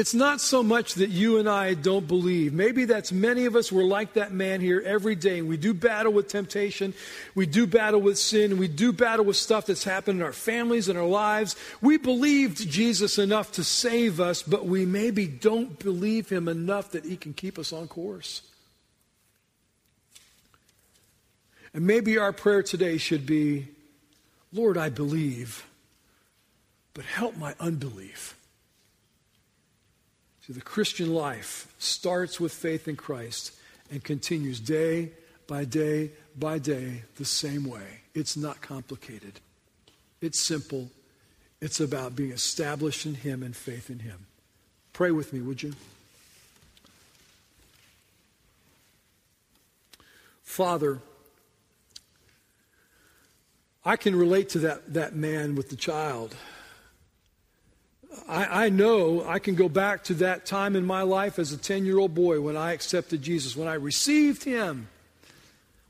It's 0.00 0.14
not 0.14 0.40
so 0.40 0.62
much 0.62 0.94
that 0.94 1.10
you 1.10 1.36
and 1.36 1.46
I 1.46 1.74
don't 1.74 2.08
believe. 2.08 2.54
Maybe 2.54 2.86
that's 2.86 3.12
many 3.12 3.44
of 3.44 3.54
us. 3.54 3.70
We're 3.70 3.84
like 3.84 4.14
that 4.14 4.32
man 4.32 4.62
here 4.62 4.82
every 4.82 5.14
day. 5.14 5.42
We 5.42 5.58
do 5.58 5.74
battle 5.74 6.10
with 6.10 6.26
temptation. 6.26 6.94
We 7.34 7.44
do 7.44 7.66
battle 7.66 8.00
with 8.00 8.18
sin. 8.18 8.56
We 8.56 8.66
do 8.66 8.94
battle 8.94 9.26
with 9.26 9.36
stuff 9.36 9.66
that's 9.66 9.84
happened 9.84 10.20
in 10.20 10.24
our 10.24 10.32
families 10.32 10.88
and 10.88 10.98
our 10.98 11.04
lives. 11.04 11.54
We 11.82 11.98
believed 11.98 12.66
Jesus 12.66 13.18
enough 13.18 13.52
to 13.52 13.62
save 13.62 14.20
us, 14.20 14.42
but 14.42 14.64
we 14.64 14.86
maybe 14.86 15.26
don't 15.26 15.78
believe 15.78 16.30
him 16.30 16.48
enough 16.48 16.92
that 16.92 17.04
he 17.04 17.18
can 17.18 17.34
keep 17.34 17.58
us 17.58 17.70
on 17.70 17.86
course. 17.86 18.40
And 21.74 21.86
maybe 21.86 22.16
our 22.16 22.32
prayer 22.32 22.62
today 22.62 22.96
should 22.96 23.26
be 23.26 23.68
Lord, 24.50 24.78
I 24.78 24.88
believe, 24.88 25.66
but 26.94 27.04
help 27.04 27.36
my 27.36 27.54
unbelief. 27.60 28.39
The 30.50 30.60
Christian 30.60 31.14
life 31.14 31.72
starts 31.78 32.40
with 32.40 32.52
faith 32.52 32.88
in 32.88 32.96
Christ 32.96 33.52
and 33.88 34.02
continues 34.02 34.58
day 34.58 35.12
by 35.46 35.64
day 35.64 36.10
by 36.36 36.58
day 36.58 37.04
the 37.18 37.24
same 37.24 37.64
way. 37.64 38.00
It's 38.14 38.36
not 38.36 38.60
complicated, 38.60 39.38
it's 40.20 40.40
simple. 40.40 40.90
It's 41.60 41.78
about 41.78 42.16
being 42.16 42.32
established 42.32 43.04
in 43.04 43.14
Him 43.14 43.42
and 43.42 43.54
faith 43.54 43.90
in 43.90 43.98
Him. 43.98 44.26
Pray 44.94 45.10
with 45.10 45.32
me, 45.34 45.42
would 45.42 45.62
you? 45.62 45.74
Father, 50.42 51.00
I 53.84 53.96
can 53.96 54.16
relate 54.16 54.48
to 54.50 54.58
that, 54.60 54.94
that 54.94 55.14
man 55.14 55.54
with 55.54 55.68
the 55.68 55.76
child. 55.76 56.34
I, 58.28 58.66
I 58.66 58.68
know 58.68 59.24
I 59.26 59.38
can 59.38 59.54
go 59.54 59.68
back 59.68 60.04
to 60.04 60.14
that 60.14 60.46
time 60.46 60.74
in 60.74 60.84
my 60.84 61.02
life 61.02 61.38
as 61.38 61.52
a 61.52 61.56
10 61.56 61.84
year 61.84 61.98
old 61.98 62.14
boy 62.14 62.40
when 62.40 62.56
I 62.56 62.72
accepted 62.72 63.22
Jesus, 63.22 63.56
when 63.56 63.68
I 63.68 63.74
received 63.74 64.42
Him, 64.42 64.88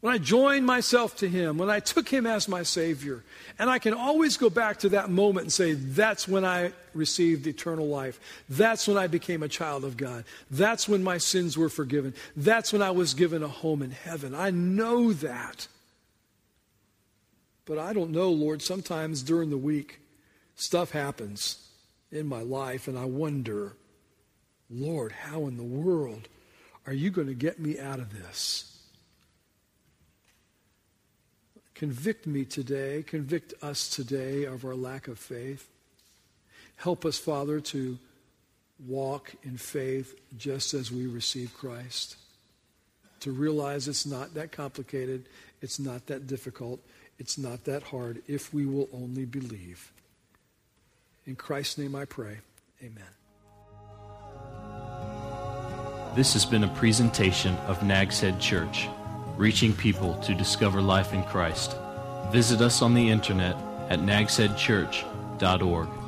when 0.00 0.12
I 0.12 0.18
joined 0.18 0.66
myself 0.66 1.16
to 1.18 1.28
Him, 1.28 1.56
when 1.56 1.70
I 1.70 1.80
took 1.80 2.08
Him 2.08 2.26
as 2.26 2.48
my 2.48 2.62
Savior. 2.62 3.22
And 3.58 3.70
I 3.70 3.78
can 3.78 3.94
always 3.94 4.36
go 4.36 4.50
back 4.50 4.78
to 4.80 4.90
that 4.90 5.10
moment 5.10 5.44
and 5.44 5.52
say, 5.52 5.74
that's 5.74 6.28
when 6.28 6.44
I 6.44 6.72
received 6.94 7.46
eternal 7.46 7.88
life. 7.88 8.20
That's 8.48 8.86
when 8.86 8.96
I 8.96 9.06
became 9.06 9.42
a 9.42 9.48
child 9.48 9.84
of 9.84 9.96
God. 9.96 10.24
That's 10.50 10.88
when 10.88 11.02
my 11.02 11.18
sins 11.18 11.56
were 11.56 11.68
forgiven. 11.68 12.14
That's 12.36 12.72
when 12.72 12.82
I 12.82 12.90
was 12.90 13.14
given 13.14 13.42
a 13.42 13.48
home 13.48 13.82
in 13.82 13.90
heaven. 13.90 14.34
I 14.34 14.50
know 14.50 15.12
that. 15.14 15.68
But 17.64 17.78
I 17.78 17.92
don't 17.92 18.10
know, 18.10 18.30
Lord, 18.30 18.62
sometimes 18.62 19.22
during 19.22 19.50
the 19.50 19.58
week, 19.58 20.00
stuff 20.56 20.90
happens 20.90 21.69
in 22.12 22.26
my 22.26 22.42
life, 22.42 22.88
and 22.88 22.98
I 22.98 23.04
wonder, 23.04 23.76
Lord, 24.68 25.12
how 25.12 25.46
in 25.46 25.56
the 25.56 25.62
world 25.62 26.28
are 26.86 26.92
you 26.92 27.10
going 27.10 27.28
to 27.28 27.34
get 27.34 27.58
me 27.58 27.78
out 27.78 27.98
of 27.98 28.12
this? 28.12 28.66
Convict 31.74 32.26
me 32.26 32.44
today, 32.44 33.02
convict 33.06 33.54
us 33.62 33.88
today 33.88 34.44
of 34.44 34.64
our 34.64 34.74
lack 34.74 35.08
of 35.08 35.18
faith. 35.18 35.68
Help 36.76 37.04
us, 37.04 37.18
Father, 37.18 37.60
to 37.60 37.98
walk 38.86 39.32
in 39.42 39.56
faith 39.56 40.14
just 40.36 40.74
as 40.74 40.90
we 40.90 41.06
receive 41.06 41.54
Christ. 41.56 42.16
To 43.20 43.32
realize 43.32 43.86
it's 43.86 44.06
not 44.06 44.34
that 44.34 44.52
complicated, 44.52 45.26
it's 45.60 45.78
not 45.78 46.06
that 46.06 46.26
difficult, 46.26 46.80
it's 47.18 47.36
not 47.36 47.64
that 47.64 47.82
hard 47.82 48.22
if 48.26 48.52
we 48.52 48.66
will 48.66 48.88
only 48.92 49.26
believe. 49.26 49.92
In 51.26 51.36
Christ's 51.36 51.78
name 51.78 51.94
I 51.94 52.04
pray. 52.04 52.38
Amen. 52.82 53.04
This 56.16 56.32
has 56.32 56.44
been 56.44 56.64
a 56.64 56.74
presentation 56.74 57.54
of 57.68 57.84
Nag's 57.84 58.20
Head 58.20 58.40
Church, 58.40 58.88
reaching 59.36 59.72
people 59.72 60.14
to 60.22 60.34
discover 60.34 60.82
life 60.82 61.12
in 61.12 61.22
Christ. 61.24 61.76
Visit 62.32 62.60
us 62.60 62.82
on 62.82 62.94
the 62.94 63.10
internet 63.10 63.54
at 63.90 64.00
nagsheadchurch.org. 64.00 65.99